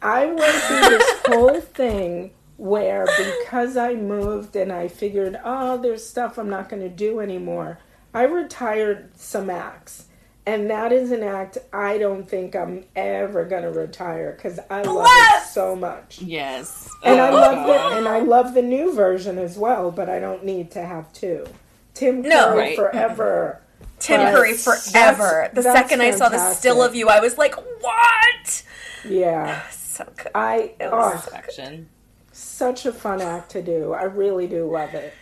I 0.00 0.26
went 0.26 0.40
through 0.40 0.80
this 0.98 1.20
whole 1.26 1.60
thing 1.60 2.30
where 2.56 3.06
because 3.16 3.76
I 3.76 3.94
moved 3.94 4.54
and 4.56 4.72
I 4.72 4.88
figured, 4.88 5.38
oh, 5.44 5.76
there's 5.76 6.06
stuff 6.06 6.38
I'm 6.38 6.50
not 6.50 6.68
going 6.68 6.82
to 6.82 6.88
do 6.88 7.20
anymore, 7.20 7.78
I 8.12 8.22
retired 8.24 9.10
some 9.18 9.50
acts. 9.50 10.06
And 10.46 10.68
that 10.70 10.92
is 10.92 11.10
an 11.10 11.22
act 11.22 11.56
I 11.72 11.96
don't 11.96 12.28
think 12.28 12.54
I'm 12.54 12.84
ever 12.94 13.46
going 13.46 13.62
to 13.62 13.70
retire 13.70 14.32
because 14.36 14.60
I 14.70 14.82
love 14.82 15.06
it 15.08 15.46
so 15.48 15.74
much. 15.74 16.20
Yes. 16.20 16.90
And 17.02 17.18
I 17.18 17.30
Oh, 17.30 17.32
love 17.34 17.54
God. 17.66 17.92
the 17.92 17.96
and 17.96 18.06
I 18.08 18.18
love 18.20 18.52
the 18.52 18.60
new 18.60 18.92
version 18.94 19.38
as 19.38 19.56
well, 19.56 19.90
but 19.90 20.10
I 20.10 20.20
don't 20.20 20.44
need 20.44 20.70
to 20.72 20.82
have 20.84 21.10
two. 21.14 21.46
Tim 21.94 22.22
Curry 22.22 22.28
No. 22.28 22.54
Right. 22.56 22.76
forever. 22.76 23.62
Tim 24.00 24.20
But 24.20 24.34
Curry 24.34 24.52
forever. 24.52 24.82
that's- 24.92 25.54
the 25.54 25.62
that's 25.62 25.78
second 25.78 26.02
I 26.02 26.10
saw 26.10 26.28
the 26.28 26.52
still 26.52 26.82
of 26.82 26.94
you, 26.94 27.08
I 27.08 27.20
was 27.20 27.38
like, 27.38 27.54
what? 27.80 28.62
Yeah. 29.08 29.62
So 29.94 30.04
good. 30.16 30.32
I 30.34 30.74
It 30.80 30.90
was 30.90 31.28
oh, 31.32 31.36
Action. 31.36 31.88
Such 32.34 32.86
a 32.86 32.92
fun 32.92 33.20
act 33.20 33.50
to 33.52 33.62
do. 33.62 33.92
I 33.92 34.04
really 34.04 34.46
do 34.46 34.70
love 34.70 34.94
it. 34.94 35.14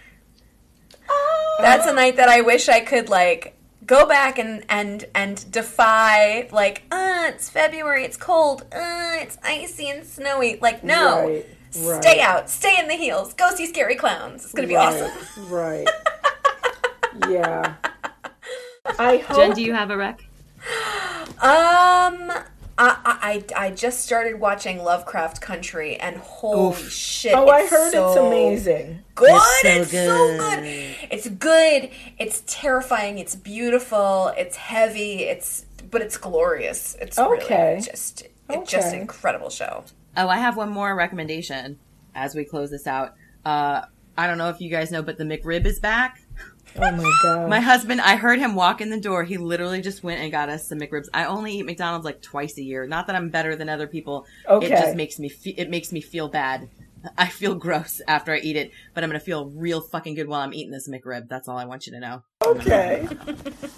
That's 1.58 1.86
a 1.86 1.92
night 1.92 2.16
that 2.16 2.28
I 2.28 2.40
wish 2.40 2.68
I 2.68 2.80
could 2.80 3.08
like 3.08 3.54
go 3.86 4.06
back 4.06 4.38
and 4.38 4.64
and 4.68 5.04
and 5.14 5.50
defy 5.52 6.48
like, 6.50 6.82
uh, 6.90 7.24
it's 7.26 7.48
February, 7.48 8.04
it's 8.04 8.16
cold, 8.16 8.62
uh, 8.72 9.16
it's 9.20 9.38
icy 9.44 9.88
and 9.90 10.06
snowy. 10.06 10.58
Like, 10.60 10.82
no. 10.82 11.26
Right, 11.26 11.46
right. 11.84 12.02
Stay 12.02 12.20
out, 12.20 12.50
stay 12.50 12.78
in 12.78 12.88
the 12.88 12.94
heels, 12.94 13.34
go 13.34 13.54
see 13.54 13.66
scary 13.66 13.94
clowns. 13.94 14.44
It's 14.44 14.52
gonna 14.52 14.68
be 14.68 14.74
right, 14.74 15.02
awesome. 15.02 15.50
Right. 15.50 15.88
yeah. 17.28 17.74
I 18.98 19.18
hope 19.18 19.36
Jen, 19.36 19.52
do 19.52 19.62
you 19.62 19.74
have 19.74 19.90
a 19.90 19.96
rec? 19.96 20.24
Um 21.40 22.32
I, 22.84 23.42
I 23.54 23.66
I 23.66 23.70
just 23.70 24.00
started 24.04 24.40
watching 24.40 24.82
Lovecraft 24.82 25.40
Country 25.40 25.96
and 25.96 26.16
holy 26.16 26.82
shit. 26.88 27.34
Oh, 27.34 27.48
I 27.48 27.66
heard 27.66 27.92
so 27.92 28.08
it's 28.08 28.16
amazing. 28.16 28.98
good. 29.14 29.30
It's 29.30 29.64
It's 29.64 29.90
so 29.92 29.96
so, 30.06 30.38
good. 30.38 30.62
good. 30.62 30.96
It's 31.10 31.28
good. 31.28 31.90
It's 32.18 32.42
terrifying. 32.46 33.18
It's 33.18 33.36
beautiful. 33.36 34.32
It's 34.36 34.56
heavy. 34.56 35.24
It's 35.24 35.66
but 35.90 36.02
it's 36.02 36.16
glorious. 36.16 36.96
It's 37.00 37.18
Okay. 37.18 37.72
really 37.74 37.82
just 37.82 38.24
it's 38.48 38.70
just 38.70 38.92
an 38.94 39.00
incredible 39.00 39.50
show. 39.50 39.84
Oh, 40.16 40.28
I 40.28 40.36
have 40.38 40.56
one 40.56 40.70
more 40.70 40.94
recommendation 40.94 41.78
as 42.14 42.34
we 42.34 42.44
close 42.44 42.70
this 42.70 42.86
out. 42.86 43.14
Uh, 43.44 43.82
I 44.18 44.26
don't 44.26 44.38
know 44.38 44.48
if 44.48 44.60
you 44.60 44.70
guys 44.70 44.90
know, 44.90 45.02
but 45.02 45.18
the 45.18 45.24
McRib 45.24 45.64
is 45.66 45.78
back. 45.80 46.21
Oh 46.76 46.90
my 46.90 47.18
god. 47.22 47.48
My 47.50 47.60
husband, 47.60 48.00
I 48.00 48.16
heard 48.16 48.38
him 48.38 48.54
walk 48.54 48.80
in 48.80 48.90
the 48.90 49.00
door. 49.00 49.24
He 49.24 49.36
literally 49.36 49.82
just 49.82 50.02
went 50.02 50.20
and 50.20 50.30
got 50.32 50.48
us 50.48 50.66
some 50.68 50.78
McRibs. 50.78 51.08
I 51.12 51.26
only 51.26 51.52
eat 51.58 51.66
McDonald's 51.66 52.04
like 52.04 52.22
twice 52.22 52.56
a 52.58 52.62
year. 52.62 52.86
Not 52.86 53.06
that 53.08 53.16
I'm 53.16 53.28
better 53.28 53.56
than 53.56 53.68
other 53.68 53.86
people. 53.86 54.26
Okay. 54.48 54.66
It 54.66 54.70
just 54.70 54.96
makes 54.96 55.18
me 55.18 55.28
fe- 55.28 55.54
it 55.58 55.68
makes 55.68 55.92
me 55.92 56.00
feel 56.00 56.28
bad. 56.28 56.68
I 57.18 57.26
feel 57.26 57.56
gross 57.56 58.00
after 58.06 58.32
I 58.32 58.38
eat 58.38 58.54
it, 58.56 58.70
but 58.94 59.02
I'm 59.02 59.10
gonna 59.10 59.18
feel 59.20 59.46
real 59.50 59.80
fucking 59.80 60.14
good 60.14 60.28
while 60.28 60.40
I'm 60.40 60.54
eating 60.54 60.70
this 60.70 60.88
McRib. 60.88 61.28
That's 61.28 61.48
all 61.48 61.58
I 61.58 61.64
want 61.64 61.86
you 61.86 61.92
to 61.94 62.00
know. 62.00 62.22
okay. 62.44 63.08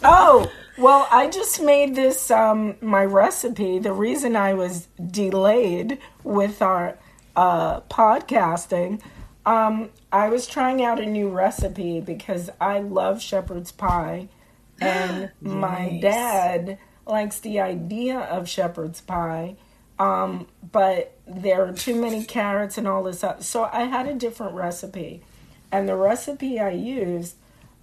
Oh, 0.05 0.51
well, 0.77 1.09
I 1.11 1.29
just 1.31 1.63
made 1.63 1.95
this 1.95 2.31
um 2.31 2.77
my 2.83 3.05
recipe. 3.05 3.79
The 3.79 3.93
reason 3.95 4.37
I 4.37 4.53
was 4.55 4.89
delayed 5.11 5.99
with 6.23 6.61
our 6.61 6.99
uh 7.35 7.81
podcasting, 7.83 9.01
um 9.47 9.91
I 10.13 10.29
was 10.29 10.47
trying 10.47 10.83
out 10.83 11.01
a 11.01 11.07
new 11.07 11.29
recipe 11.29 12.01
because 12.01 12.51
I 12.61 12.79
love 12.81 13.21
shepherd's 13.21 13.73
pie 13.73 14.29
and 14.81 15.31
my 15.41 15.99
dad 16.01 16.79
likes 17.07 17.39
the 17.41 17.61
idea 17.61 18.19
of 18.19 18.49
shepherd's 18.49 19.01
pie. 19.01 19.57
Um, 19.99 20.49
but 20.73 21.17
there 21.27 21.65
are 21.65 21.73
too 21.73 22.01
many 22.01 22.25
carrots 22.25 22.77
and 22.79 22.89
all 22.89 23.05
this 23.05 23.19
stuff. 23.19 23.43
So 23.45 23.69
I 23.73 23.85
had 23.85 24.09
a 24.09 24.15
different 24.15 24.55
recipe. 24.55 25.23
And 25.71 25.89
the 25.89 25.95
recipe 25.97 26.59
I 26.59 26.71
used 26.71 27.37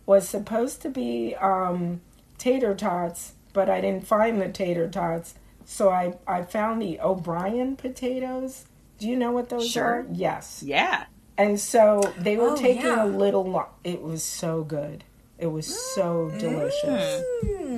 was 0.05 0.27
supposed 0.27 0.81
to 0.81 0.89
be 0.89 1.35
um, 1.35 2.01
tater 2.37 2.73
tots, 2.75 3.33
but 3.53 3.69
I 3.69 3.79
didn't 3.79 4.05
find 4.07 4.41
the 4.41 4.49
tater 4.49 4.89
tots. 4.89 5.35
So 5.63 5.89
I, 5.89 6.15
I 6.27 6.41
found 6.41 6.81
the 6.81 6.99
O'Brien 6.99 7.75
potatoes. 7.77 8.65
Do 8.99 9.07
you 9.07 9.15
know 9.15 9.31
what 9.31 9.49
those 9.49 9.69
Sure. 9.69 9.85
are? 9.85 10.05
Yes. 10.11 10.63
Yeah. 10.65 11.05
And 11.41 11.59
so 11.59 12.13
they 12.19 12.37
were 12.37 12.51
Oh, 12.51 12.55
taking 12.55 12.85
yeah. 12.85 13.03
a 13.03 13.07
little 13.07 13.43
lo- 13.49 13.69
It 13.83 14.01
was 14.03 14.21
so 14.23 14.63
good. 14.63 15.03
It 15.39 15.47
was 15.47 15.65
so 15.95 16.29
Mm. 16.31 16.39
delicious. 16.39 17.23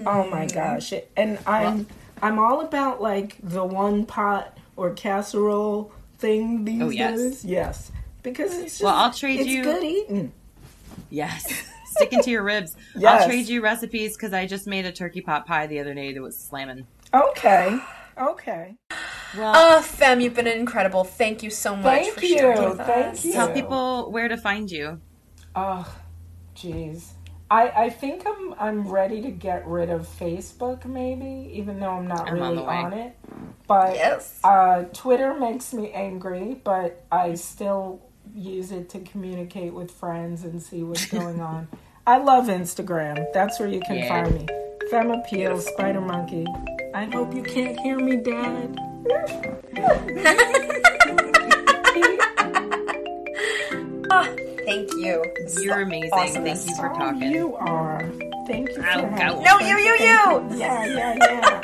Oh 0.05 0.27
my 0.29 0.45
gosh. 0.47 0.91
It, 0.91 1.09
and 1.15 1.39
I'm 1.47 1.87
I'm 2.21 2.39
all 2.39 2.59
about 2.61 3.01
like 3.01 3.37
the 3.41 3.63
one 3.63 4.05
pot 4.05 4.57
or 4.75 4.91
casserole 4.91 5.91
thing 6.17 6.65
these 6.65 6.81
Oh, 6.81 6.89
yes. 6.89 7.17
days. 7.17 7.45
Yes. 7.45 7.91
Because 8.21 8.53
it's 8.53 8.63
just 8.73 8.83
Well, 8.83 8.95
I'll 8.95 9.11
trade 9.13 9.39
it's 9.39 9.49
you- 9.49 9.63
good 9.63 9.83
eating. 9.83 10.33
Yes. 11.09 11.45
Sticking 11.85 12.21
to 12.23 12.29
your 12.31 12.43
ribs. 12.43 12.75
Yes. 12.95 13.21
I'll 13.21 13.27
trade 13.29 13.47
you 13.47 13.61
recipes 13.61 14.17
because 14.17 14.33
I 14.33 14.45
just 14.45 14.67
made 14.67 14.85
a 14.85 14.91
turkey 14.91 15.21
pot 15.21 15.45
pie 15.45 15.67
the 15.67 15.79
other 15.79 15.93
day 15.93 16.11
that 16.11 16.21
was 16.21 16.37
slamming. 16.37 16.85
Okay. 17.13 17.79
Okay. 18.17 18.75
Well, 19.37 19.53
Oh, 19.55 19.81
Femme, 19.81 20.21
you've 20.21 20.35
been 20.35 20.47
incredible. 20.47 21.03
Thank 21.03 21.41
you 21.43 21.49
so 21.49 21.75
much 21.75 21.83
Thank 22.03 22.13
for 22.13 22.21
sharing 22.21 22.61
you. 22.61 22.69
with 22.69 22.77
Thank 22.77 23.13
us. 23.15 23.25
you. 23.25 23.33
tell 23.33 23.49
people 23.51 24.11
where 24.11 24.27
to 24.27 24.37
find 24.37 24.69
you. 24.69 25.01
Oh, 25.55 25.91
jeez. 26.55 27.09
I, 27.51 27.69
I 27.85 27.89
think 27.89 28.23
I'm 28.25 28.55
I'm 28.59 28.87
ready 28.87 29.21
to 29.21 29.29
get 29.29 29.67
rid 29.67 29.89
of 29.91 30.07
Facebook 30.07 30.85
maybe, 30.85 31.51
even 31.53 31.79
though 31.79 31.91
I'm 31.91 32.07
not 32.07 32.27
I'm 32.27 32.35
on 32.35 32.39
really 32.41 32.55
the 32.57 32.63
way. 32.63 32.75
on 32.75 32.93
it. 32.93 33.15
But 33.67 33.95
Yes. 33.95 34.39
uh, 34.43 34.83
Twitter 34.93 35.33
makes 35.35 35.73
me 35.73 35.91
angry, 35.91 36.59
but 36.63 37.03
I 37.11 37.35
still 37.35 38.01
use 38.35 38.71
it 38.71 38.89
to 38.89 38.99
communicate 39.01 39.73
with 39.73 39.91
friends 39.91 40.43
and 40.43 40.61
see 40.63 40.81
what's 40.83 41.05
going 41.11 41.41
on. 41.41 41.67
I 42.07 42.17
love 42.17 42.45
Instagram. 42.45 43.23
That's 43.33 43.59
where 43.59 43.69
you 43.69 43.81
can 43.81 43.97
Yeah. 43.97 44.07
find 44.23 44.33
me. 44.35 44.47
Femme 44.89 45.11
Appeal, 45.11 45.59
Spider 45.59 46.01
Monkey. 46.01 46.45
I 46.93 47.05
hope 47.05 47.33
you 47.33 47.41
can't 47.43 47.79
hear 47.79 47.97
me, 47.97 48.17
Dad. 48.17 48.77
Ah, 54.11 54.23
thank 54.65 54.91
you. 54.93 55.23
This 55.37 55.63
You're 55.63 55.81
amazing. 55.81 56.09
awesomest. 56.11 56.65
Thank 56.65 56.69
you 56.69 56.75
for 56.75 56.91
Oh, 56.93 56.97
talking. 56.97 57.31
you 57.31 57.55
are. 57.55 58.09
Thank 58.47 58.69
you 58.69 58.75
for 58.75 58.83
Ow, 58.85 59.09
having 59.09 59.43
No, 59.43 59.59
you, 59.59 59.77
you, 59.77 59.93
you. 59.93 60.57
Yeah, 60.57 60.85
yeah, 60.85 61.15
yeah. 61.19 61.61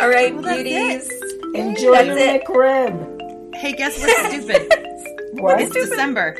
All 0.00 0.08
right, 0.08 0.34
Well, 0.34 0.42
beauties. 0.54 1.08
Enjoy 1.54 1.92
That's 1.92 2.08
your 2.08 2.18
it. 2.18 2.44
McRib. 2.44 3.54
Hey, 3.56 3.72
guess 3.72 3.98
what's 4.00 4.28
stupid? 4.28 4.68
What? 5.34 5.60
It's 5.60 5.74
December. 5.74 6.36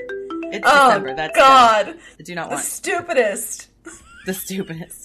It's 0.53 0.67
Oh 0.69 0.89
December. 0.89 1.15
That's 1.15 1.37
God, 1.37 1.87
good. 1.87 1.97
I 2.19 2.23
do 2.23 2.35
not 2.35 2.49
the 2.49 2.55
want 2.57 2.65
The 2.65 2.71
stupidest. 2.71 3.69
the 4.27 4.35
stupidest. 4.35 5.00